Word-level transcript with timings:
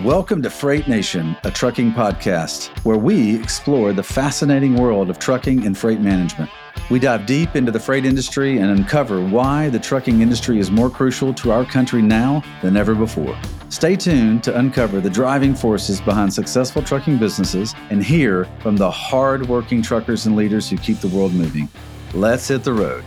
Welcome 0.00 0.42
to 0.42 0.50
Freight 0.50 0.86
Nation, 0.86 1.34
a 1.44 1.50
trucking 1.50 1.92
podcast 1.92 2.68
where 2.84 2.98
we 2.98 3.40
explore 3.40 3.94
the 3.94 4.02
fascinating 4.02 4.76
world 4.76 5.08
of 5.08 5.18
trucking 5.18 5.64
and 5.64 5.76
freight 5.76 6.00
management. 6.00 6.50
We 6.90 6.98
dive 6.98 7.24
deep 7.24 7.56
into 7.56 7.72
the 7.72 7.80
freight 7.80 8.04
industry 8.04 8.58
and 8.58 8.70
uncover 8.70 9.24
why 9.24 9.70
the 9.70 9.78
trucking 9.78 10.20
industry 10.20 10.58
is 10.58 10.70
more 10.70 10.90
crucial 10.90 11.32
to 11.32 11.50
our 11.50 11.64
country 11.64 12.02
now 12.02 12.42
than 12.60 12.76
ever 12.76 12.94
before. 12.94 13.34
Stay 13.70 13.96
tuned 13.96 14.44
to 14.44 14.58
uncover 14.58 15.00
the 15.00 15.08
driving 15.08 15.54
forces 15.54 15.98
behind 16.02 16.30
successful 16.32 16.82
trucking 16.82 17.16
businesses 17.16 17.74
and 17.88 18.04
hear 18.04 18.44
from 18.60 18.76
the 18.76 18.90
hard-working 18.90 19.80
truckers 19.80 20.26
and 20.26 20.36
leaders 20.36 20.68
who 20.68 20.76
keep 20.76 21.00
the 21.00 21.08
world 21.08 21.32
moving. 21.32 21.70
Let's 22.12 22.46
hit 22.46 22.64
the 22.64 22.74
road. 22.74 23.02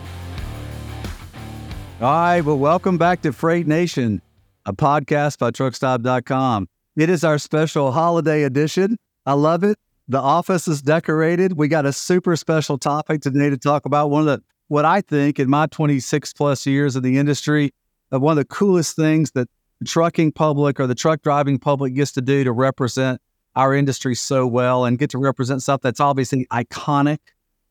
All 2.00 2.12
right, 2.12 2.40
well, 2.40 2.58
welcome 2.58 2.98
back 2.98 3.22
to 3.22 3.32
Freight 3.32 3.68
Nation, 3.68 4.22
a 4.66 4.72
podcast 4.72 5.38
by 5.38 5.52
truckstop.com. 5.52 6.66
It 7.00 7.08
is 7.08 7.24
our 7.24 7.38
special 7.38 7.92
holiday 7.92 8.42
edition. 8.42 8.98
I 9.24 9.32
love 9.32 9.64
it. 9.64 9.78
The 10.06 10.20
office 10.20 10.68
is 10.68 10.82
decorated. 10.82 11.54
We 11.56 11.66
got 11.66 11.86
a 11.86 11.94
super 11.94 12.36
special 12.36 12.76
topic 12.76 13.22
today 13.22 13.48
to 13.48 13.56
talk 13.56 13.86
about. 13.86 14.10
One 14.10 14.20
of 14.20 14.26
the, 14.26 14.42
what 14.68 14.84
I 14.84 15.00
think 15.00 15.38
in 15.38 15.48
my 15.48 15.66
26 15.68 16.34
plus 16.34 16.66
years 16.66 16.96
in 16.96 17.02
the 17.02 17.16
industry, 17.16 17.72
uh, 18.12 18.20
one 18.20 18.32
of 18.32 18.36
the 18.36 18.44
coolest 18.44 18.96
things 18.96 19.30
that 19.30 19.48
the 19.78 19.86
trucking 19.86 20.32
public 20.32 20.78
or 20.78 20.86
the 20.86 20.94
truck 20.94 21.22
driving 21.22 21.58
public 21.58 21.94
gets 21.94 22.12
to 22.12 22.20
do 22.20 22.44
to 22.44 22.52
represent 22.52 23.18
our 23.56 23.74
industry 23.74 24.14
so 24.14 24.46
well 24.46 24.84
and 24.84 24.98
get 24.98 25.08
to 25.08 25.18
represent 25.18 25.62
stuff 25.62 25.80
that's 25.80 26.00
obviously 26.00 26.46
iconic 26.52 27.16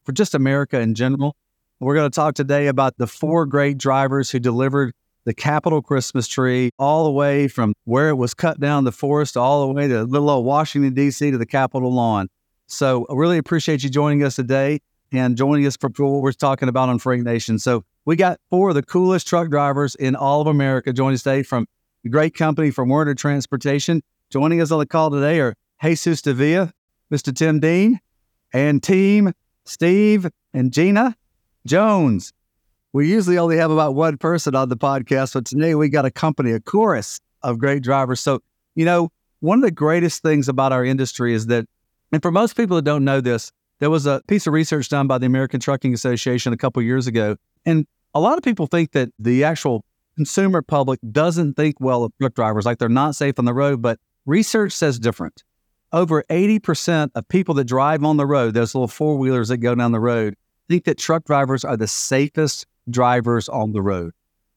for 0.06 0.12
just 0.12 0.34
America 0.34 0.80
in 0.80 0.96
general. 0.96 1.36
We're 1.80 1.94
going 1.94 2.10
to 2.10 2.16
talk 2.16 2.34
today 2.34 2.66
about 2.66 2.98
the 2.98 3.06
four 3.06 3.46
great 3.46 3.78
drivers 3.78 4.32
who 4.32 4.40
delivered 4.40 4.96
the 5.26 5.34
Capitol 5.34 5.82
Christmas 5.82 6.28
tree 6.28 6.72
all 6.80 7.06
the 7.06 7.12
way 7.12 7.48
from 7.48 7.74
where 7.86 8.10
it 8.10 8.16
was 8.16 8.34
cut 8.34 8.60
down 8.60 8.84
the 8.84 8.92
forest 8.92 9.38
all 9.38 9.68
the 9.68 9.74
way 9.74 9.88
to 9.88 10.04
little 10.04 10.30
old 10.30 10.46
Washington, 10.46 10.94
D.C. 10.94 11.32
to 11.32 11.38
the 11.38 11.46
Capitol 11.46 11.94
lawn. 11.94 12.30
So 12.68 13.06
I 13.10 13.14
really 13.16 13.38
appreciate 13.38 13.84
you 13.84 13.90
joining 13.90 14.24
us 14.24 14.36
today 14.36 14.80
and 15.12 15.36
joining 15.36 15.66
us 15.66 15.76
for 15.76 15.90
what 15.90 16.22
we're 16.22 16.32
talking 16.32 16.70
about 16.70 16.90
on 16.90 17.00
Freight 17.00 17.24
Nation. 17.24 17.60
So 17.60 17.84
we 18.06 18.16
got 18.16 18.40
four 18.50 18.70
of 18.70 18.76
the 18.76 18.84
coolest 18.84 19.28
truck 19.28 19.50
drivers 19.50 19.96
in 19.96 20.16
all 20.16 20.42
of 20.42 20.48
America 20.48 20.94
joining 20.94 21.16
us 21.16 21.24
today 21.24 21.44
from 21.44 21.68
the 22.04 22.10
great 22.10 22.36
company 22.36 22.72
from 22.72 22.90
Werner 22.90 23.16
Transportation. 23.16 24.02
Joining 24.30 24.62
us 24.62 24.72
on 24.72 24.80
the 24.80 24.86
call 24.86 25.10
today 25.10 25.40
are 25.40 25.56
Jesus 25.82 26.22
Davila, 26.22 26.72
Mr. 27.12 27.36
Tim 27.36 27.60
Dean, 27.60 28.00
and 28.54 28.82
team 28.82 29.34
Steve 29.66 30.28
and 30.54 30.72
Gina 30.72 31.16
Jones. 31.66 32.34
We 32.92 33.08
usually 33.08 33.38
only 33.38 33.58
have 33.58 33.70
about 33.70 33.94
one 33.94 34.18
person 34.18 34.56
on 34.56 34.70
the 34.70 34.78
podcast, 34.78 35.36
but 35.36 35.46
today 35.46 35.76
we 35.76 35.90
got 35.90 36.06
a 36.06 36.12
company, 36.12 36.52
a 36.54 36.60
chorus 36.60 37.20
of 37.44 37.60
great 37.60 37.84
drivers. 37.84 38.20
So, 38.20 38.40
you 38.74 38.84
know, 38.84 39.10
one 39.42 39.60
of 39.60 39.64
the 39.64 39.72
greatest 39.72 40.24
things 40.24 40.50
about 40.50 40.72
our 40.72 40.84
industry 40.84 41.36
is 41.36 41.46
that, 41.48 41.68
and 42.12 42.22
for 42.24 42.32
most 42.32 42.58
people 42.58 42.76
that 42.78 42.86
don't 42.86 43.04
know 43.04 43.22
this, 43.22 43.52
there 43.80 43.92
was 43.92 44.08
a 44.08 44.22
piece 44.28 44.48
of 44.48 44.54
research 44.54 44.90
done 44.90 45.06
by 45.06 45.20
the 45.20 45.28
American 45.28 45.60
Trucking 45.60 45.94
Association 45.94 46.52
a 46.52 46.58
couple 46.58 46.82
years 46.82 47.06
ago. 47.06 47.36
And 47.64 47.86
a 48.16 48.20
lot 48.20 48.40
of 48.40 48.44
people 48.44 48.66
think 48.66 48.94
that 48.94 49.10
the 49.20 49.44
actual 49.44 49.86
consumer 50.16 50.64
public 50.64 51.00
doesn't 51.12 51.54
think 51.54 51.80
well 51.80 52.04
of 52.04 52.14
truck 52.20 52.34
drivers, 52.34 52.66
like 52.66 52.80
they're 52.80 52.90
not 52.90 53.16
safe 53.16 53.38
on 53.38 53.46
the 53.46 53.54
road, 53.54 53.84
but 53.84 54.00
research 54.26 54.74
says 54.74 54.98
different. 54.98 55.44
Over 55.94 56.24
80% 56.24 57.12
of 57.14 57.28
people 57.28 57.54
that 57.56 57.66
drive 57.66 58.04
on 58.04 58.18
the 58.18 58.26
road, 58.26 58.56
those 58.56 58.74
little 58.74 58.88
four 58.88 59.16
wheelers 59.16 59.50
that 59.50 59.58
go 59.58 59.76
down 59.76 59.92
the 59.92 60.00
road, 60.00 60.36
think 60.68 60.86
that 60.86 60.98
truck 60.98 61.26
drivers 61.26 61.64
are 61.64 61.78
the 61.78 61.88
safest 61.88 62.66
drivers 62.92 63.50
on 63.50 63.72
the 63.72 63.82
road. 63.82 64.12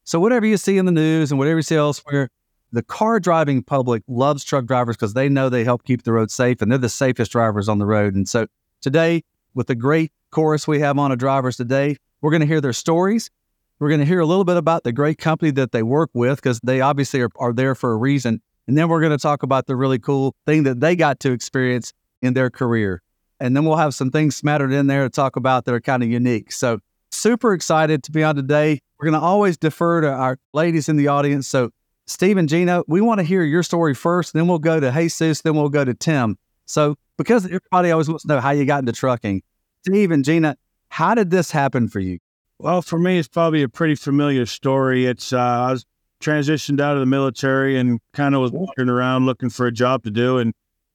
So, 0.04 0.18
whatever 0.18 0.46
you 0.46 0.56
see 0.56 0.78
in 0.78 0.86
the 0.86 0.92
news 0.92 1.30
and 1.30 1.38
whatever 1.38 1.58
you 1.58 1.62
see 1.62 1.76
elsewhere, 1.76 2.28
the 2.72 2.82
car 2.82 3.20
driving 3.20 3.62
public 3.62 4.02
loves 4.08 4.44
truck 4.44 4.64
drivers 4.64 4.96
because 4.96 5.14
they 5.14 5.28
know 5.28 5.48
they 5.48 5.64
help 5.64 5.84
keep 5.84 6.02
the 6.02 6.12
road 6.12 6.30
safe 6.30 6.62
and 6.62 6.70
they're 6.70 6.78
the 6.78 6.88
safest 6.88 7.30
drivers 7.32 7.68
on 7.68 7.78
the 7.78 7.86
road. 7.86 8.14
And 8.14 8.28
so, 8.28 8.46
today, 8.80 9.22
with 9.54 9.66
the 9.66 9.74
great 9.74 10.12
chorus 10.30 10.66
we 10.66 10.80
have 10.80 10.98
on 10.98 11.10
our 11.10 11.16
drivers 11.16 11.56
today, 11.56 11.96
we're 12.20 12.30
going 12.30 12.40
to 12.40 12.46
hear 12.46 12.60
their 12.60 12.72
stories. 12.72 13.30
We're 13.78 13.88
going 13.88 14.00
to 14.00 14.06
hear 14.06 14.20
a 14.20 14.26
little 14.26 14.44
bit 14.44 14.56
about 14.56 14.84
the 14.84 14.92
great 14.92 15.18
company 15.18 15.50
that 15.52 15.72
they 15.72 15.82
work 15.82 16.10
with 16.14 16.36
because 16.36 16.60
they 16.62 16.80
obviously 16.80 17.20
are, 17.20 17.30
are 17.36 17.52
there 17.52 17.74
for 17.74 17.92
a 17.92 17.96
reason. 17.96 18.40
And 18.66 18.78
then 18.78 18.88
we're 18.88 19.00
going 19.00 19.12
to 19.12 19.18
talk 19.18 19.42
about 19.42 19.66
the 19.66 19.76
really 19.76 19.98
cool 19.98 20.34
thing 20.46 20.62
that 20.62 20.80
they 20.80 20.94
got 20.94 21.20
to 21.20 21.32
experience 21.32 21.92
in 22.22 22.34
their 22.34 22.48
career. 22.48 23.02
And 23.40 23.56
then 23.56 23.64
we'll 23.64 23.76
have 23.76 23.92
some 23.92 24.10
things 24.10 24.36
smattered 24.36 24.72
in 24.72 24.86
there 24.86 25.02
to 25.02 25.10
talk 25.10 25.34
about 25.34 25.64
that 25.64 25.74
are 25.74 25.80
kind 25.80 26.02
of 26.02 26.08
unique. 26.08 26.52
So, 26.52 26.78
super 27.22 27.54
excited 27.54 28.02
to 28.02 28.10
be 28.10 28.24
on 28.24 28.34
today. 28.34 28.80
We're 28.98 29.10
going 29.10 29.20
to 29.20 29.24
always 29.24 29.56
defer 29.56 30.00
to 30.00 30.08
our 30.10 30.38
ladies 30.52 30.88
in 30.88 30.96
the 30.96 31.06
audience. 31.06 31.46
So, 31.46 31.70
Steve 32.06 32.36
and 32.36 32.48
Gina, 32.48 32.82
we 32.88 33.00
want 33.00 33.20
to 33.20 33.24
hear 33.24 33.44
your 33.44 33.62
story 33.62 33.94
first, 33.94 34.32
then 34.32 34.48
we'll 34.48 34.58
go 34.58 34.80
to 34.80 34.90
Jesus, 34.90 35.42
then 35.42 35.54
we'll 35.54 35.68
go 35.68 35.84
to 35.84 35.94
Tim. 35.94 36.36
So, 36.66 36.96
because 37.16 37.44
everybody 37.44 37.92
always 37.92 38.08
wants 38.08 38.24
to 38.24 38.28
know 38.28 38.40
how 38.40 38.50
you 38.50 38.64
got 38.64 38.80
into 38.80 38.92
trucking, 38.92 39.42
Steve 39.86 40.10
and 40.10 40.24
Gina, 40.24 40.56
how 40.88 41.14
did 41.14 41.30
this 41.30 41.52
happen 41.52 41.88
for 41.88 42.00
you? 42.00 42.18
Well, 42.58 42.82
for 42.82 42.98
me, 42.98 43.18
it's 43.18 43.28
probably 43.28 43.62
a 43.62 43.68
pretty 43.68 43.94
familiar 43.94 44.46
story. 44.46 45.06
It's 45.06 45.32
uh, 45.32 45.38
I 45.38 45.72
was 45.72 45.86
transitioned 46.20 46.80
out 46.80 46.94
of 46.94 47.00
the 47.00 47.06
military 47.06 47.78
and 47.78 48.00
kind 48.12 48.34
of 48.34 48.40
was 48.40 48.52
walking 48.52 48.88
around 48.88 49.26
looking 49.26 49.50
for 49.50 49.66
a 49.66 49.72
job 49.72 50.02
to 50.04 50.10
do, 50.10 50.38
and 50.38 50.52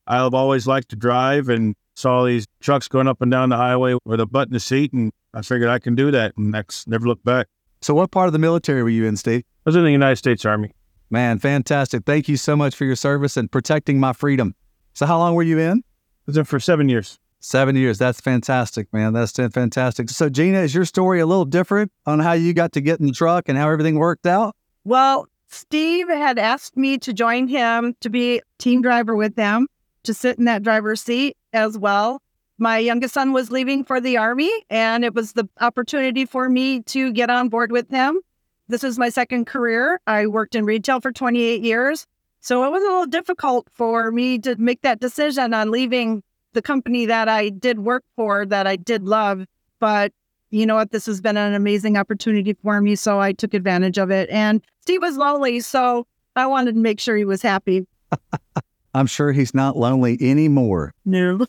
I've 0.07 0.33
always 0.33 0.67
liked 0.67 0.89
to 0.89 0.97
drive 0.97 1.47
and 1.47 1.75
saw 1.95 2.25
these 2.25 2.45
trucks 2.61 2.87
going 2.87 3.07
up 3.07 3.21
and 3.21 3.31
down 3.31 3.49
the 3.49 3.57
highway 3.57 3.95
with 4.05 4.19
a 4.19 4.25
butt 4.25 4.49
in 4.49 4.53
the 4.53 4.59
seat, 4.59 4.91
and 4.93 5.11
I 5.37 5.43
figured 5.43 5.69
I 5.69 5.77
can 5.77 5.93
do 5.93 6.09
that, 6.09 6.35
and 6.35 6.49
next 6.49 6.87
never 6.87 7.05
looked 7.05 7.23
back. 7.23 7.45
So, 7.81 7.93
what 7.93 8.09
part 8.09 8.25
of 8.25 8.33
the 8.33 8.39
military 8.39 8.81
were 8.81 8.89
you 8.89 9.05
in, 9.05 9.15
Steve? 9.15 9.43
I 9.67 9.69
was 9.69 9.75
in 9.75 9.83
the 9.83 9.91
United 9.91 10.15
States 10.15 10.43
Army. 10.45 10.71
Man, 11.11 11.37
fantastic! 11.37 12.05
Thank 12.07 12.27
you 12.27 12.37
so 12.37 12.55
much 12.55 12.75
for 12.75 12.85
your 12.85 12.95
service 12.95 13.37
and 13.37 13.51
protecting 13.51 13.99
my 13.99 14.13
freedom. 14.13 14.55
So, 14.93 15.05
how 15.05 15.19
long 15.19 15.35
were 15.35 15.43
you 15.43 15.59
in? 15.59 15.77
I 15.77 16.23
was 16.25 16.37
in 16.37 16.45
for 16.45 16.59
seven 16.59 16.89
years. 16.89 17.19
Seven 17.39 17.75
years. 17.75 17.99
That's 17.99 18.19
fantastic, 18.19 18.91
man. 18.91 19.13
That's 19.13 19.33
fantastic. 19.33 20.09
So, 20.09 20.27
Gina, 20.27 20.57
is 20.61 20.73
your 20.73 20.85
story 20.85 21.19
a 21.19 21.27
little 21.27 21.45
different 21.45 21.91
on 22.07 22.19
how 22.19 22.33
you 22.33 22.55
got 22.55 22.71
to 22.71 22.81
get 22.81 22.99
in 22.99 23.05
the 23.05 23.13
truck 23.13 23.47
and 23.47 23.59
how 23.59 23.69
everything 23.69 23.99
worked 23.99 24.25
out? 24.25 24.55
Well, 24.85 25.27
Steve 25.49 26.09
had 26.09 26.39
asked 26.39 26.75
me 26.75 26.97
to 26.97 27.13
join 27.13 27.47
him 27.47 27.95
to 28.01 28.09
be 28.09 28.41
team 28.57 28.81
driver 28.81 29.15
with 29.15 29.35
them, 29.35 29.67
to 30.01 30.15
sit 30.15 30.39
in 30.39 30.45
that 30.45 30.63
driver's 30.63 30.99
seat 30.99 31.37
as 31.53 31.77
well 31.77 32.23
my 32.57 32.78
youngest 32.78 33.13
son 33.13 33.34
was 33.34 33.51
leaving 33.51 33.84
for 33.84 34.01
the 34.01 34.18
army 34.18 34.51
and 34.69 35.06
it 35.06 35.13
was 35.13 35.34
the 35.34 35.47
opportunity 35.62 36.25
for 36.25 36.50
me 36.50 36.81
to 36.84 37.12
get 37.12 37.29
on 37.29 37.50
board 37.50 37.72
with 37.72 37.90
him. 37.90 38.19
This 38.68 38.84
is 38.84 38.97
my 38.97 39.09
second 39.09 39.45
career. 39.45 40.01
I 40.07 40.28
worked 40.28 40.56
in 40.56 40.66
retail 40.66 41.00
for 41.00 41.12
28 41.12 41.62
years. 41.62 42.06
So 42.40 42.63
it 42.63 42.72
was 42.72 42.81
a 42.81 42.88
little 42.88 43.06
difficult 43.06 43.67
for 43.73 44.12
me 44.12 44.40
to 44.40 44.56
make 44.57 44.81
that 44.81 45.00
decision 45.00 45.53
on 45.53 45.72
leaving 45.72 46.23
the 46.53 46.62
company 46.62 47.06
that 47.06 47.29
i 47.29 47.50
did 47.50 47.79
work 47.79 48.03
for 48.16 48.46
that 48.46 48.66
i 48.66 48.75
did 48.75 49.03
love. 49.03 49.46
But 49.79 50.12
you 50.50 50.66
know 50.66 50.75
what? 50.75 50.91
This 50.91 51.06
has 51.06 51.22
been 51.22 51.38
an 51.38 51.53
amazing 51.53 51.97
opportunity 51.97 52.53
for 52.63 52.81
me 52.81 52.96
so 52.96 53.19
i 53.19 53.34
took 53.34 53.53
advantage 53.53 53.97
of 53.97 54.09
it. 54.09 54.29
And 54.29 54.62
steve 54.81 55.01
was 55.01 55.17
lonely 55.17 55.59
so 55.59 56.07
i 56.35 56.47
wanted 56.47 56.73
to 56.73 56.81
make 56.81 57.00
sure 57.00 57.16
he 57.16 57.25
was 57.25 57.41
happy 57.41 57.85
I'm 58.97 59.08
sure 59.08 59.31
he's 59.31 59.53
not 59.53 59.78
lonely 59.78 60.18
anymore. 60.19 60.94
No. 61.06 61.46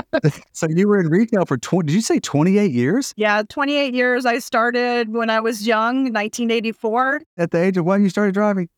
so 0.52 0.68
you 0.68 0.88
were 0.88 1.00
in 1.00 1.08
retail 1.08 1.44
for 1.44 1.58
20, 1.58 1.86
did 1.86 1.94
you 1.94 2.00
say 2.00 2.20
28 2.20 2.70
years? 2.70 3.12
Yeah, 3.16 3.42
28 3.48 3.94
years. 3.94 4.24
I 4.24 4.38
started 4.38 5.12
when 5.12 5.30
I 5.30 5.40
was 5.40 5.66
young, 5.66 6.04
1984. 6.04 7.22
At 7.36 7.50
the 7.50 7.58
age 7.62 7.76
of 7.76 7.84
what 7.84 8.00
you 8.00 8.08
started 8.08 8.34
driving? 8.34 8.68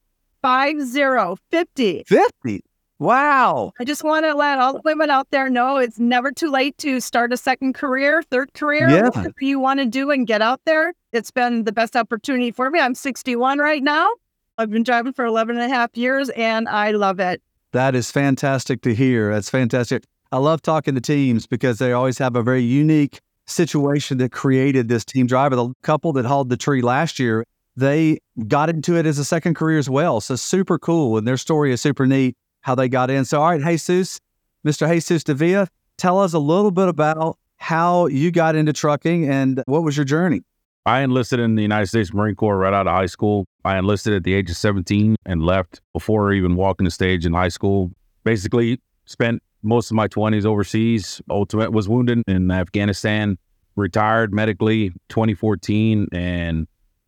Five 0.42 0.80
zero, 0.82 1.36
50. 1.50 2.04
50? 2.06 2.64
Wow. 2.98 3.72
I 3.80 3.84
just 3.84 4.04
want 4.04 4.24
to 4.24 4.34
let 4.34 4.58
all 4.58 4.74
the 4.74 4.80
women 4.84 5.10
out 5.10 5.30
there 5.30 5.50
know 5.50 5.78
it's 5.78 5.98
never 5.98 6.30
too 6.30 6.50
late 6.50 6.78
to 6.78 7.00
start 7.00 7.32
a 7.32 7.36
second 7.36 7.74
career, 7.74 8.22
third 8.22 8.54
career, 8.54 8.88
yeah. 8.88 9.08
whatever 9.08 9.34
you 9.40 9.58
want 9.58 9.80
to 9.80 9.86
do 9.86 10.10
and 10.10 10.26
get 10.26 10.42
out 10.42 10.60
there. 10.64 10.94
It's 11.12 11.30
been 11.30 11.64
the 11.64 11.72
best 11.72 11.96
opportunity 11.96 12.50
for 12.50 12.70
me. 12.70 12.80
I'm 12.80 12.94
61 12.94 13.58
right 13.58 13.82
now. 13.82 14.08
I've 14.56 14.70
been 14.70 14.84
driving 14.84 15.12
for 15.12 15.24
11 15.24 15.56
and 15.56 15.70
a 15.70 15.74
half 15.74 15.96
years 15.96 16.28
and 16.30 16.68
I 16.68 16.92
love 16.92 17.18
it. 17.18 17.42
That 17.74 17.96
is 17.96 18.08
fantastic 18.12 18.82
to 18.82 18.94
hear. 18.94 19.32
That's 19.32 19.50
fantastic. 19.50 20.04
I 20.30 20.38
love 20.38 20.62
talking 20.62 20.94
to 20.94 21.00
teams 21.00 21.44
because 21.48 21.78
they 21.78 21.92
always 21.92 22.18
have 22.18 22.36
a 22.36 22.42
very 22.42 22.62
unique 22.62 23.20
situation 23.46 24.18
that 24.18 24.30
created 24.30 24.86
this 24.86 25.04
team 25.04 25.26
driver. 25.26 25.56
The 25.56 25.74
couple 25.82 26.12
that 26.12 26.24
hauled 26.24 26.50
the 26.50 26.56
tree 26.56 26.82
last 26.82 27.18
year, 27.18 27.44
they 27.74 28.18
got 28.46 28.70
into 28.70 28.96
it 28.96 29.06
as 29.06 29.18
a 29.18 29.24
second 29.24 29.54
career 29.54 29.76
as 29.76 29.90
well. 29.90 30.20
So 30.20 30.36
super 30.36 30.78
cool. 30.78 31.18
And 31.18 31.26
their 31.26 31.36
story 31.36 31.72
is 31.72 31.80
super 31.80 32.06
neat 32.06 32.36
how 32.60 32.76
they 32.76 32.88
got 32.88 33.10
in. 33.10 33.24
So, 33.24 33.42
all 33.42 33.50
right, 33.50 33.60
Jesus, 33.60 34.20
Mr. 34.64 34.88
Jesus 34.88 35.24
Davila, 35.24 35.66
tell 35.98 36.20
us 36.20 36.32
a 36.32 36.38
little 36.38 36.70
bit 36.70 36.86
about 36.86 37.36
how 37.56 38.06
you 38.06 38.30
got 38.30 38.54
into 38.54 38.72
trucking 38.72 39.28
and 39.28 39.64
what 39.66 39.82
was 39.82 39.96
your 39.96 40.04
journey? 40.04 40.42
I 40.86 41.00
enlisted 41.00 41.40
in 41.40 41.54
the 41.54 41.62
United 41.62 41.86
States 41.86 42.12
Marine 42.12 42.34
Corps 42.34 42.58
right 42.58 42.74
out 42.74 42.86
of 42.86 42.92
high 42.92 43.06
school. 43.06 43.46
I 43.64 43.78
enlisted 43.78 44.12
at 44.12 44.24
the 44.24 44.34
age 44.34 44.50
of 44.50 44.56
17 44.56 45.16
and 45.24 45.42
left 45.42 45.80
before 45.94 46.32
even 46.32 46.56
walking 46.56 46.84
the 46.84 46.90
stage 46.90 47.24
in 47.24 47.32
high 47.32 47.48
school. 47.48 47.90
Basically, 48.22 48.78
spent 49.06 49.42
most 49.62 49.90
of 49.90 49.94
my 49.94 50.08
20s 50.08 50.44
overseas. 50.44 51.22
Ultimate 51.30 51.72
was 51.72 51.88
wounded 51.88 52.22
in 52.28 52.50
Afghanistan, 52.50 53.38
retired 53.76 54.34
medically 54.34 54.90
2014 55.08 56.08
and 56.12 56.66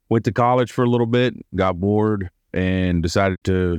went 0.09 0.25
to 0.25 0.33
college 0.33 0.73
for 0.73 0.83
a 0.83 0.89
little 0.89 1.07
bit, 1.07 1.35
got 1.55 1.79
bored 1.79 2.31
and 2.55 3.03
decided 3.03 3.37
to 3.45 3.79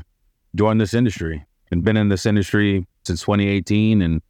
join 0.53 0.77
this 0.77 0.93
industry. 0.93 1.43
and 1.71 1.83
been 1.83 1.97
in 1.97 2.09
this 2.09 2.25
industry 2.27 2.85
since 3.03 3.21
2018 3.21 4.03
and 4.03 4.21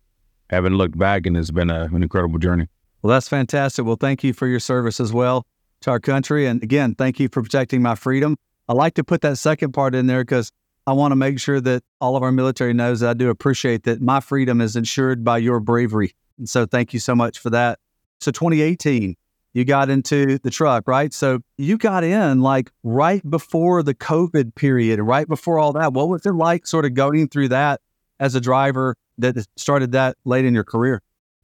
haven't 0.49 0.77
looked 0.77 0.97
back. 0.97 1.25
And 1.25 1.35
it's 1.35 1.51
been 1.51 1.69
a, 1.69 1.83
an 1.93 2.01
incredible 2.01 2.39
journey. 2.39 2.67
Well, 3.01 3.13
that's 3.13 3.27
fantastic. 3.27 3.85
Well, 3.85 3.97
thank 3.97 4.23
you 4.23 4.31
for 4.31 4.47
your 4.47 4.61
service 4.61 5.01
as 5.01 5.11
well 5.11 5.45
to 5.81 5.91
our 5.91 6.00
country. 6.00 6.45
And 6.47 6.62
again, 6.63 6.95
thank 6.95 7.19
you 7.19 7.29
for 7.31 7.41
protecting 7.41 7.81
my 7.81 7.95
freedom. 7.95 8.38
I 8.69 8.74
like 8.74 8.95
to 8.95 9.03
put 9.03 9.21
that 9.21 9.38
second 9.38 9.71
part 9.71 9.95
in 9.95 10.07
there 10.07 10.24
because 10.24 10.51
I 10.85 10.94
want 10.94 11.12
to 11.12 11.15
make 11.15 11.39
sure 11.39 11.59
that 11.62 11.83
all 12.00 12.15
of 12.15 12.24
our 12.24 12.31
military 12.31 12.74
knows 12.74 13.01
that 13.01 13.09
I 13.09 13.13
do 13.13 13.29
appreciate 13.29 13.83
that 13.83 14.01
my 14.01 14.19
freedom 14.19 14.62
is 14.62 14.75
ensured 14.75 15.24
by 15.24 15.38
your 15.38 15.59
bravery. 15.59 16.13
And 16.38 16.50
so 16.50 16.65
thank 16.65 16.94
you 16.94 17.00
so 17.00 17.15
much 17.15 17.39
for 17.39 17.50
that. 17.50 17.79
So 18.19 18.31
2018, 18.31 19.15
you 19.53 19.65
got 19.65 19.89
into 19.89 20.38
the 20.39 20.50
truck, 20.50 20.88
right? 20.88 21.13
So 21.13 21.39
you 21.57 21.77
got 21.77 22.03
in 22.03 22.41
like 22.41 22.71
right 22.83 23.27
before 23.29 23.83
the 23.83 23.95
COVID 23.95 24.56
period, 24.56 25.00
right 25.00 25.27
before 25.27 25.59
all 25.59 25.74
that. 25.74 25.94
What 25.94 26.09
was 26.09 26.25
it 26.25 26.33
like 26.33 26.68
sort 26.68 26.85
of 26.85 26.94
going 26.94 27.27
through 27.27 27.50
that 27.50 27.81
as 28.19 28.35
a 28.35 28.41
driver 28.41 28.95
that 29.18 29.35
started 29.56 29.94
that 29.94 30.15
late 30.25 30.45
in 30.45 30.53
your 30.53 30.63
career? 30.63 31.01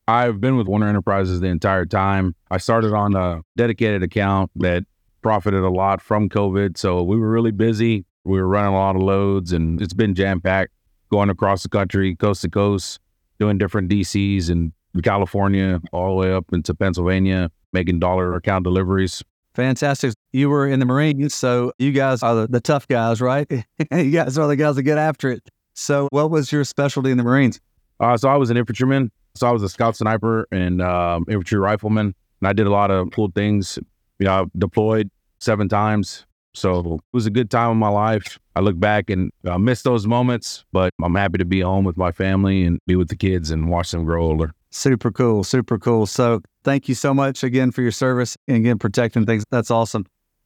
I've 0.07 0.41
been 0.41 0.57
with 0.57 0.67
Werner 0.67 0.88
Enterprises 0.88 1.39
the 1.39 1.47
entire 1.47 1.85
time. 1.85 2.35
I 2.51 2.57
started 2.57 2.94
on 2.94 3.15
a 3.15 3.41
dedicated 3.55 4.03
account 4.03 4.51
that 4.57 4.83
profited 5.21 5.63
a 5.63 5.69
lot 5.69 6.01
from 6.01 6.29
COVID. 6.29 6.77
So 6.77 7.01
we 7.03 7.17
were 7.17 7.29
really 7.29 7.51
busy. 7.51 8.05
We 8.25 8.39
were 8.39 8.47
running 8.47 8.73
a 8.73 8.77
lot 8.77 8.95
of 8.95 9.01
loads 9.01 9.53
and 9.53 9.81
it's 9.81 9.94
been 9.94 10.13
jam 10.13 10.41
packed 10.41 10.71
going 11.09 11.29
across 11.29 11.63
the 11.63 11.69
country, 11.69 12.15
coast 12.15 12.41
to 12.41 12.50
coast, 12.50 13.00
doing 13.39 13.57
different 13.57 13.89
DCs 13.89 14.50
and 14.50 14.73
California 15.03 15.81
all 15.91 16.09
the 16.09 16.15
way 16.15 16.33
up 16.33 16.45
into 16.51 16.73
Pennsylvania 16.73 17.49
making 17.71 17.99
dollar 17.99 18.35
account 18.35 18.63
deliveries. 18.63 19.23
Fantastic. 19.56 20.13
You 20.31 20.49
were 20.49 20.67
in 20.67 20.79
the 20.79 20.85
Marines, 20.85 21.33
so 21.33 21.73
you 21.77 21.91
guys 21.91 22.23
are 22.23 22.35
the, 22.35 22.47
the 22.47 22.61
tough 22.61 22.88
guys, 22.88 23.21
right? 23.21 23.49
you 23.91 24.11
guys 24.11 24.38
are 24.38 24.47
the 24.47 24.56
guys 24.56 24.75
that 24.75 24.83
get 24.83 24.97
after 24.97 25.31
it. 25.31 25.47
So, 25.75 26.07
what 26.11 26.31
was 26.31 26.51
your 26.51 26.63
specialty 26.63 27.11
in 27.11 27.17
the 27.17 27.23
Marines? 27.23 27.59
Uh, 27.99 28.17
so, 28.17 28.29
I 28.29 28.35
was 28.35 28.49
an 28.49 28.57
infantryman. 28.57 29.11
So, 29.35 29.47
I 29.47 29.51
was 29.51 29.63
a 29.63 29.69
scout 29.69 29.95
sniper 29.95 30.47
and 30.51 30.81
um, 30.81 31.25
infantry 31.27 31.59
rifleman. 31.59 32.13
And 32.41 32.47
I 32.47 32.53
did 32.53 32.68
a 32.68 32.71
lot 32.71 32.91
of 32.91 33.12
cool 33.12 33.31
things. 33.33 33.80
You 34.19 34.25
know, 34.25 34.44
I 34.44 34.45
deployed 34.57 35.09
seven 35.39 35.69
times. 35.69 36.25
So, 36.53 36.95
it 36.95 37.01
was 37.13 37.25
a 37.25 37.31
good 37.31 37.50
time 37.50 37.71
in 37.71 37.77
my 37.77 37.89
life. 37.89 38.39
I 38.56 38.59
look 38.59 38.80
back 38.80 39.09
and 39.09 39.31
I 39.50 39.57
miss 39.57 39.81
those 39.81 40.06
moments, 40.06 40.65
but 40.71 40.94
I'm 41.01 41.15
happy 41.15 41.39
to 41.39 41.45
be 41.45 41.62
home 41.62 41.83
with 41.83 41.97
my 41.97 42.12
family 42.12 42.63
and 42.63 42.80
be 42.85 42.95
with 42.95 43.09
the 43.09 43.15
kids 43.15 43.50
and 43.50 43.69
watch 43.69 43.91
them 43.91 44.06
grow 44.06 44.24
older. 44.24 44.53
Super 44.69 45.12
cool. 45.12 45.44
Super 45.44 45.80
cool. 45.80 46.06
So, 46.06 46.41
thank 46.63 46.88
you 46.88 46.95
so 46.95 47.13
much 47.13 47.44
again 47.44 47.71
for 47.71 47.81
your 47.81 47.91
service 47.91 48.38
and 48.47 48.57
again 48.57 48.77
protecting 48.77 49.25
things. 49.25 49.44
That's 49.50 49.71
awesome. 49.71 50.06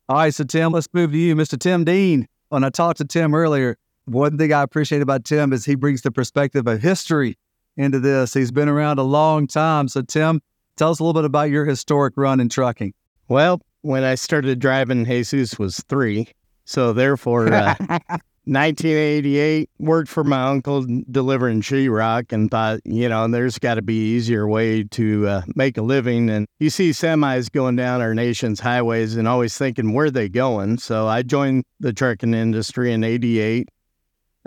All 0.10 0.16
right, 0.16 0.34
so 0.34 0.46
Tim, 0.46 0.72
let's 0.72 0.88
move 0.94 1.12
to 1.12 1.18
you, 1.18 1.36
Mr. 1.36 1.60
Tim 1.60 1.84
Dean. 1.84 2.28
When 2.48 2.64
I 2.64 2.70
talked 2.70 3.00
to 3.00 3.06
Tim 3.06 3.36
earlier, 3.36 3.76
one 4.06 4.38
thing 4.38 4.54
I 4.54 4.62
appreciate 4.62 5.02
about 5.02 5.26
Tim 5.26 5.52
is 5.52 5.66
he 5.66 5.76
brings 5.76 6.02
the 6.02 6.12
perspective 6.12 6.66
of 6.66 6.82
history 6.82 7.36
into 7.78 8.00
this. 8.00 8.34
He's 8.34 8.52
been 8.52 8.70
around 8.70 9.00
a 9.00 9.04
long 9.04 9.48
time. 9.48 9.88
So, 9.88 10.02
Tim, 10.02 10.42
tell 10.76 10.92
us 10.92 11.00
a 11.00 11.04
little 11.04 11.20
bit 11.20 11.26
about 11.26 11.50
your 11.50 11.66
historic 11.66 12.16
run 12.18 12.40
in 12.40 12.50
trucking. 12.50 12.94
Well, 13.28 13.62
when 13.82 14.04
I 14.04 14.16
started 14.16 14.60
driving, 14.60 15.06
Jesus 15.06 15.58
was 15.58 15.78
three. 15.88 16.28
So, 16.66 16.92
therefore, 16.92 17.54
uh, 17.54 17.76
1988, 18.48 19.70
worked 19.78 20.10
for 20.10 20.24
my 20.24 20.44
uncle 20.48 20.86
delivering 21.12 21.62
Sheetrock 21.62 22.32
and 22.32 22.50
thought, 22.50 22.80
you 22.86 23.10
know, 23.10 23.28
there's 23.28 23.60
got 23.60 23.76
to 23.76 23.82
be 23.82 24.16
easier 24.16 24.48
way 24.48 24.84
to 24.84 25.28
uh, 25.28 25.42
make 25.56 25.78
a 25.78 25.82
living. 25.82 26.30
And 26.30 26.48
you 26.60 26.70
see 26.70 26.92
semis 26.92 27.52
going 27.52 27.76
down 27.76 28.00
our 28.00 28.16
nation's 28.16 28.62
highways 28.62 29.18
and 29.18 29.28
always 29.28 29.58
thinking, 29.58 29.92
where 29.92 30.10
they 30.10 30.30
going? 30.30 30.78
So 30.78 31.08
I 31.08 31.24
joined 31.24 31.66
the 31.82 31.92
trucking 31.92 32.34
industry 32.34 32.94
in 32.94 33.04
88, 33.04 33.68
uh, 33.68 33.72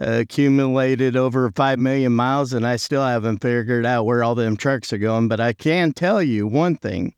accumulated 0.00 1.14
over 1.14 1.50
5 1.50 1.78
million 1.78 2.12
miles, 2.12 2.52
and 2.52 2.66
I 2.66 2.76
still 2.76 3.04
haven't 3.04 3.42
figured 3.42 3.86
out 3.86 4.06
where 4.06 4.24
all 4.24 4.34
them 4.34 4.56
trucks 4.56 4.92
are 4.92 4.98
going. 4.98 5.28
But 5.28 5.40
I 5.40 5.52
can 5.52 5.92
tell 5.92 6.22
you 6.22 6.46
one 6.46 6.76
thing 6.76 7.14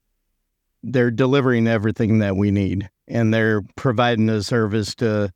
they're 0.82 1.12
delivering 1.12 1.68
everything 1.68 2.18
that 2.18 2.36
we 2.36 2.50
need, 2.50 2.90
and 3.06 3.32
they're 3.32 3.62
providing 3.76 4.28
a 4.28 4.42
service 4.42 4.94
to 4.96 5.32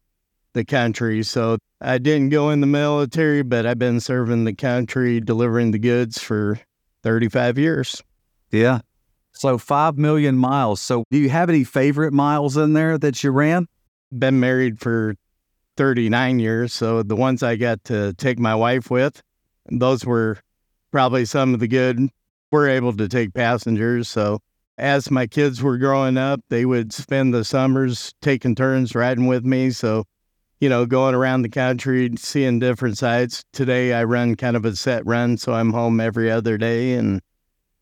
the 0.54 0.64
country. 0.64 1.22
So 1.22 1.58
I 1.80 1.98
didn't 1.98 2.30
go 2.30 2.50
in 2.50 2.60
the 2.60 2.66
military, 2.66 3.42
but 3.42 3.64
I've 3.64 3.78
been 3.78 4.00
serving 4.00 4.44
the 4.44 4.54
country, 4.54 5.20
delivering 5.20 5.70
the 5.70 5.78
goods 5.78 6.20
for 6.20 6.58
35 7.04 7.58
years. 7.58 8.02
Yeah. 8.50 8.80
So 9.32 9.58
5 9.58 9.98
million 9.98 10.36
miles. 10.38 10.80
So 10.80 11.04
do 11.10 11.18
you 11.18 11.28
have 11.28 11.48
any 11.48 11.62
favorite 11.62 12.12
miles 12.12 12.56
in 12.56 12.72
there 12.72 12.98
that 12.98 13.22
you 13.22 13.30
ran? 13.30 13.66
Been 14.16 14.40
married 14.40 14.80
for 14.80 15.14
39 15.76 16.38
years. 16.38 16.72
So 16.72 17.02
the 17.02 17.16
ones 17.16 17.42
I 17.42 17.56
got 17.56 17.84
to 17.84 18.12
take 18.14 18.38
my 18.38 18.54
wife 18.54 18.90
with, 18.90 19.22
those 19.70 20.04
were 20.04 20.38
probably 20.90 21.24
some 21.24 21.54
of 21.54 21.60
the 21.60 21.68
good. 21.68 22.08
We're 22.50 22.68
able 22.68 22.96
to 22.96 23.08
take 23.08 23.34
passengers. 23.34 24.08
So 24.08 24.40
as 24.78 25.10
my 25.10 25.26
kids 25.26 25.62
were 25.62 25.78
growing 25.78 26.16
up, 26.16 26.40
they 26.48 26.64
would 26.64 26.92
spend 26.92 27.34
the 27.34 27.44
summers 27.44 28.14
taking 28.22 28.54
turns 28.54 28.94
riding 28.94 29.26
with 29.26 29.44
me. 29.44 29.70
So 29.70 30.04
you 30.60 30.68
know, 30.68 30.86
going 30.86 31.14
around 31.14 31.42
the 31.42 31.48
country, 31.48 32.10
seeing 32.16 32.58
different 32.58 32.96
sites. 32.96 33.44
Today, 33.52 33.92
I 33.92 34.04
run 34.04 34.36
kind 34.36 34.56
of 34.56 34.64
a 34.64 34.74
set 34.74 35.04
run, 35.04 35.36
so 35.36 35.52
I'm 35.52 35.72
home 35.72 36.00
every 36.00 36.30
other 36.30 36.56
day 36.56 36.94
and 36.94 37.20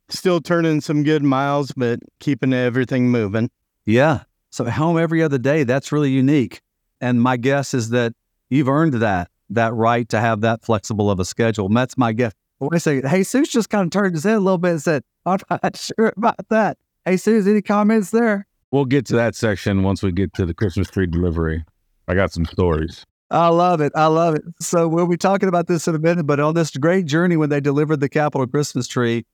still 0.08 0.40
turning 0.40 0.80
some 0.80 1.04
good 1.04 1.22
miles, 1.22 1.72
but 1.76 2.00
keeping 2.18 2.52
everything 2.52 3.10
moving. 3.10 3.50
Yeah. 3.86 4.24
So 4.50 4.68
home 4.68 4.98
every 4.98 5.22
other 5.22 5.38
day, 5.38 5.64
that's 5.64 5.92
really 5.92 6.10
unique. 6.10 6.62
And 7.00 7.20
my 7.20 7.36
guess 7.36 7.74
is 7.74 7.90
that 7.90 8.12
you've 8.50 8.68
earned 8.68 8.94
that, 8.94 9.28
that 9.50 9.74
right 9.74 10.08
to 10.08 10.20
have 10.20 10.40
that 10.42 10.64
flexible 10.64 11.10
of 11.10 11.20
a 11.20 11.24
schedule. 11.24 11.66
And 11.66 11.76
that's 11.76 11.98
my 11.98 12.12
guess. 12.12 12.32
When 12.58 12.70
I 12.72 12.78
say, 12.78 12.96
hey, 12.96 13.20
Seuss 13.20 13.50
just 13.50 13.68
kind 13.68 13.84
of 13.84 13.90
turned 13.90 14.14
his 14.14 14.24
head 14.24 14.36
a 14.36 14.40
little 14.40 14.58
bit 14.58 14.70
and 14.72 14.82
said, 14.82 15.02
I'm 15.26 15.38
not 15.50 15.76
sure 15.98 16.12
about 16.16 16.48
that. 16.50 16.78
Jesus, 17.06 17.46
any 17.46 17.60
comments 17.60 18.10
there? 18.10 18.46
We'll 18.70 18.86
get 18.86 19.06
to 19.06 19.16
that 19.16 19.34
section 19.34 19.82
once 19.82 20.02
we 20.02 20.12
get 20.12 20.32
to 20.34 20.46
the 20.46 20.54
Christmas 20.54 20.88
tree 20.88 21.06
delivery. 21.06 21.64
I 22.08 22.14
got 22.14 22.32
some 22.32 22.44
stories. 22.44 23.04
I 23.30 23.48
love 23.48 23.80
it. 23.80 23.92
I 23.94 24.06
love 24.06 24.34
it. 24.34 24.42
So 24.60 24.86
we'll 24.86 25.08
be 25.08 25.16
talking 25.16 25.48
about 25.48 25.66
this 25.66 25.88
in 25.88 25.94
a 25.94 25.98
minute, 25.98 26.26
but 26.26 26.40
on 26.40 26.54
this 26.54 26.70
great 26.70 27.06
journey 27.06 27.36
when 27.36 27.50
they 27.50 27.60
delivered 27.60 28.00
the 28.00 28.08
Capitol 28.08 28.46
Christmas 28.46 28.86
tree, 28.86 29.24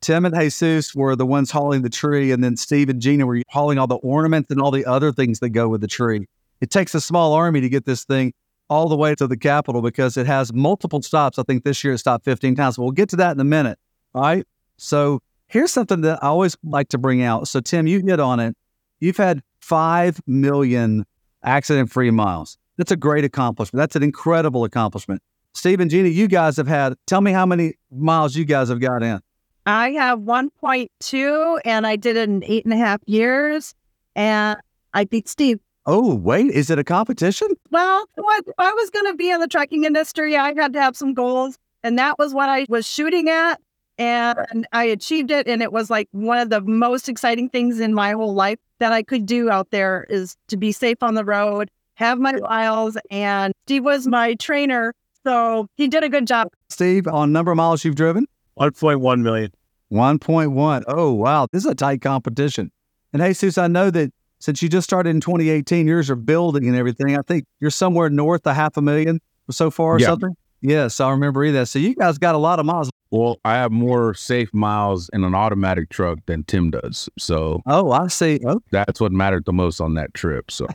Tim 0.00 0.24
and 0.24 0.34
Jesus 0.34 0.94
were 0.94 1.16
the 1.16 1.24
ones 1.24 1.50
hauling 1.50 1.82
the 1.82 1.90
tree, 1.90 2.30
and 2.30 2.44
then 2.44 2.56
Steve 2.56 2.88
and 2.88 3.00
Gina 3.00 3.26
were 3.26 3.42
hauling 3.48 3.78
all 3.78 3.86
the 3.86 3.96
ornaments 3.96 4.50
and 4.50 4.60
all 4.60 4.70
the 4.70 4.84
other 4.84 5.12
things 5.12 5.40
that 5.40 5.50
go 5.50 5.68
with 5.68 5.80
the 5.80 5.86
tree. 5.86 6.26
It 6.64 6.70
takes 6.70 6.94
a 6.94 7.00
small 7.02 7.34
army 7.34 7.60
to 7.60 7.68
get 7.68 7.84
this 7.84 8.06
thing 8.06 8.32
all 8.70 8.88
the 8.88 8.96
way 8.96 9.14
to 9.16 9.26
the 9.26 9.36
Capitol 9.36 9.82
because 9.82 10.16
it 10.16 10.24
has 10.26 10.50
multiple 10.50 11.02
stops. 11.02 11.38
I 11.38 11.42
think 11.42 11.62
this 11.62 11.84
year 11.84 11.92
it 11.92 11.98
stopped 11.98 12.24
15 12.24 12.54
times. 12.54 12.78
We'll 12.78 12.90
get 12.90 13.10
to 13.10 13.16
that 13.16 13.32
in 13.32 13.40
a 13.40 13.44
minute. 13.44 13.78
All 14.14 14.22
right. 14.22 14.46
So 14.78 15.20
here's 15.46 15.70
something 15.70 16.00
that 16.00 16.24
I 16.24 16.28
always 16.28 16.56
like 16.64 16.88
to 16.88 16.96
bring 16.96 17.20
out. 17.20 17.48
So, 17.48 17.60
Tim, 17.60 17.86
you 17.86 18.00
hit 18.00 18.18
on 18.18 18.40
it. 18.40 18.56
You've 18.98 19.18
had 19.18 19.42
5 19.60 20.22
million 20.26 21.04
accident 21.42 21.92
free 21.92 22.10
miles. 22.10 22.56
That's 22.78 22.90
a 22.90 22.96
great 22.96 23.26
accomplishment. 23.26 23.82
That's 23.82 23.94
an 23.94 24.02
incredible 24.02 24.64
accomplishment. 24.64 25.20
Steve 25.52 25.80
and 25.80 25.90
Gina, 25.90 26.08
you 26.08 26.28
guys 26.28 26.56
have 26.56 26.66
had, 26.66 26.94
tell 27.06 27.20
me 27.20 27.32
how 27.32 27.44
many 27.44 27.74
miles 27.92 28.34
you 28.36 28.46
guys 28.46 28.70
have 28.70 28.80
got 28.80 29.02
in. 29.02 29.20
I 29.66 29.90
have 29.90 30.20
1.2 30.20 31.60
and 31.66 31.86
I 31.86 31.96
did 31.96 32.16
it 32.16 32.26
in 32.26 32.42
eight 32.44 32.64
and 32.64 32.72
a 32.72 32.78
half 32.78 33.02
years 33.04 33.74
and 34.16 34.56
I 34.94 35.04
beat 35.04 35.28
Steve. 35.28 35.60
Oh, 35.86 36.14
wait, 36.14 36.50
is 36.50 36.70
it 36.70 36.78
a 36.78 36.84
competition? 36.84 37.48
Well, 37.70 38.06
what 38.14 38.44
I 38.58 38.72
was 38.72 38.90
going 38.90 39.06
to 39.06 39.14
be 39.14 39.30
in 39.30 39.40
the 39.40 39.48
trucking 39.48 39.84
industry, 39.84 40.36
I 40.36 40.54
had 40.54 40.72
to 40.72 40.80
have 40.80 40.96
some 40.96 41.12
goals 41.12 41.58
and 41.82 41.98
that 41.98 42.18
was 42.18 42.32
what 42.32 42.48
I 42.48 42.66
was 42.68 42.86
shooting 42.86 43.28
at 43.28 43.60
and 43.98 44.66
I 44.72 44.84
achieved 44.84 45.30
it 45.30 45.46
and 45.46 45.62
it 45.62 45.72
was 45.72 45.90
like 45.90 46.08
one 46.12 46.38
of 46.38 46.50
the 46.50 46.62
most 46.62 47.08
exciting 47.08 47.48
things 47.50 47.80
in 47.80 47.94
my 47.94 48.12
whole 48.12 48.34
life 48.34 48.58
that 48.78 48.92
I 48.92 49.02
could 49.02 49.26
do 49.26 49.50
out 49.50 49.70
there 49.70 50.06
is 50.08 50.36
to 50.48 50.56
be 50.56 50.72
safe 50.72 51.02
on 51.02 51.14
the 51.14 51.24
road, 51.24 51.70
have 51.94 52.18
my 52.18 52.32
miles, 52.32 52.96
and 53.10 53.52
Steve 53.66 53.84
was 53.84 54.06
my 54.06 54.34
trainer. 54.34 54.94
So 55.24 55.68
he 55.76 55.86
did 55.86 56.02
a 56.02 56.08
good 56.08 56.26
job. 56.26 56.48
Steve, 56.70 57.06
on 57.06 57.32
number 57.32 57.52
of 57.52 57.56
miles 57.56 57.84
you've 57.84 57.94
driven? 57.94 58.26
1.1 58.58 59.20
million. 59.20 59.52
1.1. 59.92 60.82
Oh, 60.88 61.12
wow. 61.12 61.46
This 61.52 61.64
is 61.64 61.70
a 61.70 61.74
tight 61.74 62.00
competition. 62.00 62.70
And 63.12 63.22
Jesus, 63.22 63.58
I 63.58 63.68
know 63.68 63.90
that 63.90 64.12
since 64.44 64.60
you 64.60 64.68
just 64.68 64.84
started 64.84 65.08
in 65.08 65.22
2018, 65.22 65.86
yours 65.86 66.10
are 66.10 66.16
building 66.16 66.68
and 66.68 66.76
everything. 66.76 67.16
I 67.16 67.22
think 67.22 67.46
you're 67.60 67.70
somewhere 67.70 68.10
north 68.10 68.46
of 68.46 68.54
half 68.54 68.76
a 68.76 68.82
million 68.82 69.22
so 69.50 69.70
far 69.70 69.94
or 69.94 69.98
yeah. 69.98 70.08
something. 70.08 70.36
Yes, 70.60 71.00
I 71.00 71.10
remember 71.10 71.50
that. 71.52 71.66
So 71.68 71.78
you 71.78 71.94
guys 71.94 72.18
got 72.18 72.34
a 72.34 72.38
lot 72.38 72.58
of 72.58 72.66
miles. 72.66 72.90
Well, 73.10 73.38
I 73.46 73.54
have 73.54 73.72
more 73.72 74.12
safe 74.12 74.52
miles 74.52 75.08
in 75.14 75.24
an 75.24 75.34
automatic 75.34 75.88
truck 75.88 76.18
than 76.26 76.44
Tim 76.44 76.70
does. 76.70 77.08
So, 77.18 77.62
oh, 77.64 77.90
I 77.90 78.08
see. 78.08 78.38
Oh. 78.46 78.60
That's 78.70 79.00
what 79.00 79.12
mattered 79.12 79.46
the 79.46 79.54
most 79.54 79.80
on 79.80 79.94
that 79.94 80.12
trip. 80.12 80.50
So, 80.50 80.66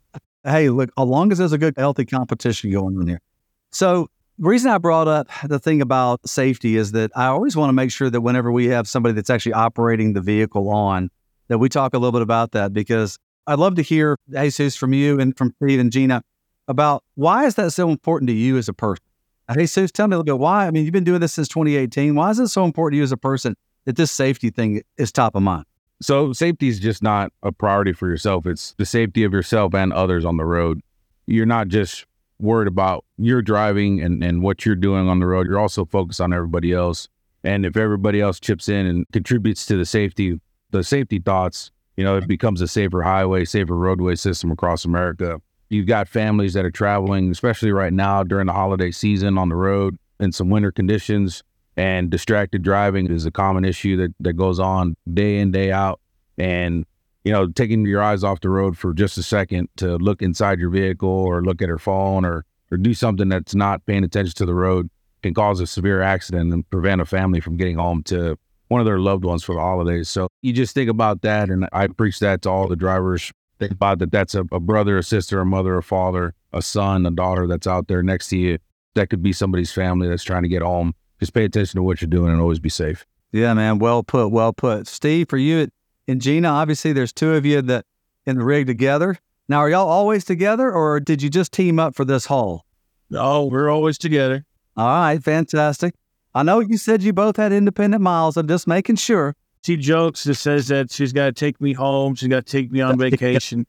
hey, 0.44 0.68
look, 0.68 0.90
as 0.98 1.06
long 1.06 1.32
as 1.32 1.38
there's 1.38 1.52
a 1.52 1.58
good, 1.58 1.72
healthy 1.78 2.04
competition 2.04 2.72
going 2.72 2.98
on 2.98 3.06
here. 3.06 3.22
So, 3.70 4.08
the 4.38 4.48
reason 4.48 4.70
I 4.70 4.76
brought 4.76 5.08
up 5.08 5.28
the 5.44 5.58
thing 5.58 5.80
about 5.80 6.28
safety 6.28 6.76
is 6.76 6.92
that 6.92 7.10
I 7.16 7.28
always 7.28 7.56
want 7.56 7.70
to 7.70 7.74
make 7.74 7.90
sure 7.90 8.10
that 8.10 8.20
whenever 8.20 8.52
we 8.52 8.66
have 8.66 8.86
somebody 8.86 9.14
that's 9.14 9.30
actually 9.30 9.54
operating 9.54 10.12
the 10.12 10.20
vehicle 10.20 10.68
on, 10.68 11.08
that 11.48 11.58
we 11.58 11.68
talk 11.68 11.94
a 11.94 11.98
little 11.98 12.12
bit 12.12 12.22
about 12.22 12.52
that 12.52 12.72
because 12.72 13.18
I'd 13.46 13.58
love 13.58 13.74
to 13.76 13.82
hear, 13.82 14.16
Jesus, 14.30 14.76
from 14.76 14.92
you 14.92 15.20
and 15.20 15.36
from 15.36 15.54
Steve 15.62 15.80
and 15.80 15.92
Gina 15.92 16.22
about 16.68 17.04
why 17.14 17.44
is 17.44 17.56
that 17.56 17.72
so 17.72 17.90
important 17.90 18.28
to 18.28 18.34
you 18.34 18.56
as 18.56 18.68
a 18.68 18.72
person? 18.72 19.04
Jesus, 19.52 19.92
tell 19.92 20.08
me 20.08 20.14
a 20.14 20.18
little 20.18 20.24
bit 20.24 20.40
why. 20.40 20.66
I 20.66 20.70
mean, 20.70 20.84
you've 20.84 20.92
been 20.92 21.04
doing 21.04 21.20
this 21.20 21.34
since 21.34 21.48
2018. 21.48 22.14
Why 22.14 22.30
is 22.30 22.38
it 22.38 22.48
so 22.48 22.64
important 22.64 22.94
to 22.94 22.96
you 22.98 23.02
as 23.02 23.12
a 23.12 23.16
person 23.16 23.54
that 23.84 23.96
this 23.96 24.10
safety 24.10 24.48
thing 24.48 24.82
is 24.96 25.12
top 25.12 25.34
of 25.34 25.42
mind? 25.42 25.66
So 26.00 26.32
safety 26.32 26.68
is 26.68 26.80
just 26.80 27.02
not 27.02 27.32
a 27.42 27.52
priority 27.52 27.92
for 27.92 28.08
yourself. 28.08 28.46
It's 28.46 28.74
the 28.78 28.86
safety 28.86 29.22
of 29.24 29.32
yourself 29.32 29.74
and 29.74 29.92
others 29.92 30.24
on 30.24 30.38
the 30.38 30.44
road. 30.44 30.80
You're 31.26 31.46
not 31.46 31.68
just 31.68 32.06
worried 32.40 32.68
about 32.68 33.04
your 33.18 33.42
driving 33.42 34.00
and, 34.00 34.22
and 34.24 34.42
what 34.42 34.66
you're 34.66 34.74
doing 34.74 35.08
on 35.08 35.20
the 35.20 35.26
road. 35.26 35.46
You're 35.46 35.58
also 35.58 35.84
focused 35.84 36.20
on 36.20 36.32
everybody 36.32 36.72
else. 36.72 37.08
And 37.42 37.66
if 37.66 37.76
everybody 37.76 38.20
else 38.20 38.40
chips 38.40 38.68
in 38.68 38.86
and 38.86 39.06
contributes 39.12 39.66
to 39.66 39.76
the 39.76 39.84
safety, 39.84 40.40
the 40.78 40.84
safety 40.84 41.18
thoughts, 41.18 41.70
you 41.96 42.04
know, 42.04 42.16
it 42.16 42.26
becomes 42.26 42.60
a 42.60 42.68
safer 42.68 43.02
highway, 43.02 43.44
safer 43.44 43.76
roadway 43.76 44.16
system 44.16 44.50
across 44.50 44.84
America. 44.84 45.40
You've 45.68 45.86
got 45.86 46.08
families 46.08 46.54
that 46.54 46.64
are 46.64 46.70
traveling, 46.70 47.30
especially 47.30 47.72
right 47.72 47.92
now 47.92 48.22
during 48.22 48.46
the 48.46 48.52
holiday 48.52 48.90
season 48.90 49.38
on 49.38 49.48
the 49.48 49.56
road 49.56 49.96
in 50.20 50.32
some 50.32 50.50
winter 50.50 50.72
conditions. 50.72 51.42
And 51.76 52.10
distracted 52.10 52.62
driving 52.62 53.10
is 53.10 53.26
a 53.26 53.32
common 53.32 53.64
issue 53.64 53.96
that, 53.96 54.14
that 54.20 54.34
goes 54.34 54.60
on 54.60 54.96
day 55.12 55.38
in, 55.38 55.50
day 55.50 55.72
out. 55.72 56.00
And, 56.38 56.84
you 57.24 57.32
know, 57.32 57.48
taking 57.48 57.84
your 57.86 58.02
eyes 58.02 58.22
off 58.22 58.40
the 58.40 58.50
road 58.50 58.76
for 58.78 58.92
just 58.92 59.18
a 59.18 59.22
second 59.22 59.68
to 59.76 59.96
look 59.96 60.22
inside 60.22 60.60
your 60.60 60.70
vehicle 60.70 61.08
or 61.08 61.42
look 61.42 61.62
at 61.62 61.68
her 61.68 61.78
phone 61.78 62.24
or, 62.24 62.44
or 62.70 62.76
do 62.76 62.94
something 62.94 63.28
that's 63.28 63.54
not 63.54 63.84
paying 63.86 64.04
attention 64.04 64.34
to 64.36 64.46
the 64.46 64.54
road 64.54 64.88
can 65.22 65.34
cause 65.34 65.58
a 65.58 65.66
severe 65.66 66.02
accident 66.02 66.52
and 66.52 66.68
prevent 66.70 67.00
a 67.00 67.04
family 67.04 67.40
from 67.40 67.56
getting 67.56 67.76
home 67.76 68.02
to 68.04 68.38
one 68.68 68.80
of 68.80 68.86
their 68.86 68.98
loved 68.98 69.24
ones 69.24 69.44
for 69.44 69.54
the 69.54 69.60
holidays. 69.60 70.08
So 70.08 70.28
you 70.42 70.52
just 70.52 70.74
think 70.74 70.90
about 70.90 71.22
that. 71.22 71.50
And 71.50 71.68
I 71.72 71.86
preach 71.86 72.18
that 72.20 72.42
to 72.42 72.50
all 72.50 72.68
the 72.68 72.76
drivers. 72.76 73.30
Think 73.58 73.72
about 73.72 73.98
that. 74.00 74.10
That's 74.10 74.34
a, 74.34 74.44
a 74.52 74.60
brother, 74.60 74.98
a 74.98 75.02
sister, 75.02 75.40
a 75.40 75.46
mother, 75.46 75.76
a 75.76 75.82
father, 75.82 76.34
a 76.52 76.62
son, 76.62 77.06
a 77.06 77.10
daughter 77.10 77.46
that's 77.46 77.66
out 77.66 77.88
there 77.88 78.02
next 78.02 78.28
to 78.28 78.36
you. 78.36 78.58
That 78.94 79.10
could 79.10 79.22
be 79.22 79.32
somebody's 79.32 79.72
family 79.72 80.08
that's 80.08 80.24
trying 80.24 80.42
to 80.42 80.48
get 80.48 80.62
home. 80.62 80.94
Just 81.20 81.34
pay 81.34 81.44
attention 81.44 81.78
to 81.78 81.82
what 81.82 82.00
you're 82.00 82.08
doing 82.08 82.32
and 82.32 82.40
always 82.40 82.58
be 82.58 82.68
safe. 82.68 83.06
Yeah, 83.32 83.54
man. 83.54 83.78
Well 83.78 84.02
put. 84.02 84.28
Well 84.28 84.52
put. 84.52 84.86
Steve, 84.86 85.28
for 85.28 85.38
you 85.38 85.68
and 86.06 86.20
Gina, 86.20 86.48
obviously 86.48 86.92
there's 86.92 87.12
two 87.12 87.34
of 87.34 87.44
you 87.44 87.62
that 87.62 87.86
in 88.26 88.38
the 88.38 88.44
rig 88.44 88.66
together. 88.66 89.18
Now, 89.48 89.58
are 89.58 89.68
y'all 89.68 89.88
always 89.88 90.24
together 90.24 90.72
or 90.72 91.00
did 91.00 91.22
you 91.22 91.28
just 91.28 91.52
team 91.52 91.78
up 91.78 91.94
for 91.94 92.04
this 92.04 92.26
haul? 92.26 92.64
Oh, 93.12 93.46
we're 93.46 93.70
always 93.70 93.98
together. 93.98 94.44
All 94.76 94.86
right, 94.86 95.22
fantastic. 95.22 95.94
I 96.34 96.42
know 96.42 96.60
you 96.60 96.76
said 96.76 97.02
you 97.02 97.12
both 97.12 97.36
had 97.36 97.52
independent 97.52 98.02
miles. 98.02 98.36
I'm 98.36 98.48
just 98.48 98.66
making 98.66 98.96
sure. 98.96 99.36
She 99.64 99.76
jokes 99.76 100.26
and 100.26 100.36
says 100.36 100.68
that 100.68 100.90
she's 100.90 101.12
got 101.12 101.26
to 101.26 101.32
take 101.32 101.60
me 101.60 101.72
home. 101.72 102.14
She's 102.16 102.28
got 102.28 102.46
to 102.46 102.52
take 102.52 102.70
me 102.70 102.80
on 102.80 102.98
vacation, 103.10 103.66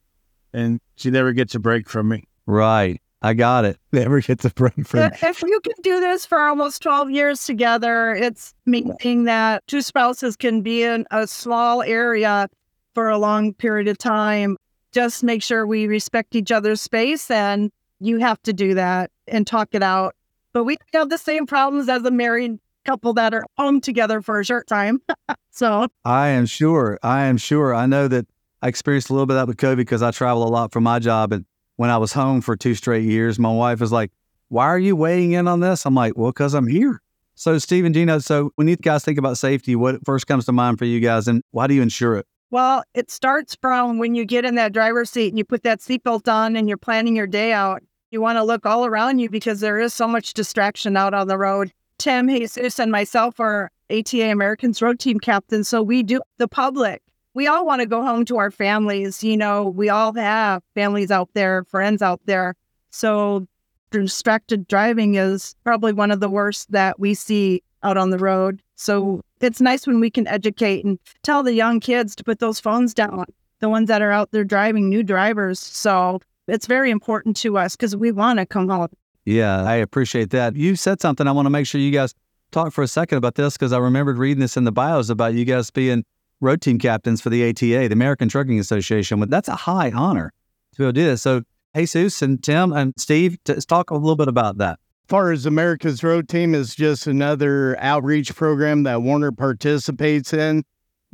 and 0.51 0.81
she 0.95 1.09
never 1.11 1.31
gets 1.31 1.55
a 1.55 1.59
break 1.59 1.87
from 1.87 2.09
me. 2.09 2.23
Right. 2.45 3.01
I 3.21 3.33
got 3.33 3.65
it. 3.65 3.79
Never 3.91 4.21
gets 4.21 4.45
a 4.45 4.51
break 4.51 4.85
from 4.85 4.99
me. 4.99 5.09
If 5.23 5.41
you 5.41 5.59
can 5.61 5.73
do 5.81 5.99
this 5.99 6.27
for 6.27 6.39
almost 6.39 6.83
12 6.83 7.09
years 7.09 7.43
together, 7.45 8.13
it's 8.13 8.53
meaning 8.67 9.23
that 9.23 9.65
two 9.65 9.81
spouses 9.81 10.35
can 10.35 10.61
be 10.61 10.83
in 10.83 11.07
a 11.09 11.25
small 11.25 11.81
area 11.81 12.47
for 12.93 13.09
a 13.09 13.17
long 13.17 13.53
period 13.53 13.87
of 13.87 13.97
time. 13.97 14.57
Just 14.91 15.23
make 15.23 15.41
sure 15.41 15.65
we 15.65 15.87
respect 15.87 16.35
each 16.35 16.51
other's 16.51 16.81
space, 16.81 17.31
and 17.31 17.71
you 17.99 18.19
have 18.19 18.41
to 18.43 18.53
do 18.53 18.75
that 18.75 19.09
and 19.27 19.47
talk 19.47 19.69
it 19.71 19.81
out 19.81 20.15
but 20.55 20.63
we 20.63 20.77
have 20.93 21.09
the 21.09 21.17
same 21.17 21.45
problems 21.45 21.89
as 21.89 22.01
a 22.03 22.11
married 22.11 22.57
couple 22.85 23.13
that 23.13 23.33
are 23.33 23.43
home 23.57 23.81
together 23.81 24.21
for 24.21 24.39
a 24.39 24.45
short 24.45 24.65
time. 24.67 25.01
so 25.51 25.87
I 26.05 26.29
am 26.29 26.45
sure. 26.45 26.97
I 27.03 27.25
am 27.25 27.35
sure. 27.35 27.75
I 27.75 27.85
know 27.85 28.07
that 28.07 28.25
I 28.61 28.69
experienced 28.69 29.09
a 29.09 29.13
little 29.13 29.25
bit 29.25 29.35
of 29.35 29.41
that 29.41 29.47
with 29.49 29.57
COVID 29.57 29.75
because 29.75 30.01
I 30.01 30.11
travel 30.11 30.47
a 30.47 30.49
lot 30.49 30.71
for 30.71 30.79
my 30.79 30.99
job. 30.99 31.33
And 31.33 31.45
when 31.75 31.89
I 31.89 31.97
was 31.97 32.13
home 32.13 32.39
for 32.39 32.55
two 32.55 32.73
straight 32.73 33.03
years, 33.03 33.37
my 33.37 33.51
wife 33.51 33.81
was 33.81 33.91
like, 33.91 34.13
Why 34.47 34.63
are 34.67 34.79
you 34.79 34.95
weighing 34.95 35.33
in 35.33 35.49
on 35.49 35.59
this? 35.59 35.85
I'm 35.85 35.93
like, 35.93 36.13
Well, 36.15 36.31
because 36.31 36.53
I'm 36.53 36.67
here. 36.67 37.01
So, 37.37 37.57
Steve 37.57 37.83
and 37.83 37.93
Gina, 37.93 38.21
so 38.21 38.53
when 38.55 38.69
you 38.69 38.77
guys 38.77 39.03
think 39.03 39.19
about 39.19 39.37
safety, 39.37 39.75
what 39.75 40.05
first 40.05 40.25
comes 40.25 40.45
to 40.45 40.53
mind 40.53 40.79
for 40.79 40.85
you 40.85 41.01
guys 41.01 41.27
and 41.27 41.43
why 41.51 41.67
do 41.67 41.73
you 41.73 41.81
insure 41.81 42.15
it? 42.15 42.25
Well, 42.49 42.81
it 42.93 43.11
starts 43.11 43.57
from 43.59 43.97
when 43.97 44.15
you 44.15 44.23
get 44.23 44.45
in 44.45 44.55
that 44.55 44.71
driver's 44.71 45.09
seat 45.09 45.33
and 45.33 45.37
you 45.37 45.43
put 45.43 45.63
that 45.63 45.81
seatbelt 45.81 46.31
on 46.31 46.55
and 46.55 46.69
you're 46.69 46.77
planning 46.77 47.13
your 47.13 47.27
day 47.27 47.51
out. 47.51 47.83
You 48.11 48.21
want 48.21 48.37
to 48.37 48.43
look 48.43 48.65
all 48.65 48.85
around 48.85 49.19
you 49.19 49.29
because 49.29 49.59
there 49.59 49.79
is 49.79 49.93
so 49.93 50.07
much 50.07 50.33
distraction 50.33 50.95
out 50.95 51.13
on 51.13 51.27
the 51.27 51.37
road. 51.37 51.71
Tim, 51.97 52.27
Jesus, 52.27 52.79
and 52.79 52.91
myself 52.91 53.39
are 53.39 53.71
ATA 53.89 54.29
Americans 54.31 54.81
road 54.81 54.99
team 54.99 55.19
captains. 55.19 55.67
So 55.67 55.81
we 55.81 56.03
do 56.03 56.21
the 56.37 56.47
public. 56.47 57.01
We 57.33 57.47
all 57.47 57.65
want 57.65 57.81
to 57.81 57.85
go 57.85 58.03
home 58.03 58.25
to 58.25 58.37
our 58.37 58.51
families. 58.51 59.23
You 59.23 59.37
know, 59.37 59.69
we 59.69 59.89
all 59.89 60.13
have 60.13 60.63
families 60.73 61.11
out 61.11 61.29
there, 61.33 61.63
friends 61.65 62.01
out 62.01 62.21
there. 62.25 62.55
So 62.91 63.47
distracted 63.91 64.67
driving 64.67 65.15
is 65.15 65.55
probably 65.63 65.93
one 65.93 66.11
of 66.11 66.19
the 66.19 66.29
worst 66.29 66.71
that 66.71 66.99
we 66.99 67.13
see 67.13 67.63
out 67.83 67.97
on 67.97 68.09
the 68.09 68.17
road. 68.17 68.61
So 68.75 69.21
it's 69.41 69.61
nice 69.61 69.85
when 69.85 69.99
we 69.99 70.09
can 70.09 70.27
educate 70.27 70.85
and 70.85 70.99
tell 71.23 71.43
the 71.43 71.53
young 71.53 71.79
kids 71.79 72.15
to 72.15 72.23
put 72.23 72.39
those 72.39 72.59
phones 72.59 72.93
down, 72.93 73.25
the 73.59 73.69
ones 73.69 73.87
that 73.87 74.01
are 74.01 74.11
out 74.11 74.31
there 74.31 74.43
driving, 74.43 74.89
new 74.89 75.03
drivers. 75.03 75.59
So 75.59 76.19
it's 76.47 76.67
very 76.67 76.91
important 76.91 77.37
to 77.37 77.57
us 77.57 77.75
because 77.75 77.95
we 77.95 78.11
want 78.11 78.39
to 78.39 78.45
come 78.45 78.69
home. 78.69 78.89
Yeah, 79.25 79.63
I 79.63 79.75
appreciate 79.75 80.29
that. 80.31 80.55
You 80.55 80.75
said 80.75 81.01
something. 81.01 81.27
I 81.27 81.31
want 81.31 81.47
to 81.47 81.49
make 81.49 81.65
sure 81.65 81.81
you 81.81 81.91
guys 81.91 82.13
talk 82.51 82.71
for 82.71 82.83
a 82.83 82.87
second 82.87 83.17
about 83.17 83.35
this 83.35 83.53
because 83.53 83.73
I 83.73 83.79
remembered 83.79 84.17
reading 84.17 84.39
this 84.39 84.55
in 84.55 84.63
the 84.63 84.71
bios 84.71 85.09
about 85.09 85.33
you 85.33 85.45
guys 85.45 85.71
being 85.71 86.05
road 86.41 86.61
team 86.61 86.77
captains 86.77 87.21
for 87.21 87.29
the 87.29 87.49
ATA, 87.49 87.87
the 87.87 87.93
American 87.93 88.29
Trucking 88.29 88.59
Association. 88.59 89.19
But 89.19 89.29
That's 89.29 89.47
a 89.47 89.55
high 89.55 89.91
honor 89.91 90.31
to 90.73 90.77
be 90.77 90.83
able 90.83 90.93
to 90.93 90.99
do 91.01 91.05
this. 91.05 91.21
So, 91.21 91.41
Jesus 91.75 92.21
and 92.21 92.41
Tim 92.41 92.71
and 92.71 92.93
Steve, 92.97 93.37
let's 93.47 93.65
talk 93.65 93.89
a 93.89 93.95
little 93.95 94.15
bit 94.15 94.29
about 94.29 94.59
that. 94.59 94.79
As 95.05 95.09
far 95.09 95.31
as 95.31 95.45
America's 95.45 96.03
Road 96.03 96.29
Team 96.29 96.55
is 96.55 96.73
just 96.73 97.05
another 97.05 97.77
outreach 97.79 98.33
program 98.33 98.83
that 98.83 99.01
Werner 99.01 99.31
participates 99.31 100.33
in 100.33 100.63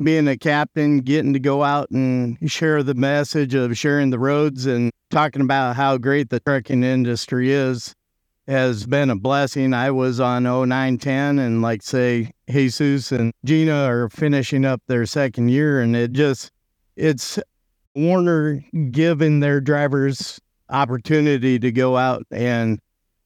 being 0.02 0.28
a 0.28 0.38
captain, 0.38 1.00
getting 1.00 1.34
to 1.34 1.40
go 1.40 1.64
out 1.64 1.90
and 1.90 2.38
share 2.50 2.84
the 2.84 2.94
message 2.94 3.56
of 3.56 3.76
sharing 3.78 4.12
the 4.12 4.20
roads 4.20 4.66
and 4.66 4.92
talking 5.12 5.42
about 5.42 5.76
how 5.76 5.98
great 5.98 6.30
the 6.30 6.40
trucking 6.40 6.84
industry 6.84 7.52
is 7.52 7.94
has 8.48 8.86
been 8.86 9.10
a 9.10 9.16
blessing. 9.16 9.74
I 9.74 9.92
was 9.92 10.20
on 10.20 10.44
0910 10.44 11.40
and 11.40 11.62
like 11.62 11.84
say 11.84 12.32
Jesus 12.50 13.12
and 13.12 13.32
Gina 13.46 13.84
are 13.86 14.10
finishing 14.10 14.66
up 14.66 14.82
their 14.88 15.06
second 15.06 15.50
year 15.50 15.80
and 15.80 15.96
it 15.96 16.12
just 16.12 16.52
it's 16.96 17.40
Werner 17.96 18.64
giving 18.90 19.42
their 19.42 19.62
drivers 19.62 20.40
opportunity 20.70 21.60
to 21.60 21.72
go 21.72 21.98
out 21.98 22.26
and 22.32 22.80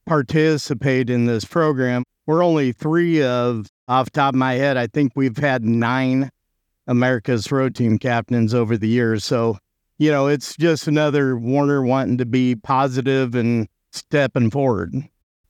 participate 0.06 1.08
in 1.08 1.26
this 1.26 1.44
program. 1.44 2.02
We're 2.26 2.44
only 2.44 2.72
three 2.72 3.22
of 3.22 3.66
off 3.88 4.10
top 4.10 4.34
of 4.34 4.38
my 4.38 4.54
head, 4.54 4.76
I 4.76 4.86
think 4.86 5.12
we've 5.14 5.36
had 5.36 5.64
nine 5.64 6.30
America's 6.86 7.50
road 7.50 7.74
team 7.74 7.98
captains 7.98 8.54
over 8.54 8.76
the 8.76 8.88
years. 8.88 9.24
So, 9.24 9.58
you 9.98 10.10
know, 10.10 10.26
it's 10.26 10.56
just 10.56 10.86
another 10.86 11.36
Werner 11.36 11.82
wanting 11.82 12.18
to 12.18 12.26
be 12.26 12.54
positive 12.54 13.34
and 13.34 13.68
stepping 13.92 14.50
forward. 14.50 14.94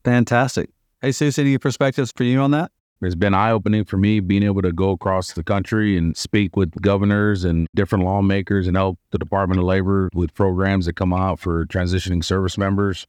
Fantastic. 0.05 0.71
Hey, 1.03 1.13
Susie, 1.13 1.43
any 1.43 1.59
perspectives 1.59 2.13
for 2.17 2.25
you 2.25 2.41
on 2.41 2.53
that? 2.53 2.71
It's 3.03 3.15
been 3.15 3.35
eye 3.35 3.51
opening 3.51 3.85
for 3.85 3.99
me 3.99 4.21
being 4.21 4.43
able 4.43 4.63
to 4.63 4.73
go 4.73 4.91
across 4.91 5.33
the 5.33 5.43
country 5.43 5.99
and 5.99 6.17
speak 6.17 6.57
with 6.57 6.71
governors 6.81 7.45
and 7.45 7.69
different 7.75 8.05
lawmakers 8.05 8.67
and 8.67 8.77
help 8.77 8.99
the 9.11 9.19
Department 9.19 9.59
of 9.59 9.67
Labor 9.67 10.09
with 10.15 10.33
programs 10.33 10.87
that 10.87 10.95
come 10.95 11.13
out 11.13 11.39
for 11.39 11.67
transitioning 11.67 12.25
service 12.25 12.57
members. 12.57 13.07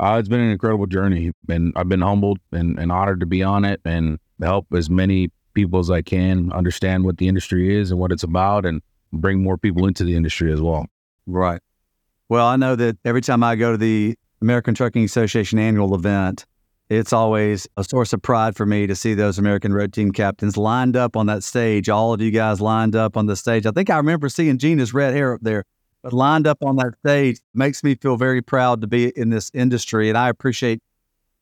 Uh, 0.00 0.16
it's 0.18 0.28
been 0.28 0.40
an 0.40 0.50
incredible 0.50 0.86
journey, 0.86 1.32
and 1.48 1.72
I've 1.76 1.88
been 1.88 2.00
humbled 2.02 2.38
and, 2.50 2.78
and 2.78 2.90
honored 2.90 3.20
to 3.20 3.26
be 3.26 3.42
on 3.42 3.64
it 3.64 3.80
and 3.84 4.18
help 4.40 4.66
as 4.72 4.90
many 4.90 5.30
people 5.54 5.78
as 5.78 5.90
I 5.90 6.02
can 6.02 6.52
understand 6.52 7.04
what 7.04 7.18
the 7.18 7.28
industry 7.28 7.76
is 7.76 7.90
and 7.90 8.00
what 8.00 8.12
it's 8.12 8.22
about 8.22 8.64
and 8.64 8.82
bring 9.12 9.42
more 9.42 9.56
people 9.56 9.86
into 9.86 10.04
the 10.04 10.16
industry 10.16 10.52
as 10.52 10.60
well. 10.60 10.86
Right. 11.26 11.60
Well, 12.28 12.46
I 12.46 12.56
know 12.56 12.76
that 12.76 12.98
every 13.04 13.20
time 13.20 13.42
I 13.42 13.56
go 13.56 13.72
to 13.72 13.78
the 13.78 14.16
American 14.40 14.74
Trucking 14.74 15.04
Association 15.04 15.58
annual 15.58 15.94
event, 15.94 16.44
it's 16.88 17.12
always 17.12 17.68
a 17.76 17.84
source 17.84 18.12
of 18.12 18.22
pride 18.22 18.56
for 18.56 18.64
me 18.64 18.86
to 18.86 18.94
see 18.94 19.14
those 19.14 19.38
American 19.38 19.72
road 19.72 19.92
team 19.92 20.10
captains 20.10 20.56
lined 20.56 20.96
up 20.96 21.16
on 21.16 21.26
that 21.26 21.42
stage. 21.42 21.88
All 21.88 22.14
of 22.14 22.20
you 22.20 22.30
guys 22.30 22.60
lined 22.60 22.96
up 22.96 23.16
on 23.16 23.26
the 23.26 23.36
stage. 23.36 23.66
I 23.66 23.70
think 23.70 23.90
I 23.90 23.96
remember 23.98 24.28
seeing 24.28 24.56
Gina's 24.58 24.94
red 24.94 25.14
hair 25.14 25.34
up 25.34 25.40
there, 25.42 25.64
but 26.02 26.12
lined 26.12 26.46
up 26.46 26.58
on 26.62 26.76
that 26.76 26.94
stage 27.00 27.40
makes 27.52 27.84
me 27.84 27.94
feel 27.94 28.16
very 28.16 28.40
proud 28.40 28.80
to 28.80 28.86
be 28.86 29.10
in 29.16 29.28
this 29.28 29.50
industry. 29.52 30.08
And 30.08 30.16
I 30.16 30.30
appreciate 30.30 30.82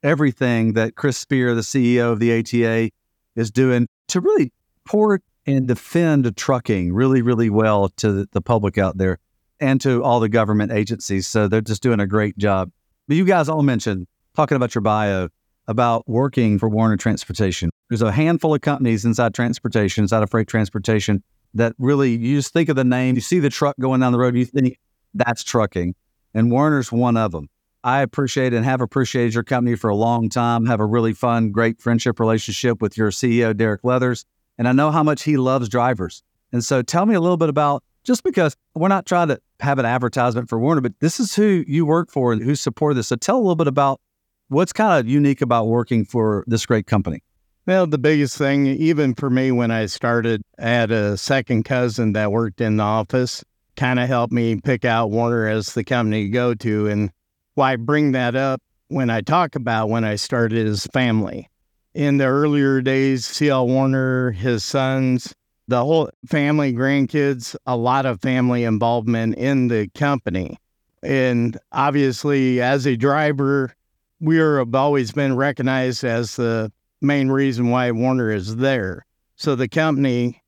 everything 0.02 0.72
that 0.72 0.96
Chris 0.96 1.16
Spear, 1.16 1.54
the 1.54 1.60
CEO 1.60 2.12
of 2.12 2.18
the 2.18 2.38
ATA, 2.38 2.90
is 3.36 3.50
doing 3.50 3.86
to 4.08 4.20
really 4.20 4.52
port 4.84 5.22
and 5.46 5.68
defend 5.68 6.36
trucking 6.36 6.92
really, 6.92 7.22
really 7.22 7.50
well 7.50 7.88
to 7.90 8.26
the 8.30 8.40
public 8.40 8.78
out 8.78 8.98
there 8.98 9.18
and 9.60 9.80
to 9.80 10.02
all 10.02 10.20
the 10.20 10.28
government 10.28 10.72
agencies. 10.72 11.26
So 11.26 11.48
they're 11.48 11.60
just 11.60 11.82
doing 11.82 12.00
a 12.00 12.06
great 12.06 12.36
job. 12.36 12.70
But 13.08 13.16
you 13.16 13.24
guys 13.24 13.48
all 13.48 13.62
mentioned 13.62 14.06
talking 14.34 14.56
about 14.56 14.74
your 14.74 14.82
bio 14.82 15.28
about 15.68 16.08
working 16.08 16.58
for 16.58 16.68
Werner 16.68 16.96
Transportation. 16.96 17.70
There's 17.88 18.02
a 18.02 18.12
handful 18.12 18.54
of 18.54 18.60
companies 18.60 19.04
inside 19.04 19.34
transportation, 19.34 20.04
inside 20.04 20.22
of 20.22 20.30
freight 20.30 20.48
transportation, 20.48 21.22
that 21.54 21.74
really 21.78 22.14
you 22.14 22.36
just 22.36 22.52
think 22.52 22.68
of 22.68 22.76
the 22.76 22.84
name, 22.84 23.14
you 23.14 23.20
see 23.20 23.38
the 23.38 23.50
truck 23.50 23.76
going 23.80 24.00
down 24.00 24.12
the 24.12 24.18
road, 24.18 24.36
you 24.36 24.44
think 24.44 24.78
that's 25.14 25.42
trucking. 25.42 25.94
And 26.34 26.52
Werner's 26.52 26.92
one 26.92 27.16
of 27.16 27.32
them. 27.32 27.48
I 27.82 28.02
appreciate 28.02 28.52
and 28.52 28.64
have 28.64 28.80
appreciated 28.80 29.34
your 29.34 29.44
company 29.44 29.76
for 29.76 29.88
a 29.88 29.94
long 29.94 30.28
time. 30.28 30.66
Have 30.66 30.80
a 30.80 30.86
really 30.86 31.12
fun, 31.12 31.52
great 31.52 31.80
friendship 31.80 32.20
relationship 32.20 32.82
with 32.82 32.98
your 32.98 33.10
CEO, 33.10 33.56
Derek 33.56 33.84
Leathers. 33.84 34.26
And 34.58 34.68
I 34.68 34.72
know 34.72 34.90
how 34.90 35.02
much 35.02 35.22
he 35.22 35.36
loves 35.36 35.68
drivers. 35.68 36.22
And 36.52 36.64
so 36.64 36.82
tell 36.82 37.06
me 37.06 37.14
a 37.14 37.20
little 37.20 37.36
bit 37.36 37.48
about 37.48 37.82
just 38.04 38.22
because 38.22 38.56
we're 38.74 38.88
not 38.88 39.04
trying 39.04 39.28
to 39.28 39.40
have 39.60 39.78
an 39.78 39.84
advertisement 39.84 40.48
for 40.48 40.58
Werner, 40.58 40.80
but 40.80 40.92
this 41.00 41.18
is 41.18 41.34
who 41.34 41.64
you 41.66 41.84
work 41.84 42.10
for 42.10 42.32
and 42.32 42.42
who 42.42 42.54
support 42.54 42.94
this. 42.94 43.08
So 43.08 43.16
tell 43.16 43.36
a 43.36 43.40
little 43.40 43.56
bit 43.56 43.66
about 43.66 44.00
what's 44.48 44.72
kind 44.72 45.00
of 45.00 45.10
unique 45.10 45.40
about 45.40 45.66
working 45.66 46.04
for 46.04 46.44
this 46.46 46.64
great 46.64 46.86
company. 46.86 47.22
Well, 47.66 47.86
the 47.88 47.98
biggest 47.98 48.38
thing, 48.38 48.66
even 48.66 49.14
for 49.14 49.28
me 49.28 49.50
when 49.50 49.72
I 49.72 49.86
started, 49.86 50.40
I 50.56 50.68
had 50.68 50.92
a 50.92 51.16
second 51.16 51.64
cousin 51.64 52.12
that 52.12 52.30
worked 52.30 52.60
in 52.60 52.76
the 52.76 52.84
office, 52.84 53.44
kind 53.74 53.98
of 53.98 54.06
helped 54.08 54.32
me 54.32 54.60
pick 54.60 54.84
out 54.84 55.10
Werner 55.10 55.48
as 55.48 55.74
the 55.74 55.82
company 55.82 56.24
to 56.24 56.30
go 56.30 56.54
to. 56.54 56.86
And 56.86 57.10
why 57.54 57.72
I 57.72 57.76
bring 57.76 58.12
that 58.12 58.36
up 58.36 58.62
when 58.86 59.10
I 59.10 59.20
talk 59.20 59.56
about 59.56 59.88
when 59.88 60.04
I 60.04 60.14
started 60.14 60.64
is 60.64 60.86
family. 60.92 61.50
In 61.96 62.18
the 62.18 62.26
earlier 62.26 62.82
days, 62.82 63.24
CL 63.24 63.68
Werner, 63.68 64.30
his 64.30 64.62
sons, 64.62 65.34
the 65.66 65.82
whole 65.82 66.10
family, 66.26 66.74
grandkids, 66.74 67.56
a 67.64 67.74
lot 67.74 68.04
of 68.04 68.20
family 68.20 68.64
involvement 68.64 69.34
in 69.36 69.68
the 69.68 69.88
company. 69.94 70.58
And 71.02 71.56
obviously, 71.72 72.60
as 72.60 72.86
a 72.86 72.96
driver, 72.96 73.74
we 74.20 74.36
have 74.36 74.74
always 74.74 75.10
been 75.10 75.36
recognized 75.36 76.04
as 76.04 76.36
the 76.36 76.70
main 77.00 77.30
reason 77.30 77.70
why 77.70 77.90
Werner 77.92 78.30
is 78.30 78.56
there. 78.56 79.06
So 79.36 79.54
the 79.54 79.66
company 79.66 80.42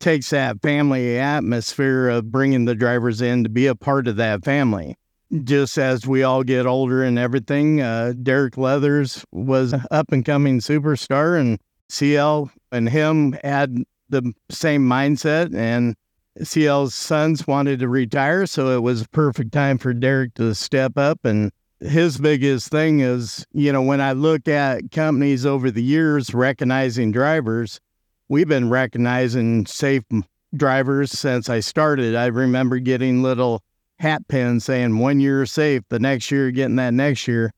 takes 0.00 0.30
that 0.30 0.62
family 0.62 1.18
atmosphere 1.18 2.08
of 2.08 2.32
bringing 2.32 2.64
the 2.64 2.74
drivers 2.74 3.20
in 3.20 3.44
to 3.44 3.50
be 3.50 3.66
a 3.66 3.74
part 3.74 4.08
of 4.08 4.16
that 4.16 4.46
family. 4.46 4.96
Just 5.44 5.76
as 5.78 6.06
we 6.06 6.22
all 6.22 6.42
get 6.42 6.66
older 6.66 7.02
and 7.02 7.18
everything, 7.18 7.80
uh, 7.80 8.14
Derek 8.22 8.56
Leathers 8.56 9.24
was 9.32 9.74
up 9.90 10.12
and 10.12 10.24
coming 10.24 10.60
superstar, 10.60 11.38
and 11.38 11.58
CL 11.88 12.50
and 12.72 12.88
him 12.88 13.36
had 13.44 13.82
the 14.08 14.32
same 14.50 14.88
mindset. 14.88 15.54
And 15.54 15.96
CL's 16.44 16.94
sons 16.94 17.46
wanted 17.46 17.80
to 17.80 17.88
retire, 17.88 18.46
so 18.46 18.68
it 18.76 18.82
was 18.82 19.02
a 19.02 19.08
perfect 19.08 19.52
time 19.52 19.78
for 19.78 19.92
Derek 19.92 20.34
to 20.34 20.54
step 20.54 20.96
up 20.96 21.24
and 21.24 21.50
his 21.80 22.18
biggest 22.18 22.70
thing 22.70 23.00
is, 23.00 23.46
you 23.52 23.72
know, 23.72 23.82
when 23.82 24.00
I 24.00 24.12
look 24.12 24.48
at 24.48 24.90
companies 24.90 25.44
over 25.44 25.70
the 25.70 25.82
years 25.82 26.32
recognizing 26.32 27.12
drivers, 27.12 27.80
we've 28.28 28.48
been 28.48 28.70
recognizing 28.70 29.66
safe 29.66 30.02
drivers 30.54 31.12
since 31.12 31.48
I 31.48 31.60
started. 31.60 32.14
I 32.14 32.26
remember 32.26 32.78
getting 32.78 33.22
little 33.22 33.62
hat 33.98 34.26
pins 34.28 34.64
saying 34.64 34.98
one 34.98 35.20
year 35.20 35.46
safe, 35.46 35.82
the 35.88 35.98
next 35.98 36.30
year 36.30 36.50
getting 36.50 36.76
that 36.76 36.94
next 36.94 37.26
year. 37.26 37.52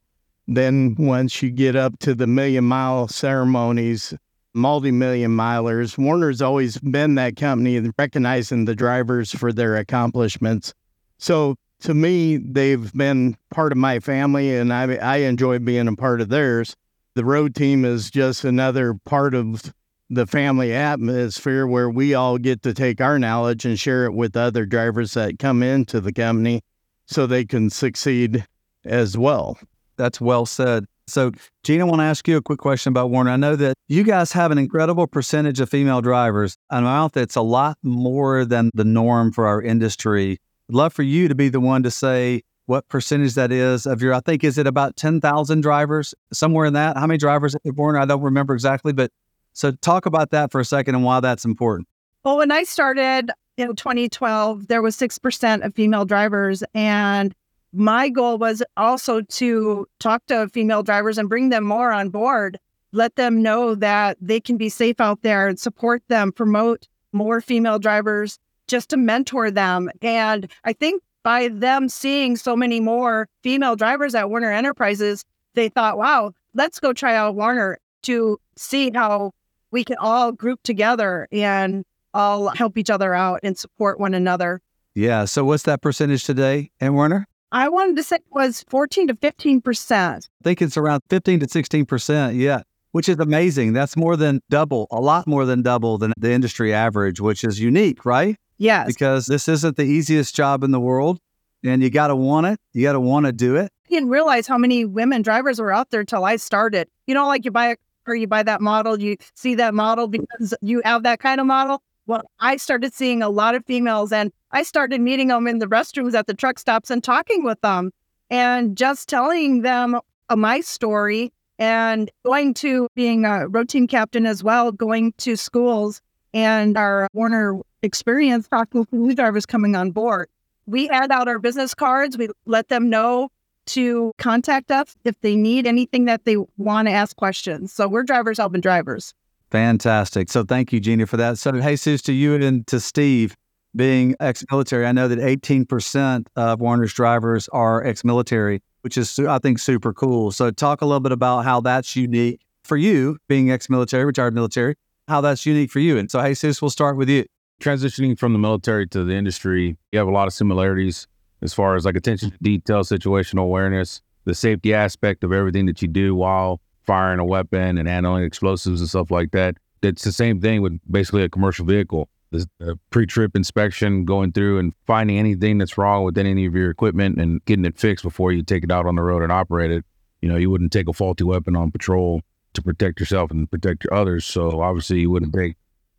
Then 0.46 0.94
once 0.98 1.42
you 1.42 1.50
get 1.50 1.76
up 1.76 1.98
to 2.00 2.14
the 2.14 2.26
million 2.26 2.64
mile 2.64 3.08
ceremonies, 3.08 4.14
multi 4.54 4.90
million 4.90 5.32
milers, 5.32 5.98
Werner's 5.98 6.40
always 6.40 6.78
been 6.78 7.16
that 7.16 7.36
company 7.36 7.78
recognizing 7.98 8.64
the 8.64 8.74
drivers 8.74 9.30
for 9.30 9.52
their 9.52 9.76
accomplishments. 9.76 10.72
So 11.18 11.56
to 11.80 11.94
me, 11.94 12.38
they've 12.38 12.92
been 12.92 13.36
part 13.50 13.72
of 13.72 13.78
my 13.78 14.00
family, 14.00 14.56
and 14.56 14.72
I 14.72 14.94
I 14.96 15.16
enjoy 15.18 15.58
being 15.58 15.88
a 15.88 15.96
part 15.96 16.20
of 16.20 16.28
theirs. 16.28 16.74
The 17.14 17.24
road 17.24 17.54
team 17.54 17.84
is 17.84 18.10
just 18.10 18.44
another 18.44 18.94
part 19.04 19.34
of 19.34 19.72
the 20.10 20.26
family 20.26 20.72
atmosphere 20.72 21.66
where 21.66 21.90
we 21.90 22.14
all 22.14 22.38
get 22.38 22.62
to 22.62 22.72
take 22.72 23.00
our 23.00 23.18
knowledge 23.18 23.64
and 23.64 23.78
share 23.78 24.04
it 24.04 24.14
with 24.14 24.36
other 24.36 24.64
drivers 24.64 25.14
that 25.14 25.38
come 25.38 25.62
into 25.62 26.00
the 26.00 26.12
company 26.12 26.62
so 27.06 27.26
they 27.26 27.44
can 27.44 27.70
succeed 27.70 28.46
as 28.84 29.18
well. 29.18 29.58
That's 29.96 30.20
well 30.20 30.46
said. 30.46 30.86
So, 31.06 31.32
Gina, 31.64 31.86
I 31.86 31.88
want 31.88 32.00
to 32.00 32.04
ask 32.04 32.28
you 32.28 32.36
a 32.36 32.42
quick 32.42 32.58
question 32.58 32.90
about 32.90 33.10
Werner. 33.10 33.30
I 33.30 33.36
know 33.36 33.56
that 33.56 33.74
you 33.88 34.04
guys 34.04 34.32
have 34.32 34.50
an 34.50 34.58
incredible 34.58 35.06
percentage 35.06 35.58
of 35.58 35.70
female 35.70 36.02
drivers, 36.02 36.56
an 36.70 36.80
amount 36.80 37.14
that's 37.14 37.36
a 37.36 37.40
lot 37.42 37.78
more 37.82 38.44
than 38.44 38.70
the 38.74 38.84
norm 38.84 39.32
for 39.32 39.46
our 39.46 39.62
industry. 39.62 40.32
I'd 40.68 40.74
love 40.74 40.92
for 40.92 41.02
you 41.02 41.28
to 41.28 41.34
be 41.34 41.48
the 41.48 41.60
one 41.60 41.82
to 41.82 41.90
say 41.90 42.42
what 42.66 42.86
percentage 42.88 43.34
that 43.34 43.50
is 43.50 43.86
of 43.86 44.02
your, 44.02 44.12
I 44.12 44.20
think, 44.20 44.44
is 44.44 44.58
it 44.58 44.66
about 44.66 44.96
10,000 44.96 45.62
drivers, 45.62 46.14
somewhere 46.30 46.66
in 46.66 46.74
that? 46.74 46.98
How 46.98 47.06
many 47.06 47.16
drivers 47.16 47.54
at 47.54 47.62
Werner? 47.74 47.98
I 47.98 48.04
don't 48.04 48.20
remember 48.20 48.52
exactly, 48.52 48.92
but 48.92 49.10
so 49.58 49.72
talk 49.72 50.06
about 50.06 50.30
that 50.30 50.52
for 50.52 50.60
a 50.60 50.64
second 50.64 50.94
and 50.94 51.02
why 51.02 51.18
that's 51.18 51.44
important. 51.44 51.88
Well, 52.24 52.36
when 52.38 52.52
I 52.52 52.62
started 52.62 53.32
in 53.56 53.74
2012, 53.74 54.68
there 54.68 54.80
was 54.80 54.96
6% 54.96 55.66
of 55.66 55.74
female 55.74 56.04
drivers. 56.04 56.62
And 56.74 57.34
my 57.72 58.08
goal 58.08 58.38
was 58.38 58.62
also 58.76 59.20
to 59.22 59.84
talk 59.98 60.24
to 60.26 60.48
female 60.50 60.84
drivers 60.84 61.18
and 61.18 61.28
bring 61.28 61.48
them 61.48 61.64
more 61.64 61.90
on 61.90 62.10
board, 62.10 62.60
let 62.92 63.16
them 63.16 63.42
know 63.42 63.74
that 63.74 64.16
they 64.20 64.38
can 64.38 64.58
be 64.58 64.68
safe 64.68 65.00
out 65.00 65.22
there 65.22 65.48
and 65.48 65.58
support 65.58 66.04
them, 66.06 66.30
promote 66.30 66.86
more 67.12 67.40
female 67.40 67.80
drivers 67.80 68.38
just 68.68 68.90
to 68.90 68.96
mentor 68.96 69.50
them. 69.50 69.90
And 70.02 70.48
I 70.62 70.72
think 70.72 71.02
by 71.24 71.48
them 71.48 71.88
seeing 71.88 72.36
so 72.36 72.54
many 72.54 72.78
more 72.78 73.28
female 73.42 73.74
drivers 73.74 74.14
at 74.14 74.30
Werner 74.30 74.52
Enterprises, 74.52 75.24
they 75.54 75.68
thought, 75.68 75.98
wow, 75.98 76.30
let's 76.54 76.78
go 76.78 76.92
try 76.92 77.16
out 77.16 77.34
Werner 77.34 77.80
to 78.02 78.38
see 78.56 78.92
how 78.94 79.32
we 79.70 79.84
can 79.84 79.96
all 79.98 80.32
group 80.32 80.62
together 80.62 81.28
and 81.32 81.84
all 82.14 82.48
help 82.48 82.78
each 82.78 82.90
other 82.90 83.14
out 83.14 83.40
and 83.42 83.56
support 83.58 84.00
one 84.00 84.14
another. 84.14 84.60
Yeah. 84.94 85.24
So 85.26 85.44
what's 85.44 85.64
that 85.64 85.82
percentage 85.82 86.24
today 86.24 86.70
Ann 86.80 86.94
Werner? 86.94 87.26
I 87.52 87.68
wanted 87.68 87.96
to 87.96 88.02
say 88.02 88.16
it 88.16 88.24
was 88.30 88.64
14 88.68 89.08
to 89.08 89.14
15%. 89.14 89.94
I 89.94 90.20
think 90.42 90.60
it's 90.60 90.76
around 90.76 91.02
15 91.08 91.40
to 91.40 91.46
16%. 91.46 92.38
Yeah. 92.38 92.62
Which 92.92 93.08
is 93.08 93.18
amazing. 93.18 93.74
That's 93.74 93.96
more 93.96 94.16
than 94.16 94.40
double, 94.50 94.86
a 94.90 95.00
lot 95.00 95.26
more 95.26 95.44
than 95.44 95.62
double 95.62 95.98
than 95.98 96.12
the 96.18 96.32
industry 96.32 96.72
average, 96.72 97.20
which 97.20 97.44
is 97.44 97.60
unique, 97.60 98.04
right? 98.04 98.36
Yes. 98.56 98.86
Because 98.86 99.26
this 99.26 99.48
isn't 99.48 99.76
the 99.76 99.84
easiest 99.84 100.34
job 100.34 100.64
in 100.64 100.70
the 100.70 100.80
world 100.80 101.20
and 101.62 101.82
you 101.82 101.90
got 101.90 102.08
to 102.08 102.16
want 102.16 102.46
it. 102.46 102.60
You 102.72 102.82
got 102.82 102.92
to 102.92 103.00
want 103.00 103.26
to 103.26 103.32
do 103.32 103.56
it. 103.56 103.70
I 103.86 103.90
didn't 103.90 104.08
realize 104.10 104.46
how 104.46 104.58
many 104.58 104.84
women 104.84 105.22
drivers 105.22 105.60
were 105.60 105.72
out 105.72 105.90
there 105.90 106.04
till 106.04 106.24
I 106.24 106.36
started. 106.36 106.88
You 107.06 107.14
know, 107.14 107.26
like 107.26 107.44
you 107.44 107.50
buy 107.50 107.68
a 107.68 107.76
car, 108.08 108.16
you 108.16 108.26
buy 108.26 108.42
that 108.42 108.60
model, 108.60 109.00
you 109.00 109.16
see 109.34 109.54
that 109.56 109.74
model 109.74 110.08
because 110.08 110.54
you 110.62 110.80
have 110.84 111.02
that 111.02 111.20
kind 111.20 111.40
of 111.40 111.46
model. 111.46 111.82
Well, 112.06 112.22
I 112.40 112.56
started 112.56 112.94
seeing 112.94 113.22
a 113.22 113.28
lot 113.28 113.54
of 113.54 113.64
females 113.66 114.12
and 114.12 114.32
I 114.50 114.62
started 114.62 115.00
meeting 115.00 115.28
them 115.28 115.46
in 115.46 115.58
the 115.58 115.66
restrooms 115.66 116.14
at 116.14 116.26
the 116.26 116.32
truck 116.32 116.58
stops 116.58 116.90
and 116.90 117.04
talking 117.04 117.44
with 117.44 117.60
them 117.60 117.92
and 118.30 118.76
just 118.76 119.08
telling 119.08 119.60
them 119.60 120.00
uh, 120.30 120.36
my 120.36 120.60
story 120.62 121.32
and 121.58 122.10
going 122.24 122.54
to 122.54 122.88
being 122.94 123.26
a 123.26 123.46
road 123.48 123.68
team 123.68 123.86
captain 123.86 124.24
as 124.24 124.42
well, 124.42 124.72
going 124.72 125.12
to 125.18 125.36
schools 125.36 126.00
and 126.32 126.78
our 126.78 127.08
Werner 127.12 127.60
experience 127.82 128.48
talking 128.48 128.86
to 128.86 128.96
new 128.96 129.14
drivers 129.14 129.44
coming 129.44 129.76
on 129.76 129.90
board. 129.90 130.28
We 130.66 130.86
hand 130.86 131.12
out 131.12 131.28
our 131.28 131.38
business 131.38 131.74
cards. 131.74 132.16
We 132.16 132.28
let 132.46 132.68
them 132.68 132.88
know 132.88 133.28
to 133.68 134.12
contact 134.18 134.70
us 134.70 134.96
if 135.04 135.20
they 135.20 135.36
need 135.36 135.66
anything 135.66 136.04
that 136.06 136.24
they 136.24 136.36
want 136.56 136.88
to 136.88 136.92
ask 136.92 137.16
questions. 137.16 137.72
So 137.72 137.88
we're 137.88 138.02
drivers 138.02 138.38
helping 138.38 138.60
drivers. 138.60 139.14
Fantastic. 139.50 140.30
So 140.30 140.44
thank 140.44 140.72
you, 140.72 140.80
Gina, 140.80 141.06
for 141.06 141.16
that. 141.16 141.38
So, 141.38 141.52
Jesus, 141.52 142.02
to 142.02 142.12
you 142.12 142.34
and 142.34 142.66
to 142.66 142.80
Steve, 142.80 143.36
being 143.74 144.14
ex 144.20 144.44
military, 144.50 144.86
I 144.86 144.92
know 144.92 145.08
that 145.08 145.18
18% 145.18 146.26
of 146.36 146.60
Werner's 146.60 146.92
drivers 146.92 147.48
are 147.48 147.84
ex 147.84 148.04
military, 148.04 148.62
which 148.82 148.98
is, 148.98 149.18
I 149.18 149.38
think, 149.38 149.58
super 149.58 149.92
cool. 149.92 150.32
So, 150.32 150.50
talk 150.50 150.82
a 150.82 150.86
little 150.86 151.00
bit 151.00 151.12
about 151.12 151.44
how 151.44 151.60
that's 151.60 151.96
unique 151.96 152.40
for 152.64 152.76
you, 152.76 153.16
being 153.28 153.50
ex 153.50 153.70
military, 153.70 154.04
retired 154.04 154.34
military, 154.34 154.74
how 155.06 155.22
that's 155.22 155.46
unique 155.46 155.70
for 155.70 155.80
you. 155.80 155.96
And 155.96 156.10
so, 156.10 156.22
Jesus, 156.22 156.60
we'll 156.60 156.70
start 156.70 156.96
with 156.96 157.08
you 157.08 157.24
transitioning 157.60 158.18
from 158.18 158.32
the 158.32 158.38
military 158.38 158.86
to 158.88 159.04
the 159.04 159.14
industry, 159.14 159.76
you 159.92 159.98
have 159.98 160.08
a 160.08 160.12
lot 160.12 160.26
of 160.26 160.34
similarities 160.34 161.06
as 161.42 161.54
far 161.54 161.76
as 161.76 161.84
like 161.84 161.96
attention 161.96 162.30
to 162.30 162.38
detail, 162.38 162.82
situational 162.82 163.42
awareness, 163.42 164.00
the 164.24 164.34
safety 164.34 164.74
aspect 164.74 165.24
of 165.24 165.32
everything 165.32 165.66
that 165.66 165.80
you 165.82 165.88
do 165.88 166.14
while 166.14 166.60
firing 166.84 167.18
a 167.18 167.24
weapon 167.24 167.78
and 167.78 167.88
handling 167.88 168.24
explosives 168.24 168.80
and 168.80 168.88
stuff 168.88 169.10
like 169.10 169.30
that. 169.32 169.56
It's 169.82 170.04
the 170.04 170.12
same 170.12 170.40
thing 170.40 170.62
with 170.62 170.78
basically 170.90 171.22
a 171.22 171.28
commercial 171.28 171.64
vehicle. 171.64 172.08
The 172.30 172.46
uh, 172.60 172.74
pre-trip 172.90 173.34
inspection, 173.36 174.04
going 174.04 174.32
through 174.32 174.58
and 174.58 174.74
finding 174.86 175.18
anything 175.18 175.58
that's 175.58 175.78
wrong 175.78 176.04
with 176.04 176.18
any 176.18 176.44
of 176.46 176.54
your 176.54 176.70
equipment 176.70 177.18
and 177.18 177.42
getting 177.46 177.64
it 177.64 177.78
fixed 177.78 178.04
before 178.04 178.32
you 178.32 178.42
take 178.42 178.64
it 178.64 178.70
out 178.70 178.86
on 178.86 178.96
the 178.96 179.02
road 179.02 179.22
and 179.22 179.32
operate 179.32 179.70
it. 179.70 179.84
You 180.20 180.28
know, 180.28 180.36
you 180.36 180.50
wouldn't 180.50 180.72
take 180.72 180.88
a 180.88 180.92
faulty 180.92 181.24
weapon 181.24 181.56
on 181.56 181.70
patrol 181.70 182.20
to 182.54 182.62
protect 182.62 183.00
yourself 183.00 183.30
and 183.30 183.50
protect 183.50 183.84
your 183.84 183.94
others. 183.94 184.26
So 184.26 184.60
obviously, 184.60 185.00
you 185.00 185.10
wouldn't 185.10 185.32
take 185.32 185.56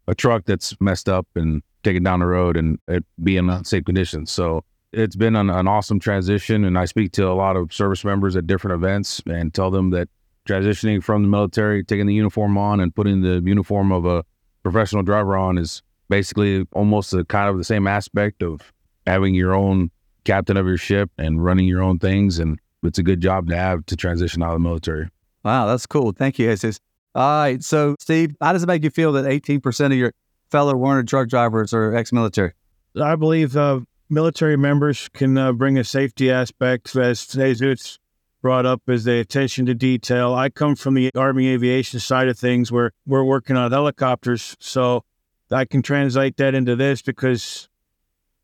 a 0.08 0.13
truck 0.13 0.45
that's 0.45 0.80
messed 0.80 1.08
up 1.08 1.28
and 1.36 1.63
take 1.84 1.95
it 1.95 2.04
down 2.04 2.19
the 2.19 2.25
road 2.25 2.58
and 2.58 2.78
it 2.88 3.06
be 3.23 3.38
in 3.38 3.49
unsafe 3.49 3.86
conditions. 3.86 4.30
So 4.30 4.63
it's 4.91 5.15
been 5.15 5.36
an, 5.36 5.49
an, 5.49 5.67
awesome 5.67 5.99
transition. 5.99 6.65
And 6.65 6.78
I 6.78 6.86
speak 6.86 7.12
to 7.13 7.28
a 7.28 7.34
lot 7.34 7.56
of 7.56 7.73
service 7.73 8.04
members 8.04 8.36
at 8.36 8.47
different 8.47 8.75
events 8.75 9.21
and 9.28 9.54
tell 9.54 9.71
them 9.71 9.91
that 9.91 10.10
transitioning 10.47 11.04
from 11.04 11.21
the 11.21 11.28
military, 11.28 11.84
taking 11.84 12.08
the 12.08 12.13
uniform 12.13 12.58
on 12.58 12.80
and 12.80 12.93
putting 12.93 13.21
the 13.21 13.41
uniform 13.45 13.91
of 13.91 14.06
a 14.06 14.23
professional 14.63 15.04
driver 15.04 15.38
on 15.38 15.58
is 15.58 15.82
basically 16.10 16.65
almost 16.73 17.13
a 17.13 17.23
kind 17.25 17.49
of 17.49 17.58
the 17.58 17.63
same 17.63 17.88
aspect 17.88 18.41
of 18.41 18.73
having 19.06 19.36
your 19.36 19.54
own 19.54 19.91
captain 20.23 20.58
of 20.58 20.65
your 20.65 20.78
ship 20.78 21.10
and 21.17 21.43
running 21.43 21.65
your 21.65 21.82
own 21.82 21.99
things 21.99 22.39
and 22.39 22.60
it's 22.84 22.97
a 22.97 23.04
good 23.04 23.21
job 23.21 23.47
to 23.47 23.56
have 23.56 23.86
to 23.88 23.95
transition 23.95 24.41
out 24.41 24.49
of 24.49 24.56
the 24.56 24.60
military. 24.60 25.10
Wow, 25.43 25.67
that's 25.67 25.86
cool. 25.86 26.12
Thank 26.12 26.39
you, 26.39 26.49
Jesus. 26.49 26.80
All 27.15 27.41
right. 27.41 27.63
So, 27.63 27.95
Steve, 27.99 28.36
how 28.41 28.54
does 28.54 28.63
it 28.63 28.67
make 28.67 28.84
you 28.84 28.89
feel 28.89 29.12
that 29.13 29.25
18% 29.25 29.86
of 29.88 29.93
your 29.93 30.13
fellow 30.49 30.75
Werner 30.75 31.04
truck 31.04 31.28
drivers 31.28 31.73
are 31.73 31.95
ex 31.95 32.12
military? 32.12 32.54
I 33.02 33.15
believe 33.15 33.56
uh, 33.56 33.82
military 34.10 34.58
members 34.58 35.10
can 35.13 35.38
uh, 35.38 35.54
bring 35.54 35.78
a 35.78 35.84
safety 35.84 36.32
aspect, 36.32 36.95
as 36.95 37.28
Jesus 37.28 38.00
brought 38.41 38.65
up, 38.65 38.82
as 38.88 39.04
the 39.04 39.19
attention 39.19 39.65
to 39.67 39.74
detail. 39.74 40.34
I 40.34 40.50
come 40.50 40.76
from 40.76 40.93
the 40.93 41.12
Army 41.15 41.50
aviation 41.50 42.00
side 42.00 42.28
of 42.28 42.38
things 42.38 42.72
where 42.72 42.91
we're 43.06 43.24
working 43.24 43.58
on 43.58 43.72
helicopters. 43.72 44.56
So 44.60 45.04
I 45.52 45.65
can 45.65 45.82
translate 45.82 46.38
that 46.38 46.56
into 46.56 46.76
this 46.76 47.02
because 47.02 47.69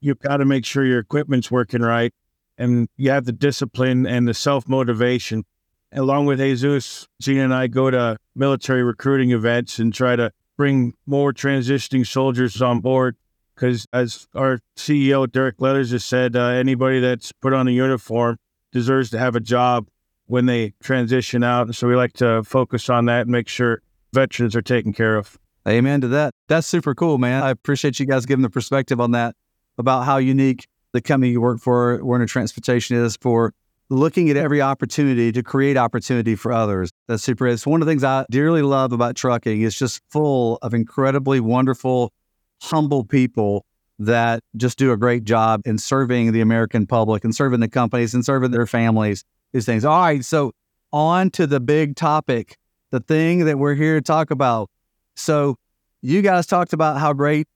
you've 0.02 0.20
got 0.20 0.38
to 0.38 0.46
make 0.46 0.66
sure 0.66 0.86
your 0.86 1.00
equipment's 1.00 1.50
working 1.50 1.82
right 1.82 2.14
and 2.58 2.88
you 2.98 3.12
have 3.12 3.26
the 3.26 3.32
discipline 3.32 4.06
and 4.06 4.28
the 4.28 4.34
self 4.34 4.68
motivation. 4.68 5.44
Along 5.92 6.26
with 6.26 6.40
Jesus, 6.40 7.08
Gina 7.22 7.46
and 7.46 7.54
I 7.54 7.68
go 7.68 7.90
to 7.90 8.18
military 8.36 8.84
recruiting 8.84 9.32
events 9.32 9.80
and 9.80 9.94
try 9.94 10.16
to 10.16 10.32
bring 10.58 10.94
more 11.06 11.32
transitioning 11.32 12.06
soldiers 12.06 12.62
on 12.62 12.82
board. 12.82 13.16
Because 13.56 13.88
as 13.94 14.28
our 14.36 14.60
CEO, 14.76 15.32
Derek 15.32 15.62
Leathers 15.62 15.92
has 15.92 16.04
said, 16.04 16.36
uh, 16.36 16.48
anybody 16.48 17.00
that's 17.00 17.32
put 17.32 17.54
on 17.54 17.68
a 17.68 17.72
uniform 17.72 18.38
deserves 18.72 19.10
to 19.12 19.20
have 19.20 19.36
a 19.36 19.40
job 19.40 19.88
when 20.28 20.46
they 20.46 20.74
transition 20.82 21.44
out. 21.44 21.68
And 21.68 21.76
so 21.76 21.88
we 21.88 21.96
like 21.96 22.14
to 22.14 22.44
focus 22.44 22.90
on 22.90 23.06
that 23.06 23.22
and 23.22 23.32
make 23.32 23.48
sure 23.48 23.82
veterans 24.14 24.56
are 24.56 24.62
taken 24.62 24.92
care 24.92 25.16
of. 25.16 25.38
Amen 25.68 26.02
to 26.02 26.08
that. 26.10 26.34
That's 26.48 26.68
super 26.68 26.94
cool, 26.94 27.18
man. 27.18 27.42
I 27.42 27.50
appreciate 27.50 28.00
you 28.00 28.06
guys 28.06 28.26
giving 28.26 28.44
the 28.44 28.50
perspective 28.50 29.00
on 29.00 29.12
that 29.12 29.36
about 29.78 30.04
how 30.04 30.18
unique 30.18 30.68
the 30.92 31.02
company 31.02 31.32
you 31.32 31.42
work 31.42 31.60
for, 31.60 32.04
Werner 32.04 32.28
Transportation, 32.28 32.98
is 32.98 33.18
for 33.20 33.54
looking 33.90 34.30
at 34.30 34.38
every 34.38 34.62
opportunity 34.62 35.32
to 35.32 35.44
create 35.44 35.78
opportunity 35.78 36.36
for 36.36 36.52
others. 36.52 36.92
That's 37.08 37.24
super. 37.24 37.48
It's 37.48 37.68
one 37.68 37.82
of 37.82 37.86
the 37.86 37.92
things 37.92 38.04
I 38.04 38.26
dearly 38.32 38.62
love 38.62 38.92
about 38.92 39.16
trucking. 39.16 39.62
It's 39.62 39.78
just 39.78 40.02
full 40.10 40.58
of 40.62 40.74
incredibly 40.74 41.40
wonderful, 41.40 42.14
humble 42.62 43.04
people 43.04 43.66
that 44.00 44.44
just 44.58 44.78
do 44.78 44.92
a 44.92 44.98
great 44.98 45.24
job 45.24 45.62
in 45.66 45.78
serving 45.78 46.32
the 46.32 46.42
American 46.42 46.86
public 46.86 47.24
and 47.24 47.34
serving 47.34 47.60
the 47.60 47.68
companies 47.68 48.14
and 48.14 48.26
serving 48.26 48.52
their 48.52 48.68
families. 48.68 49.24
These 49.54 49.66
things. 49.66 49.86
All 49.86 50.02
right. 50.02 50.24
So 50.24 50.52
on 50.92 51.30
to 51.32 51.48
the 51.48 51.60
big 51.60 51.96
topic, 51.96 52.58
the 52.92 53.00
thing 53.00 53.46
that 53.46 53.58
we're 53.58 53.76
here 53.76 53.96
to 53.96 54.02
talk 54.02 54.32
about. 54.32 54.70
So 55.16 55.56
you 56.02 56.22
guys 56.22 56.46
talked 56.46 56.74
about 56.74 57.00
how 57.00 57.14
great 57.14 57.48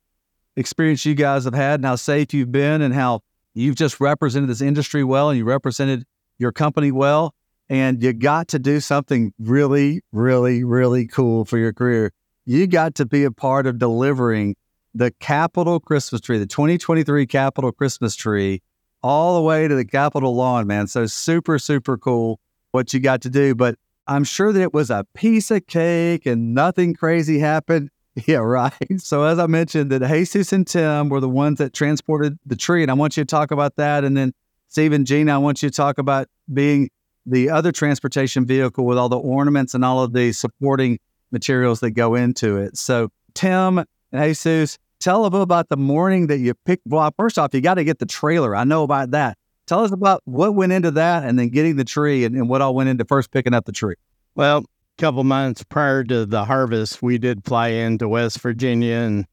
experience 0.55 1.05
you 1.05 1.15
guys 1.15 1.43
have 1.45 1.53
had 1.53 1.79
and 1.79 1.85
how 1.85 1.95
safe 1.95 2.33
you've 2.33 2.51
been 2.51 2.81
and 2.81 2.93
how 2.93 3.21
you've 3.53 3.75
just 3.75 3.99
represented 3.99 4.49
this 4.49 4.61
industry 4.61 5.03
well 5.03 5.29
and 5.29 5.37
you 5.37 5.45
represented 5.45 6.05
your 6.37 6.51
company 6.51 6.91
well. 6.91 7.33
And 7.69 8.01
you 8.01 8.13
got 8.13 8.47
to 8.49 8.59
do 8.59 8.79
something 8.79 9.33
really, 9.37 10.01
really, 10.11 10.63
really 10.63 11.05
cool 11.05 11.45
for 11.45 11.57
your 11.57 11.71
career. 11.71 12.11
You 12.45 12.65
got 12.65 12.95
to 12.95 13.05
be 13.05 13.23
a 13.25 13.31
part 13.31 13.67
of 13.67 13.77
delivering 13.77 14.55
the 14.99 15.11
Capitol 15.21 15.79
Christmas 15.79 16.19
tree, 16.19 16.37
the 16.37 16.45
2023 16.45 17.25
Capitol 17.25 17.71
Christmas 17.71 18.15
tree, 18.15 18.61
all 19.01 19.35
the 19.35 19.41
way 19.41 19.65
to 19.65 19.73
the 19.73 19.85
Capitol 19.85 20.35
lawn, 20.35 20.67
man. 20.67 20.87
So 20.87 21.05
super, 21.05 21.57
super 21.57 21.97
cool 21.97 22.41
what 22.71 22.93
you 22.93 22.99
got 22.99 23.21
to 23.21 23.29
do. 23.29 23.55
But 23.55 23.75
I'm 24.07 24.25
sure 24.25 24.51
that 24.51 24.61
it 24.61 24.73
was 24.73 24.89
a 24.89 25.05
piece 25.13 25.51
of 25.51 25.65
cake 25.67 26.25
and 26.25 26.53
nothing 26.53 26.93
crazy 26.93 27.39
happened. 27.39 27.89
Yeah, 28.25 28.37
right. 28.37 28.73
So 28.97 29.23
as 29.23 29.39
I 29.39 29.47
mentioned, 29.47 29.91
that 29.91 30.01
Jesus 30.01 30.51
and 30.51 30.67
Tim 30.67 31.07
were 31.07 31.21
the 31.21 31.29
ones 31.29 31.59
that 31.59 31.71
transported 31.71 32.37
the 32.45 32.57
tree, 32.57 32.81
and 32.81 32.91
I 32.91 32.93
want 32.93 33.15
you 33.15 33.23
to 33.23 33.25
talk 33.25 33.51
about 33.51 33.77
that. 33.77 34.03
And 34.03 34.17
then 34.17 34.33
Stephen, 34.67 35.05
Gina, 35.05 35.35
I 35.35 35.37
want 35.37 35.63
you 35.63 35.69
to 35.69 35.75
talk 35.75 35.99
about 35.99 36.27
being 36.51 36.89
the 37.25 37.49
other 37.49 37.71
transportation 37.71 38.45
vehicle 38.45 38.83
with 38.83 38.97
all 38.97 39.07
the 39.07 39.17
ornaments 39.17 39.73
and 39.73 39.85
all 39.85 40.03
of 40.03 40.11
the 40.11 40.33
supporting 40.33 40.99
materials 41.31 41.79
that 41.79 41.91
go 41.91 42.15
into 42.15 42.57
it. 42.57 42.75
So 42.77 43.09
Tim 43.35 43.77
and 44.11 44.23
Jesus, 44.23 44.77
tell 44.99 45.25
us 45.25 45.33
about 45.33 45.69
the 45.69 45.77
morning 45.77 46.27
that 46.27 46.39
you 46.39 46.53
picked. 46.65 46.83
Well, 46.85 47.11
first 47.17 47.39
off, 47.39 47.53
you 47.53 47.61
got 47.61 47.75
to 47.75 47.83
get 47.83 47.99
the 47.99 48.05
trailer. 48.05 48.55
I 48.55 48.63
know 48.63 48.83
about 48.83 49.11
that. 49.11 49.37
Tell 49.65 49.83
us 49.83 49.91
about 49.91 50.21
what 50.25 50.55
went 50.55 50.71
into 50.71 50.91
that, 50.91 51.23
and 51.23 51.37
then 51.37 51.49
getting 51.49 51.75
the 51.75 51.83
tree, 51.83 52.25
and, 52.25 52.35
and 52.35 52.49
what 52.49 52.61
all 52.61 52.73
went 52.73 52.89
into 52.89 53.05
first 53.05 53.31
picking 53.31 53.53
up 53.53 53.65
the 53.65 53.71
tree. 53.71 53.95
Well, 54.35 54.59
a 54.59 54.63
couple 54.97 55.23
months 55.23 55.63
prior 55.63 56.03
to 56.05 56.25
the 56.25 56.45
harvest, 56.45 57.01
we 57.01 57.17
did 57.17 57.45
fly 57.45 57.67
into 57.69 58.09
West 58.09 58.39
Virginia 58.39 58.95
and 58.95 59.25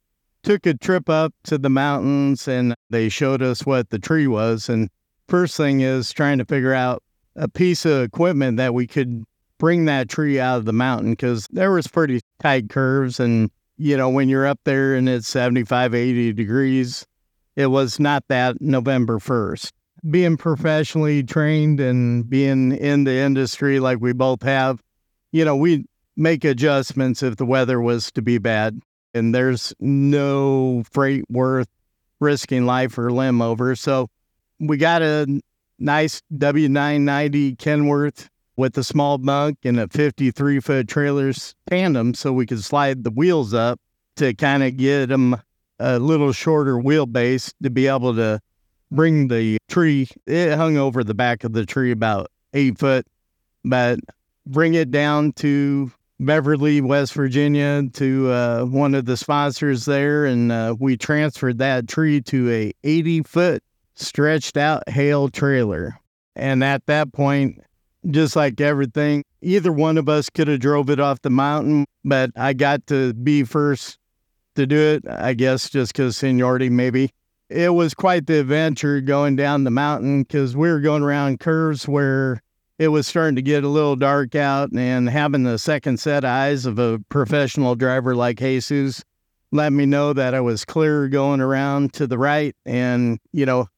took 0.42 0.66
a 0.66 0.74
trip 0.74 1.08
up 1.08 1.34
to 1.44 1.58
the 1.58 1.68
mountains 1.68 2.46
and 2.46 2.74
they 2.90 3.08
showed 3.08 3.42
us 3.42 3.66
what 3.66 3.90
the 3.90 3.98
tree 3.98 4.26
was. 4.26 4.68
And 4.68 4.88
first 5.28 5.56
thing 5.56 5.80
is 5.80 6.12
trying 6.12 6.38
to 6.38 6.44
figure 6.44 6.72
out 6.72 7.02
a 7.34 7.48
piece 7.48 7.84
of 7.84 8.02
equipment 8.02 8.56
that 8.58 8.74
we 8.74 8.86
could 8.86 9.24
bring 9.58 9.86
that 9.86 10.08
tree 10.08 10.38
out 10.38 10.58
of 10.58 10.64
the 10.64 10.72
mountain 10.72 11.12
because 11.12 11.48
there 11.50 11.72
was 11.72 11.86
pretty 11.86 12.20
tight 12.40 12.68
curves 12.68 13.18
and 13.18 13.50
you 13.78 13.96
know 13.96 14.08
when 14.08 14.28
you're 14.28 14.46
up 14.46 14.60
there 14.64 14.94
and 14.94 15.08
it's 15.08 15.28
75 15.28 15.94
80 15.94 16.32
degrees 16.32 17.06
it 17.56 17.66
was 17.66 18.00
not 18.00 18.24
that 18.28 18.60
november 18.60 19.18
1st 19.18 19.72
being 20.10 20.36
professionally 20.36 21.22
trained 21.22 21.80
and 21.80 22.28
being 22.28 22.72
in 22.72 23.04
the 23.04 23.14
industry 23.14 23.80
like 23.80 23.98
we 24.00 24.12
both 24.12 24.42
have 24.42 24.80
you 25.36 25.44
know, 25.44 25.54
we 25.54 25.84
make 26.16 26.44
adjustments 26.44 27.22
if 27.22 27.36
the 27.36 27.44
weather 27.44 27.78
was 27.78 28.10
to 28.12 28.22
be 28.22 28.38
bad. 28.38 28.80
And 29.12 29.34
there's 29.34 29.74
no 29.80 30.82
freight 30.90 31.24
worth 31.28 31.68
risking 32.20 32.64
life 32.64 32.96
or 32.96 33.12
limb 33.12 33.42
over. 33.42 33.76
So 33.76 34.08
we 34.58 34.78
got 34.78 35.02
a 35.02 35.40
nice 35.78 36.22
W990 36.32 37.58
Kenworth 37.58 38.28
with 38.56 38.76
a 38.78 38.84
small 38.84 39.18
bunk 39.18 39.58
and 39.64 39.78
a 39.78 39.88
53 39.88 40.60
foot 40.60 40.88
trailers 40.88 41.54
tandem 41.68 42.14
so 42.14 42.32
we 42.32 42.46
could 42.46 42.64
slide 42.64 43.04
the 43.04 43.10
wheels 43.10 43.52
up 43.52 43.80
to 44.16 44.34
kind 44.34 44.62
of 44.62 44.76
get 44.76 45.08
them 45.08 45.36
a 45.78 45.98
little 45.98 46.32
shorter 46.32 46.76
wheelbase 46.76 47.52
to 47.62 47.70
be 47.70 47.86
able 47.86 48.14
to 48.14 48.40
bring 48.90 49.28
the 49.28 49.58
tree. 49.68 50.08
It 50.26 50.56
hung 50.56 50.76
over 50.76 51.04
the 51.04 51.14
back 51.14 51.44
of 51.44 51.52
the 51.52 51.66
tree 51.66 51.90
about 51.90 52.30
eight 52.54 52.78
foot, 52.78 53.06
but 53.64 53.98
bring 54.46 54.74
it 54.74 54.90
down 54.90 55.32
to 55.32 55.92
Beverly, 56.18 56.80
West 56.80 57.12
Virginia, 57.12 57.82
to 57.92 58.30
uh, 58.30 58.64
one 58.64 58.94
of 58.94 59.04
the 59.04 59.18
sponsors 59.18 59.84
there, 59.84 60.24
and 60.24 60.50
uh, 60.50 60.74
we 60.78 60.96
transferred 60.96 61.58
that 61.58 61.88
tree 61.88 62.22
to 62.22 62.50
a 62.50 62.72
80 62.84 63.22
foot 63.24 63.62
stretched 63.94 64.56
out 64.56 64.88
Hale 64.88 65.28
trailer. 65.28 65.98
And 66.34 66.64
at 66.64 66.86
that 66.86 67.12
point, 67.12 67.62
just 68.10 68.36
like 68.36 68.60
everything, 68.60 69.24
either 69.42 69.72
one 69.72 69.98
of 69.98 70.08
us 70.08 70.30
could 70.30 70.48
have 70.48 70.60
drove 70.60 70.90
it 70.90 71.00
off 71.00 71.22
the 71.22 71.30
mountain, 71.30 71.86
but 72.04 72.30
I 72.36 72.52
got 72.52 72.86
to 72.88 73.14
be 73.14 73.42
first 73.42 73.98
to 74.54 74.66
do 74.66 74.78
it. 74.78 75.04
I 75.08 75.34
guess 75.34 75.68
just 75.70 75.92
because 75.92 76.16
seniority, 76.16 76.70
maybe. 76.70 77.10
It 77.48 77.74
was 77.74 77.94
quite 77.94 78.26
the 78.26 78.40
adventure 78.40 79.00
going 79.00 79.36
down 79.36 79.64
the 79.64 79.70
mountain 79.70 80.22
because 80.22 80.56
we 80.56 80.68
were 80.68 80.80
going 80.80 81.02
around 81.02 81.38
curves 81.38 81.86
where 81.86 82.42
it 82.78 82.88
was 82.88 83.06
starting 83.06 83.36
to 83.36 83.42
get 83.42 83.64
a 83.64 83.68
little 83.68 83.96
dark 83.96 84.34
out, 84.34 84.70
and 84.72 85.08
having 85.08 85.44
the 85.44 85.58
second 85.58 85.98
set 85.98 86.24
eyes 86.24 86.66
of 86.66 86.78
a 86.78 86.98
professional 87.08 87.74
driver 87.74 88.14
like 88.14 88.38
Jesus 88.38 89.02
let 89.52 89.72
me 89.72 89.86
know 89.86 90.12
that 90.12 90.34
I 90.34 90.40
was 90.40 90.64
clear 90.64 91.08
going 91.08 91.40
around 91.40 91.92
to 91.94 92.06
the 92.06 92.18
right. 92.18 92.54
And, 92.66 93.18
you 93.32 93.46
know, 93.46 93.68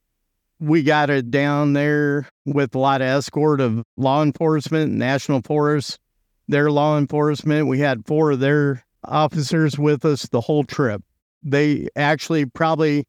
we 0.60 0.82
got 0.82 1.10
it 1.10 1.30
down 1.30 1.72
there 1.72 2.28
with 2.44 2.74
a 2.74 2.78
lot 2.78 3.00
of 3.00 3.06
escort 3.06 3.60
of 3.60 3.82
law 3.96 4.22
enforcement, 4.22 4.92
National 4.92 5.40
Forest, 5.42 5.98
their 6.48 6.70
law 6.70 6.98
enforcement. 6.98 7.68
We 7.68 7.78
had 7.78 8.06
four 8.06 8.32
of 8.32 8.40
their 8.40 8.84
officers 9.04 9.78
with 9.78 10.04
us 10.04 10.28
the 10.28 10.40
whole 10.40 10.64
trip. 10.64 11.02
They 11.42 11.88
actually 11.94 12.46
probably 12.46 13.06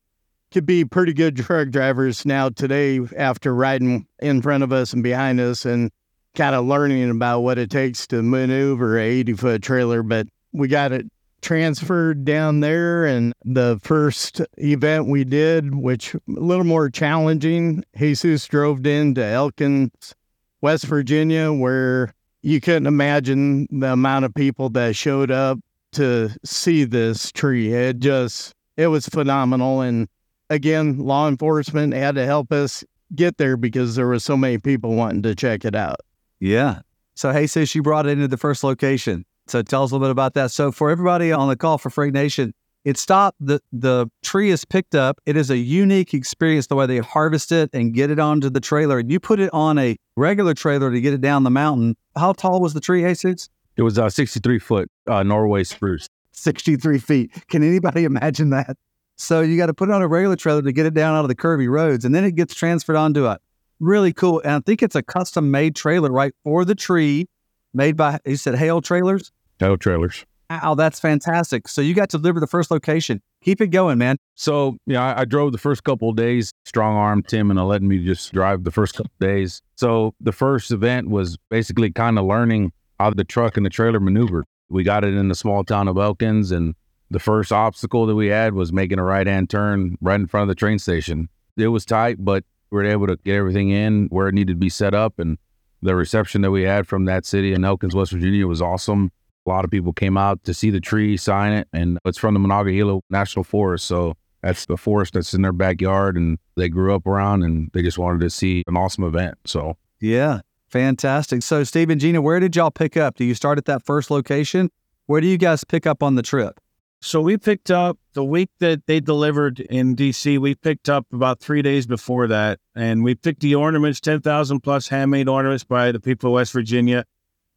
could 0.51 0.65
be 0.65 0.85
pretty 0.85 1.13
good 1.13 1.37
truck 1.37 1.69
drivers 1.69 2.25
now 2.25 2.49
today 2.49 2.99
after 3.17 3.53
riding 3.53 4.07
in 4.19 4.41
front 4.41 4.63
of 4.63 4.71
us 4.71 4.93
and 4.93 5.03
behind 5.03 5.39
us 5.39 5.65
and 5.65 5.91
kind 6.35 6.55
of 6.55 6.65
learning 6.65 7.09
about 7.09 7.41
what 7.41 7.57
it 7.57 7.69
takes 7.69 8.07
to 8.07 8.21
maneuver 8.21 8.97
a 8.97 9.03
80 9.03 9.33
foot 9.33 9.61
trailer. 9.63 10.03
But 10.03 10.27
we 10.51 10.67
got 10.67 10.91
it 10.91 11.05
transferred 11.41 12.25
down 12.25 12.59
there 12.59 13.05
and 13.05 13.33
the 13.45 13.79
first 13.81 14.41
event 14.57 15.07
we 15.07 15.23
did 15.23 15.75
which 15.75 16.13
a 16.13 16.19
little 16.27 16.65
more 16.65 16.89
challenging 16.89 17.83
jesus 17.97 18.45
drove 18.47 18.85
into 18.85 19.23
elkins 19.23 20.13
west 20.61 20.85
virginia 20.85 21.51
where 21.53 22.13
you 22.41 22.59
couldn't 22.59 22.87
imagine 22.87 23.67
the 23.71 23.93
amount 23.93 24.25
of 24.25 24.33
people 24.33 24.69
that 24.69 24.95
showed 24.95 25.31
up 25.31 25.59
to 25.91 26.29
see 26.43 26.83
this 26.83 27.31
tree 27.31 27.73
it 27.73 27.99
just 27.99 28.53
it 28.77 28.87
was 28.87 29.07
phenomenal 29.07 29.81
and 29.81 30.07
again, 30.49 30.97
law 30.97 31.27
enforcement 31.27 31.93
had 31.93 32.15
to 32.15 32.25
help 32.25 32.51
us 32.51 32.83
get 33.15 33.37
there 33.37 33.57
because 33.57 33.95
there 33.95 34.07
were 34.07 34.19
so 34.19 34.35
many 34.35 34.57
people 34.57 34.95
wanting 34.95 35.23
to 35.23 35.35
check 35.35 35.65
it 35.65 35.75
out. 35.75 35.99
Yeah. 36.39 36.81
So, 37.15 37.31
hey, 37.31 37.47
sis, 37.47 37.75
you 37.75 37.81
brought 37.81 38.05
it 38.05 38.11
into 38.11 38.27
the 38.27 38.37
first 38.37 38.63
location. 38.63 39.25
So, 39.49 39.61
tell 39.61 39.83
us 39.83 39.91
a 39.91 39.95
little 39.95 40.07
bit 40.07 40.11
about 40.11 40.35
that. 40.35 40.51
So, 40.51 40.71
for 40.71 40.89
everybody 40.89 41.31
on 41.31 41.47
the 41.49 41.55
call 41.55 41.77
for 41.77 41.89
Freight 41.89 42.13
Nation, 42.13 42.53
It 42.85 42.97
stopped 42.97 43.37
the 43.39 43.59
the 43.73 44.07
tree 44.23 44.51
is 44.51 44.63
picked 44.63 44.95
up. 44.95 45.19
It 45.25 45.35
is 45.35 45.49
a 45.49 45.57
unique 45.57 46.13
experience 46.13 46.67
the 46.67 46.75
way 46.75 46.85
they 46.85 46.99
harvest 46.99 47.51
it 47.51 47.69
and 47.73 47.93
get 47.93 48.09
it 48.09 48.19
onto 48.19 48.49
the 48.49 48.61
trailer. 48.61 48.99
And 48.99 49.11
you 49.11 49.19
put 49.19 49.39
it 49.39 49.49
on 49.53 49.77
a 49.77 49.97
regular 50.15 50.53
trailer 50.53 50.91
to 50.91 51.01
get 51.01 51.13
it 51.13 51.21
down 51.21 51.43
the 51.43 51.49
mountain. 51.49 51.97
How 52.15 52.31
tall 52.33 52.61
was 52.61 52.73
the 52.73 52.79
tree, 52.79 53.01
Jesus? 53.01 53.49
It 53.75 53.81
was 53.81 53.97
a 53.97 54.09
63 54.09 54.59
foot 54.59 54.91
uh, 55.07 55.23
Norway 55.23 55.63
spruce. 55.63 56.07
63 56.31 56.99
feet. 56.99 57.31
Can 57.49 57.63
anybody 57.63 58.03
imagine 58.13 58.51
that? 58.51 58.77
So 59.17 59.41
you 59.41 59.57
got 59.57 59.65
to 59.65 59.73
put 59.73 59.89
it 59.89 59.91
on 59.91 60.01
a 60.01 60.07
regular 60.07 60.37
trailer 60.37 60.61
to 60.61 60.71
get 60.71 60.85
it 60.85 60.93
down 60.93 61.15
out 61.15 61.25
of 61.25 61.27
the 61.27 61.35
curvy 61.35 61.69
roads, 61.69 62.05
and 62.05 62.15
then 62.15 62.23
it 62.23 62.35
gets 62.35 62.55
transferred 62.55 62.95
onto 62.95 63.25
a 63.25 63.37
really 63.81 64.13
cool. 64.13 64.41
And 64.45 64.53
I 64.53 64.59
think 64.59 64.81
it's 64.81 64.95
a 64.95 65.03
custom 65.03 65.51
made 65.51 65.75
trailer 65.75 66.11
right 66.11 66.33
for 66.45 66.63
the 66.63 66.75
tree, 66.75 67.27
made 67.73 67.97
by 67.97 68.19
you 68.25 68.37
said 68.37 68.55
Hale 68.55 68.81
Trailers. 68.81 69.31
Hale 69.59 69.77
Trailers. 69.77 70.25
Wow, 70.49 70.73
that's 70.73 70.99
fantastic. 70.99 71.67
So 71.67 71.79
you 71.79 71.93
got 71.93 72.09
to 72.09 72.17
deliver 72.17 72.39
the 72.39 72.47
first 72.47 72.71
location. 72.71 73.21
Keep 73.43 73.61
it 73.61 73.67
going, 73.67 73.99
man. 73.99 74.17
So 74.33 74.77
yeah, 74.87 75.03
I, 75.03 75.21
I 75.21 75.25
drove 75.25 75.51
the 75.51 75.59
first 75.59 75.83
couple 75.83 76.09
of 76.09 76.15
days. 76.15 76.51
Strong 76.65 76.95
arm 76.95 77.21
Tim 77.21 77.51
and 77.51 77.67
letting 77.67 77.87
me 77.87 78.03
just 78.03 78.33
drive 78.33 78.63
the 78.63 78.71
first 78.71 78.95
couple 78.95 79.11
of 79.21 79.27
days. 79.27 79.61
So 79.75 80.15
the 80.19 80.31
first 80.31 80.71
event 80.71 81.09
was 81.09 81.37
basically 81.49 81.91
kind 81.91 82.17
of 82.17 82.25
learning 82.25 82.71
how 82.99 83.11
the 83.11 83.23
truck 83.23 83.57
and 83.57 83.65
the 83.65 83.69
trailer 83.69 83.99
maneuvered. 83.99 84.45
We 84.69 84.83
got 84.83 85.03
it 85.03 85.13
in 85.13 85.27
the 85.29 85.35
small 85.35 85.63
town 85.63 85.87
of 85.87 85.97
Elkins, 85.97 86.51
and 86.51 86.75
the 87.09 87.19
first 87.19 87.51
obstacle 87.51 88.05
that 88.05 88.15
we 88.15 88.27
had 88.27 88.53
was 88.53 88.71
making 88.73 88.99
a 88.99 89.03
right 89.03 89.25
hand 89.25 89.49
turn 89.49 89.97
right 90.01 90.19
in 90.19 90.27
front 90.27 90.43
of 90.43 90.47
the 90.49 90.55
train 90.55 90.79
station. 90.79 91.29
It 91.57 91.67
was 91.67 91.85
tight, 91.85 92.17
but 92.19 92.43
we 92.71 92.77
were 92.77 92.85
able 92.85 93.07
to 93.07 93.17
get 93.17 93.35
everything 93.35 93.69
in 93.69 94.07
where 94.07 94.27
it 94.27 94.35
needed 94.35 94.53
to 94.53 94.59
be 94.59 94.69
set 94.69 94.93
up. 94.93 95.17
And 95.17 95.37
the 95.81 95.95
reception 95.95 96.41
that 96.41 96.51
we 96.51 96.63
had 96.63 96.87
from 96.87 97.05
that 97.05 97.25
city 97.25 97.53
in 97.53 97.65
Elkins, 97.65 97.95
West 97.95 98.11
Virginia 98.11 98.47
was 98.47 98.61
awesome. 98.61 99.11
A 99.45 99.49
lot 99.49 99.65
of 99.65 99.71
people 99.71 99.93
came 99.93 100.17
out 100.17 100.43
to 100.43 100.53
see 100.53 100.69
the 100.69 100.79
tree, 100.79 101.17
sign 101.17 101.53
it, 101.53 101.67
and 101.73 101.97
it's 102.05 102.17
from 102.17 102.33
the 102.33 102.39
Monongahela 102.39 102.99
National 103.09 103.43
Forest. 103.43 103.85
So 103.85 104.15
that's 104.41 104.65
the 104.65 104.77
forest 104.77 105.13
that's 105.13 105.33
in 105.33 105.41
their 105.41 105.51
backyard 105.51 106.15
and 106.15 106.37
they 106.55 106.69
grew 106.69 106.95
up 106.95 107.05
around 107.05 107.43
and 107.43 107.69
they 107.73 107.81
just 107.81 107.97
wanted 107.97 108.21
to 108.21 108.29
see 108.29 108.63
an 108.67 108.77
awesome 108.77 109.03
event. 109.03 109.37
So, 109.45 109.77
yeah, 109.99 110.41
fantastic. 110.69 111.43
So, 111.43 111.63
Steve 111.63 111.89
and 111.89 111.99
Gina, 111.99 112.21
where 112.21 112.39
did 112.39 112.55
y'all 112.55 112.71
pick 112.71 112.95
up? 112.95 113.15
Do 113.15 113.25
you 113.25 113.33
start 113.33 113.57
at 113.57 113.65
that 113.65 113.85
first 113.85 114.11
location? 114.11 114.69
Where 115.07 115.21
do 115.21 115.27
you 115.27 115.37
guys 115.37 115.63
pick 115.63 115.87
up 115.87 116.03
on 116.03 116.15
the 116.15 116.21
trip? 116.21 116.59
So 117.01 117.21
we 117.21 117.37
picked 117.37 117.71
up 117.71 117.97
the 118.11 118.25
week 118.25 118.49
that 118.59 118.85
they 118.85 118.99
delivered 118.99 119.61
in 119.61 119.95
DC. 119.95 120.37
We 120.37 120.55
picked 120.55 120.89
up 120.89 121.05
about 121.13 121.39
three 121.39 121.61
days 121.61 121.87
before 121.87 122.27
that, 122.27 122.59
and 122.75 123.05
we 123.05 123.15
picked 123.15 123.39
the 123.39 123.55
ornaments, 123.55 124.01
ten 124.01 124.19
thousand 124.19 124.59
plus 124.59 124.89
handmade 124.89 125.29
ornaments 125.29 125.63
by 125.63 125.93
the 125.93 126.01
people 126.01 126.29
of 126.29 126.33
West 126.33 126.51
Virginia, 126.51 127.05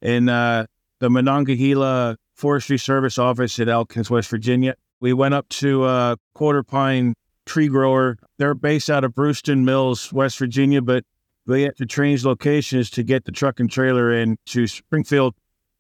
in 0.01 0.29
uh, 0.29 0.67
the 1.03 1.11
Monongahela 1.11 2.17
Forestry 2.37 2.79
Service 2.79 3.19
office 3.19 3.59
at 3.59 3.69
Elkins, 3.69 4.09
West 4.09 4.31
Virginia. 4.31 4.77
We 5.01 5.13
went 5.13 5.35
up 5.35 5.49
to 5.49 5.83
uh, 5.83 6.15
Quarter 6.35 6.63
Pine 6.63 7.15
Tree 7.45 7.67
Grower. 7.67 8.19
They're 8.39 8.55
based 8.55 8.89
out 8.89 9.03
of 9.03 9.13
Bruceton 9.13 9.65
Mills, 9.65 10.13
West 10.13 10.39
Virginia, 10.39 10.81
but 10.81 11.05
they 11.45 11.63
had 11.63 11.77
to 11.79 11.87
change 11.87 12.25
locations 12.25 12.89
to 12.91 13.03
get 13.03 13.25
the 13.25 13.33
truck 13.33 13.59
and 13.59 13.69
trailer 13.69 14.13
in 14.13 14.37
to 14.47 14.69
Springfield, 14.69 15.35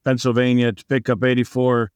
Pennsylvania, 0.05 0.73
to 0.73 0.85
pick 0.87 1.09
up 1.09 1.23
eighty-four 1.23 1.93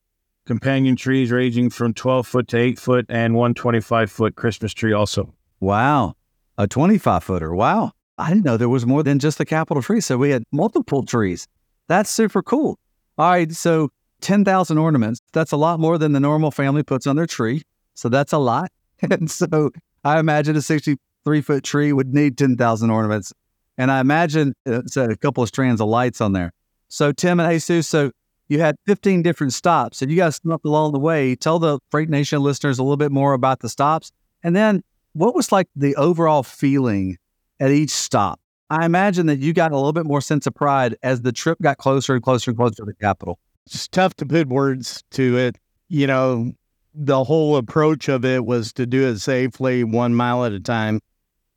companion 0.47 0.95
trees 0.95 1.33
ranging 1.33 1.69
from 1.69 1.93
12 1.95 2.29
foot 2.29 2.47
to 2.47 2.57
8 2.57 2.79
foot 2.79 3.07
and 3.09 3.35
one 3.35 3.55
25 3.55 4.09
foot 4.09 4.37
Christmas 4.37 4.73
tree 4.73 4.93
also. 4.93 5.35
Wow. 5.59 6.15
A 6.59 6.69
25 6.69 7.25
footer. 7.25 7.53
Wow. 7.53 7.91
I 8.19 8.29
didn't 8.29 8.45
know 8.45 8.57
there 8.57 8.69
was 8.69 8.87
more 8.87 9.03
than 9.03 9.19
just 9.19 9.39
the 9.39 9.45
capital 9.45 9.83
tree. 9.83 10.01
So 10.01 10.17
we 10.17 10.31
had 10.31 10.45
multiple 10.53 11.05
trees. 11.05 11.49
That's 11.89 12.09
super 12.09 12.45
cool. 12.45 12.79
All 13.19 13.31
right. 13.31 13.53
So 13.53 13.91
10,000 14.21 14.79
ornaments. 14.79 15.21
That's 15.33 15.53
a 15.53 15.57
lot 15.57 15.81
more 15.81 15.99
than 15.99 16.13
the 16.13 16.21
normal 16.21 16.51
family 16.51 16.83
puts 16.83 17.07
on 17.07 17.17
their 17.17 17.27
tree. 17.27 17.63
So 17.95 18.09
that's 18.09 18.33
a 18.33 18.39
lot. 18.39 18.71
And 19.11 19.31
so 19.31 19.73
I 20.05 20.19
imagine 20.19 20.57
a 20.57 20.63
63 20.63 21.41
foot 21.43 21.63
tree 21.63 21.93
would 21.93 22.15
need 22.15 22.39
10,000 22.39 22.91
ornaments. 22.91 23.31
And 23.77 23.91
I 23.91 24.01
imagine 24.01 24.55
it's 24.65 24.97
a 24.97 25.17
couple 25.17 25.43
of 25.43 25.51
strands 25.51 25.83
of 25.83 25.89
lights 25.89 26.23
on 26.23 26.33
there. 26.33 26.53
So, 26.89 27.13
Tim 27.13 27.39
and 27.41 27.53
Jesus, 27.53 27.87
so 27.87 28.11
you 28.49 28.61
had 28.61 28.77
15 28.87 29.23
different 29.23 29.53
stops 29.53 30.01
and 30.01 30.11
you 30.11 30.17
guys 30.17 30.37
stopped 30.37 30.65
along 30.65 30.93
the 30.93 30.99
way. 30.99 31.35
Tell 31.35 31.59
the 31.59 31.79
Freight 31.91 32.09
Nation 32.09 32.41
listeners 32.43 32.79
a 32.79 32.83
little 32.83 32.97
bit 32.97 33.13
more 33.13 33.35
about 33.35 33.61
the 33.61 33.69
stops. 33.69 34.13
And 34.43 34.57
then 34.57 34.83
what 35.13 35.35
was 35.35 35.53
like 35.53 35.69
the 35.77 35.95
overall 35.97 36.43
feeling 36.43 37.19
at 37.61 37.71
each 37.71 37.91
stop? 37.91 38.41
I 38.69 38.85
imagine 38.85 39.27
that 39.27 39.39
you 39.39 39.53
got 39.53 39.73
a 39.73 39.77
little 39.77 39.93
bit 39.93 40.07
more 40.07 40.21
sense 40.21 40.47
of 40.47 40.55
pride 40.55 40.97
as 41.03 41.23
the 41.23 41.33
trip 41.33 41.59
got 41.63 41.79
closer 41.79 42.15
and 42.15 42.23
closer 42.23 42.51
and 42.51 42.59
closer 42.59 42.77
to 42.77 42.85
the 42.85 42.95
capital. 42.95 43.39
It's 43.67 43.87
tough 43.89 44.15
to 44.15 44.27
put 44.27 44.49
words 44.49 45.05
to 45.13 45.39
it. 45.39 45.57
You 45.89 46.07
know, 46.07 46.53
the 46.95 47.23
whole 47.23 47.57
approach 47.57 48.09
of 48.09 48.25
it 48.25 48.45
was 48.45 48.73
to 48.75 48.87
do 48.87 49.07
it 49.07 49.19
safely, 49.19 49.85
one 49.85 50.15
mile 50.15 50.45
at 50.45 50.53
a 50.53 50.61
time. 50.61 51.01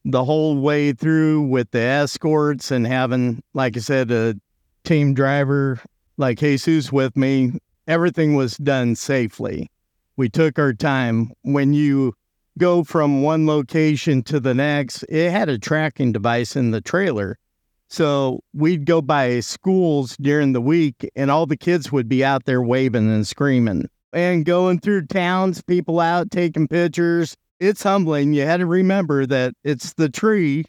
The 0.05 0.23
whole 0.23 0.59
way 0.59 0.93
through 0.93 1.41
with 1.43 1.71
the 1.71 1.81
escorts 1.81 2.71
and 2.71 2.85
having, 2.85 3.41
like 3.53 3.75
I 3.75 3.79
said, 3.79 4.11
a 4.11 4.35
team 4.83 5.13
driver 5.13 5.79
like 6.17 6.39
Jesus 6.39 6.91
with 6.91 7.15
me, 7.17 7.53
everything 7.87 8.35
was 8.35 8.57
done 8.57 8.95
safely. 8.95 9.71
We 10.15 10.29
took 10.29 10.59
our 10.59 10.73
time. 10.73 11.31
When 11.43 11.73
you 11.73 12.13
go 12.59 12.83
from 12.83 13.23
one 13.23 13.47
location 13.47 14.21
to 14.23 14.39
the 14.39 14.53
next, 14.53 15.03
it 15.09 15.31
had 15.31 15.49
a 15.49 15.57
tracking 15.57 16.11
device 16.11 16.55
in 16.55 16.69
the 16.69 16.81
trailer. 16.81 17.39
So 17.87 18.41
we'd 18.53 18.85
go 18.85 19.01
by 19.01 19.39
schools 19.39 20.15
during 20.17 20.53
the 20.53 20.61
week, 20.61 21.09
and 21.15 21.31
all 21.31 21.47
the 21.47 21.57
kids 21.57 21.91
would 21.91 22.07
be 22.07 22.23
out 22.23 22.45
there 22.45 22.61
waving 22.61 23.09
and 23.09 23.25
screaming 23.25 23.89
and 24.13 24.45
going 24.45 24.79
through 24.79 25.05
towns, 25.07 25.61
people 25.61 25.99
out 25.99 26.31
taking 26.31 26.67
pictures. 26.67 27.35
It's 27.59 27.83
humbling. 27.83 28.33
You 28.33 28.43
had 28.43 28.57
to 28.57 28.65
remember 28.65 29.25
that 29.25 29.53
it's 29.63 29.93
the 29.93 30.09
tree, 30.09 30.65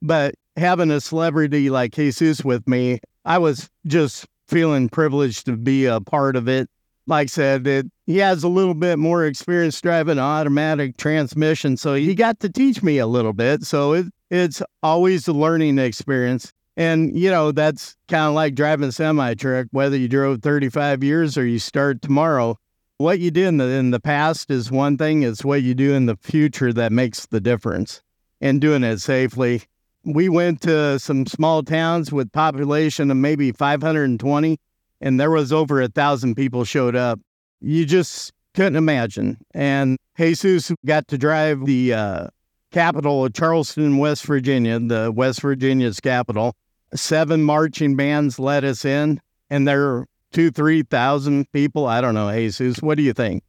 but 0.00 0.34
having 0.56 0.90
a 0.90 1.00
celebrity 1.00 1.70
like 1.70 1.92
Jesus 1.92 2.44
with 2.44 2.66
me, 2.66 3.00
I 3.24 3.38
was 3.38 3.68
just 3.86 4.26
feeling 4.48 4.88
privileged 4.88 5.46
to 5.46 5.56
be 5.56 5.86
a 5.86 6.00
part 6.00 6.36
of 6.36 6.48
it. 6.48 6.68
Like 7.10 7.24
I 7.24 7.26
said, 7.26 7.66
it, 7.66 7.86
he 8.06 8.18
has 8.18 8.44
a 8.44 8.48
little 8.48 8.74
bit 8.74 8.96
more 8.96 9.26
experience 9.26 9.80
driving 9.80 10.12
an 10.12 10.18
automatic 10.20 10.96
transmission, 10.96 11.76
so 11.76 11.94
he 11.94 12.14
got 12.14 12.38
to 12.38 12.48
teach 12.48 12.84
me 12.84 12.98
a 12.98 13.06
little 13.08 13.32
bit. 13.32 13.64
So 13.64 13.94
it, 13.94 14.06
it's 14.30 14.62
always 14.84 15.26
a 15.26 15.32
learning 15.32 15.78
experience. 15.80 16.52
And, 16.76 17.18
you 17.18 17.28
know, 17.28 17.50
that's 17.50 17.96
kind 18.06 18.26
of 18.26 18.34
like 18.34 18.54
driving 18.54 18.88
a 18.88 18.92
semi 18.92 19.34
truck, 19.34 19.66
whether 19.72 19.96
you 19.96 20.06
drove 20.06 20.40
35 20.40 21.02
years 21.02 21.36
or 21.36 21.44
you 21.44 21.58
start 21.58 22.00
tomorrow. 22.00 22.56
What 22.98 23.18
you 23.18 23.32
did 23.32 23.48
in 23.48 23.56
the, 23.56 23.66
in 23.66 23.90
the 23.90 23.98
past 23.98 24.48
is 24.48 24.70
one 24.70 24.96
thing, 24.96 25.24
it's 25.24 25.44
what 25.44 25.62
you 25.62 25.74
do 25.74 25.94
in 25.94 26.06
the 26.06 26.16
future 26.16 26.72
that 26.74 26.92
makes 26.92 27.26
the 27.26 27.40
difference. 27.40 28.02
And 28.40 28.60
doing 28.60 28.84
it 28.84 28.98
safely 28.98 29.64
we 30.04 30.28
went 30.28 30.62
to 30.62 30.98
some 30.98 31.26
small 31.26 31.62
towns 31.62 32.12
with 32.12 32.32
population 32.32 33.10
of 33.10 33.16
maybe 33.16 33.52
520 33.52 34.58
and 35.00 35.18
there 35.18 35.30
was 35.30 35.52
over 35.52 35.80
a 35.80 35.88
thousand 35.88 36.34
people 36.34 36.64
showed 36.64 36.96
up. 36.96 37.20
You 37.60 37.84
just 37.84 38.32
couldn't 38.54 38.76
imagine. 38.76 39.38
And 39.54 39.98
jesus 40.16 40.72
got 40.84 41.08
to 41.08 41.18
drive 41.18 41.64
the 41.66 41.94
uh, 41.94 42.26
capital 42.72 43.24
of 43.24 43.32
charleston 43.32 43.96
west 43.98 44.24
virginia 44.24 44.78
the 44.78 45.12
west 45.14 45.40
virginia's 45.40 46.00
capital. 46.00 46.54
Seven 46.94 47.42
marching 47.42 47.96
bands 47.96 48.38
let 48.38 48.64
us 48.64 48.84
in 48.84 49.20
and 49.48 49.66
there 49.66 49.86
are 49.88 50.06
two 50.32 50.50
three 50.50 50.82
thousand 50.82 51.50
people. 51.52 51.86
I 51.86 52.00
don't 52.00 52.14
know 52.14 52.30
jesus 52.32 52.82
what 52.82 52.96
do 52.96 53.02
you 53.02 53.12
think? 53.12 53.42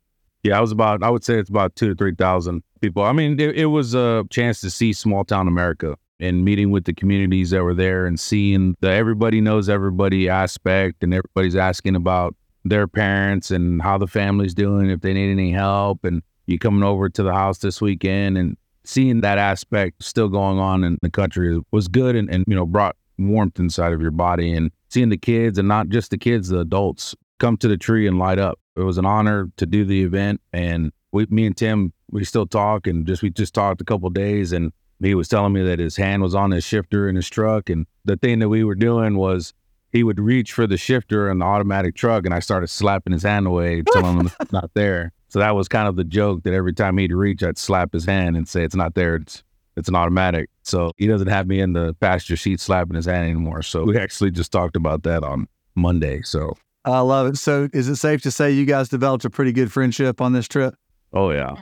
Yeah 0.44 0.58
i 0.58 0.62
was 0.62 0.72
about 0.72 1.04
i 1.04 1.10
would 1.10 1.24
say 1.24 1.40
it's 1.40 1.50
about 1.50 1.76
two 1.76 1.90
to 1.90 1.96
three 1.96 2.16
thousand 2.16 2.64
people. 2.80 3.04
I 3.04 3.12
mean 3.12 3.40
it, 3.40 3.56
it 3.56 3.66
was 3.68 3.94
a 3.94 4.24
chance 4.30 4.62
to 4.62 4.70
see 4.70 4.94
small 4.94 5.24
town 5.24 5.48
america 5.48 5.96
and 6.22 6.46
meeting 6.46 6.72
with 6.72 6.86
the 6.86 6.94
communities 6.94 7.50
that 7.50 7.64
were 7.64 7.74
there 7.74 8.06
and 8.06 8.20
seeing 8.20 8.76
the 8.80 8.90
everybody 8.90 9.42
knows 9.42 9.68
everybody 9.68 10.30
aspect 10.30 11.04
and 11.04 11.14
everybody's 11.14 11.56
asking 11.56 11.96
about 11.96 12.36
their 12.64 12.88
parents 12.88 13.52
and 13.52 13.82
how 13.82 13.98
the 13.98 14.08
family's 14.08 14.54
doing 14.54 14.90
if 14.90 15.02
they 15.02 15.14
need 15.14 15.32
any 15.32 15.52
help 15.52 16.06
and 16.06 16.22
you 16.46 16.60
coming 16.60 16.84
over 16.84 17.10
to 17.10 17.24
the 17.24 17.34
house 17.34 17.58
this 17.58 17.82
weekend 17.82 18.38
and 18.38 18.56
seeing 18.84 19.22
that 19.22 19.38
aspect 19.38 20.04
still 20.04 20.30
going 20.30 20.60
on 20.60 20.84
in 20.84 20.98
the 21.02 21.10
country 21.10 21.60
was 21.72 21.88
good 21.88 22.16
and, 22.16 22.30
and 22.30 22.46
you 22.48 22.56
know 22.56 22.66
brought 22.66 22.96
warmth 23.18 23.60
inside 23.60 23.94
of 23.94 24.02
your 24.02 24.12
body 24.12 24.54
and 24.54 24.72
seeing 24.90 25.10
the 25.10 25.18
kids 25.18 25.58
and 25.58 25.68
not 25.68 25.90
just 25.90 26.12
the 26.12 26.18
kids 26.18 26.50
the 26.50 26.60
adults 26.60 27.16
come 27.40 27.58
to 27.58 27.68
the 27.68 27.78
tree 27.78 28.08
and 28.08 28.20
light 28.20 28.40
up. 28.40 28.60
It 28.76 28.82
was 28.82 28.98
an 28.98 29.06
honor 29.06 29.50
to 29.58 29.66
do 29.66 29.86
the 29.86 30.04
event 30.04 30.42
and 30.54 30.92
we 31.12 31.26
me 31.30 31.46
and 31.46 31.58
tim 31.58 31.94
we 32.10 32.24
still 32.24 32.46
talk 32.46 32.88
and 32.88 33.06
just 33.06 33.22
we 33.22 33.30
just 33.30 33.54
talked 33.54 33.82
a 33.82 33.84
couple 33.84 34.10
days 34.10 34.54
and 34.54 34.72
he 35.02 35.16
was 35.16 35.28
telling 35.28 35.54
me 35.54 35.64
that 35.64 35.80
his 35.80 35.96
hand 35.96 36.22
was 36.22 36.36
on 36.36 36.52
his 36.52 36.64
shifter 36.64 37.10
in 37.10 37.16
his 37.16 37.30
truck. 37.30 37.70
And 37.70 37.86
the 38.06 38.18
thing 38.18 38.40
that 38.40 38.50
we 38.50 38.64
were 38.64 38.76
doing 38.76 39.18
was 39.18 39.54
he 39.92 40.04
would 40.04 40.20
reach 40.20 40.54
for 40.54 40.68
the 40.68 40.78
shifter 40.78 41.30
in 41.30 41.40
the 41.40 41.46
automatic 41.46 41.96
truck, 41.96 42.26
and 42.26 42.34
I 42.34 42.40
started 42.40 42.68
slapping 42.68 43.14
his 43.14 43.24
hand 43.24 43.48
away, 43.48 43.82
telling 43.82 44.20
him 44.20 44.32
it's 44.40 44.52
not 44.52 44.72
there. 44.74 45.12
So 45.28 45.40
that 45.40 45.56
was 45.56 45.68
kind 45.68 45.88
of 45.88 45.96
the 45.96 46.04
joke 46.04 46.44
that 46.44 46.54
every 46.54 46.74
time 46.74 46.98
he'd 46.98 47.14
reach, 47.14 47.44
I'd 47.44 47.58
slap 47.58 47.94
his 47.94 48.06
hand 48.06 48.36
and 48.36 48.48
say, 48.48 48.64
It's 48.64 48.76
not 48.76 48.96
there. 48.96 49.16
It's 49.16 49.44
it's 49.78 49.88
an 49.88 49.96
automatic. 49.96 50.50
So 50.64 50.92
he 50.98 51.08
doesn't 51.08 51.28
have 51.28 51.48
me 51.48 51.62
in 51.62 51.74
the 51.74 51.94
passenger 52.00 52.36
seat 52.36 52.60
slapping 52.60 52.96
his 52.96 53.06
hand 53.06 53.24
anymore. 53.24 53.62
So 53.62 53.86
we 53.86 53.98
actually 53.98 54.32
just 54.32 54.52
talked 54.52 54.76
about 54.76 55.04
that 55.04 55.24
on 55.24 55.48
Monday. 55.76 56.22
So 56.24 56.58
I 56.84 57.00
love 57.00 57.28
it. 57.28 57.38
So 57.38 57.70
is 57.74 57.88
it 57.88 57.96
safe 57.96 58.22
to 58.24 58.32
say 58.32 58.52
you 58.52 58.66
guys 58.66 58.90
developed 58.90 59.24
a 59.24 59.30
pretty 59.30 59.54
good 59.54 59.72
friendship 59.72 60.20
on 60.20 60.34
this 60.34 60.48
trip? 60.48 60.76
Oh 61.14 61.32
yeah. 61.32 61.56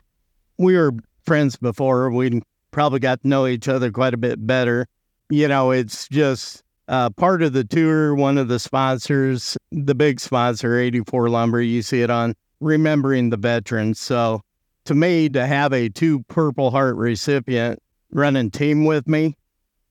We 0.57 0.75
were 0.75 0.91
friends 1.25 1.55
before. 1.55 2.09
We 2.09 2.41
probably 2.71 2.99
got 2.99 3.21
to 3.21 3.27
know 3.27 3.47
each 3.47 3.67
other 3.67 3.91
quite 3.91 4.13
a 4.13 4.17
bit 4.17 4.45
better. 4.45 4.87
You 5.29 5.47
know, 5.47 5.71
it's 5.71 6.07
just 6.07 6.63
uh, 6.87 7.09
part 7.11 7.43
of 7.43 7.53
the 7.53 7.63
tour, 7.63 8.15
one 8.15 8.37
of 8.37 8.47
the 8.47 8.59
sponsors, 8.59 9.57
the 9.71 9.95
big 9.95 10.19
sponsor, 10.19 10.77
84 10.77 11.29
Lumber, 11.29 11.61
you 11.61 11.81
see 11.81 12.01
it 12.01 12.09
on 12.09 12.35
Remembering 12.59 13.29
the 13.29 13.37
Veterans. 13.37 13.99
So 13.99 14.41
to 14.85 14.95
me, 14.95 15.29
to 15.29 15.45
have 15.45 15.71
a 15.71 15.89
two 15.89 16.23
Purple 16.23 16.71
Heart 16.71 16.95
recipient 16.95 17.79
running 18.11 18.49
team 18.49 18.85
with 18.85 19.07
me, 19.07 19.35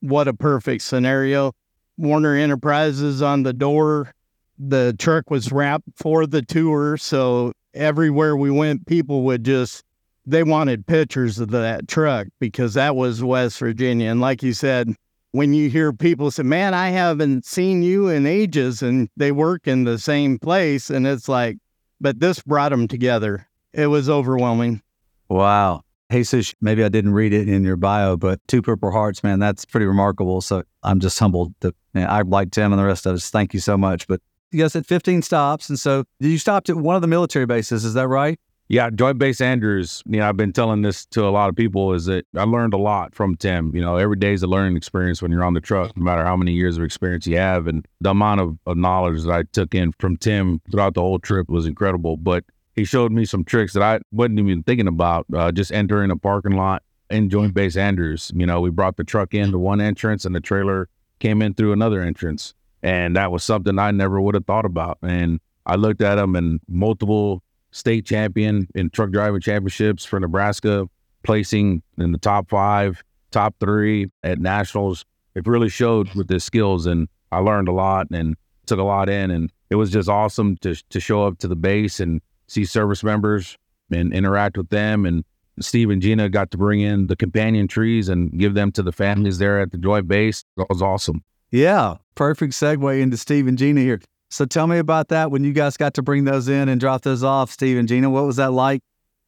what 0.01 0.27
a 0.27 0.33
perfect 0.33 0.83
scenario. 0.83 1.53
Werner 1.97 2.35
Enterprises 2.35 3.21
on 3.21 3.43
the 3.43 3.53
door. 3.53 4.13
The 4.57 4.93
truck 4.99 5.29
was 5.29 5.51
wrapped 5.51 5.87
for 5.95 6.27
the 6.27 6.41
tour. 6.41 6.97
So 6.97 7.53
everywhere 7.73 8.35
we 8.35 8.51
went, 8.51 8.87
people 8.87 9.23
would 9.23 9.45
just, 9.45 9.83
they 10.29 10.43
wanted 10.43 10.85
pictures 10.85 11.39
of 11.39 11.51
that 11.51 11.87
truck 11.87 12.27
because 12.39 12.75
that 12.75 12.95
was 12.95 13.23
West 13.23 13.59
Virginia. 13.59 14.09
And 14.09 14.21
like 14.21 14.43
you 14.43 14.53
said, 14.53 14.93
when 15.31 15.53
you 15.53 15.69
hear 15.69 15.93
people 15.93 16.31
say, 16.31 16.43
Man, 16.43 16.73
I 16.73 16.89
haven't 16.89 17.45
seen 17.45 17.83
you 17.83 18.07
in 18.07 18.25
ages, 18.25 18.81
and 18.81 19.09
they 19.17 19.31
work 19.31 19.67
in 19.67 19.83
the 19.83 19.99
same 19.99 20.39
place, 20.39 20.89
and 20.89 21.05
it's 21.05 21.27
like, 21.27 21.57
but 22.01 22.19
this 22.19 22.41
brought 22.41 22.69
them 22.69 22.87
together. 22.87 23.47
It 23.73 23.87
was 23.87 24.09
overwhelming. 24.09 24.81
Wow. 25.29 25.81
Jesus, 26.11 26.55
maybe 26.59 26.83
I 26.83 26.89
didn't 26.89 27.13
read 27.13 27.33
it 27.33 27.47
in 27.47 27.63
your 27.63 27.75
bio, 27.75 28.17
but 28.17 28.39
two 28.47 28.63
Purple 28.63 28.91
Hearts, 28.91 29.23
man, 29.23 29.37
that's 29.37 29.65
pretty 29.65 29.85
remarkable. 29.85 30.41
So 30.41 30.63
I'm 30.81 30.99
just 30.99 31.19
humbled 31.19 31.53
that 31.59 31.75
man, 31.93 32.09
I 32.09 32.21
like 32.21 32.49
Tim 32.49 32.71
and 32.71 32.79
the 32.79 32.85
rest 32.85 33.05
of 33.05 33.13
us. 33.13 33.29
Thank 33.29 33.53
you 33.53 33.59
so 33.59 33.77
much. 33.77 34.07
But 34.07 34.21
you 34.51 34.59
guys 34.59 34.73
had 34.73 34.87
15 34.87 35.21
stops. 35.21 35.69
And 35.69 35.79
so 35.79 36.05
you 36.19 36.39
stopped 36.39 36.69
at 36.69 36.77
one 36.77 36.95
of 36.95 37.03
the 37.03 37.07
military 37.07 37.45
bases. 37.45 37.85
Is 37.85 37.93
that 37.93 38.07
right? 38.07 38.39
Yeah, 38.71 38.91
Joint 38.91 39.17
Base 39.17 39.41
Andrews. 39.41 40.03
You 40.05 40.19
know, 40.19 40.29
I've 40.29 40.37
been 40.37 40.53
telling 40.53 40.83
this 40.83 41.03
to 41.07 41.27
a 41.27 41.31
lot 41.31 41.49
of 41.49 41.55
people 41.55 41.91
is 41.95 42.05
that 42.05 42.27
I 42.37 42.43
learned 42.43 42.75
a 42.75 42.77
lot 42.77 43.15
from 43.15 43.35
Tim. 43.35 43.75
You 43.75 43.81
know, 43.81 43.97
every 43.97 44.15
day 44.15 44.31
is 44.31 44.43
a 44.43 44.47
learning 44.47 44.77
experience 44.77 45.23
when 45.23 45.31
you're 45.31 45.43
on 45.43 45.55
the 45.55 45.59
truck, 45.59 45.97
no 45.97 46.03
matter 46.03 46.23
how 46.23 46.37
many 46.37 46.51
years 46.53 46.77
of 46.77 46.83
experience 46.83 47.25
you 47.25 47.35
have. 47.37 47.65
And 47.65 47.87
the 47.99 48.11
amount 48.11 48.41
of, 48.41 48.59
of 48.67 48.77
knowledge 48.77 49.23
that 49.23 49.31
I 49.31 49.41
took 49.41 49.73
in 49.73 49.91
from 49.93 50.17
Tim 50.17 50.61
throughout 50.69 50.93
the 50.93 51.01
whole 51.01 51.17
trip 51.17 51.49
was 51.49 51.65
incredible. 51.65 52.15
But 52.15 52.43
he 52.75 52.85
showed 52.85 53.11
me 53.11 53.25
some 53.25 53.43
tricks 53.43 53.73
that 53.73 53.81
I 53.81 54.01
wasn't 54.11 54.37
even 54.37 54.61
thinking 54.61 54.87
about. 54.87 55.25
Uh, 55.33 55.51
just 55.51 55.71
entering 55.71 56.11
a 56.11 56.15
parking 56.15 56.55
lot 56.55 56.83
in 57.09 57.31
Joint 57.31 57.55
Base 57.55 57.75
Andrews. 57.75 58.31
You 58.35 58.45
know, 58.45 58.61
we 58.61 58.69
brought 58.69 58.97
the 58.97 59.03
truck 59.03 59.33
in 59.33 59.51
to 59.51 59.57
one 59.57 59.81
entrance 59.81 60.25
and 60.25 60.35
the 60.35 60.41
trailer 60.41 60.89
came 61.17 61.41
in 61.41 61.55
through 61.55 61.73
another 61.73 62.03
entrance. 62.03 62.53
And 62.83 63.15
that 63.15 63.31
was 63.31 63.43
something 63.43 63.79
I 63.79 63.89
never 63.89 64.21
would 64.21 64.35
have 64.35 64.45
thought 64.45 64.65
about. 64.65 64.99
And 65.01 65.39
I 65.65 65.73
looked 65.73 66.03
at 66.03 66.19
him 66.19 66.35
and 66.35 66.59
multiple 66.67 67.41
state 67.71 68.05
champion 68.05 68.67
in 68.75 68.89
truck 68.89 69.11
driving 69.11 69.41
championships 69.41 70.05
for 70.05 70.19
Nebraska, 70.19 70.87
placing 71.23 71.81
in 71.97 72.11
the 72.11 72.17
top 72.17 72.49
five, 72.49 73.03
top 73.31 73.55
three 73.59 74.07
at 74.23 74.39
nationals. 74.39 75.05
It 75.35 75.47
really 75.47 75.69
showed 75.69 76.13
with 76.15 76.29
his 76.29 76.43
skills, 76.43 76.85
and 76.85 77.07
I 77.31 77.39
learned 77.39 77.67
a 77.67 77.73
lot 77.73 78.07
and 78.11 78.35
took 78.65 78.79
a 78.79 78.83
lot 78.83 79.09
in. 79.09 79.31
And 79.31 79.51
it 79.69 79.75
was 79.75 79.91
just 79.91 80.09
awesome 80.09 80.57
to 80.57 80.75
to 80.89 80.99
show 80.99 81.25
up 81.25 81.37
to 81.39 81.47
the 81.47 81.55
base 81.55 81.99
and 81.99 82.21
see 82.47 82.65
service 82.65 83.03
members 83.03 83.57
and 83.91 84.13
interact 84.13 84.57
with 84.57 84.69
them. 84.69 85.05
And 85.05 85.23
Steve 85.59 85.89
and 85.89 86.01
Gina 86.01 86.29
got 86.29 86.51
to 86.51 86.57
bring 86.57 86.81
in 86.81 87.07
the 87.07 87.15
companion 87.15 87.67
trees 87.67 88.09
and 88.09 88.37
give 88.37 88.53
them 88.53 88.71
to 88.73 88.83
the 88.83 88.91
families 88.91 89.37
there 89.37 89.59
at 89.59 89.71
the 89.71 89.77
joint 89.77 90.07
base. 90.07 90.43
That 90.57 90.67
was 90.69 90.81
awesome. 90.81 91.23
Yeah, 91.51 91.95
perfect 92.15 92.53
segue 92.53 93.01
into 93.01 93.17
Steve 93.17 93.47
and 93.47 93.57
Gina 93.57 93.81
here. 93.81 93.99
So 94.29 94.45
tell 94.45 94.67
me 94.67 94.77
about 94.77 95.07
that 95.09 95.31
when 95.31 95.43
you 95.43 95.53
guys 95.53 95.75
got 95.75 95.95
to 95.95 96.01
bring 96.01 96.23
those 96.23 96.47
in 96.47 96.69
and 96.69 96.79
drop 96.79 97.01
those 97.01 97.23
off, 97.23 97.51
Steve 97.51 97.77
and 97.77 97.87
Gina. 97.87 98.09
What 98.09 98.25
was 98.25 98.35
that 98.35 98.51
like 98.51 98.81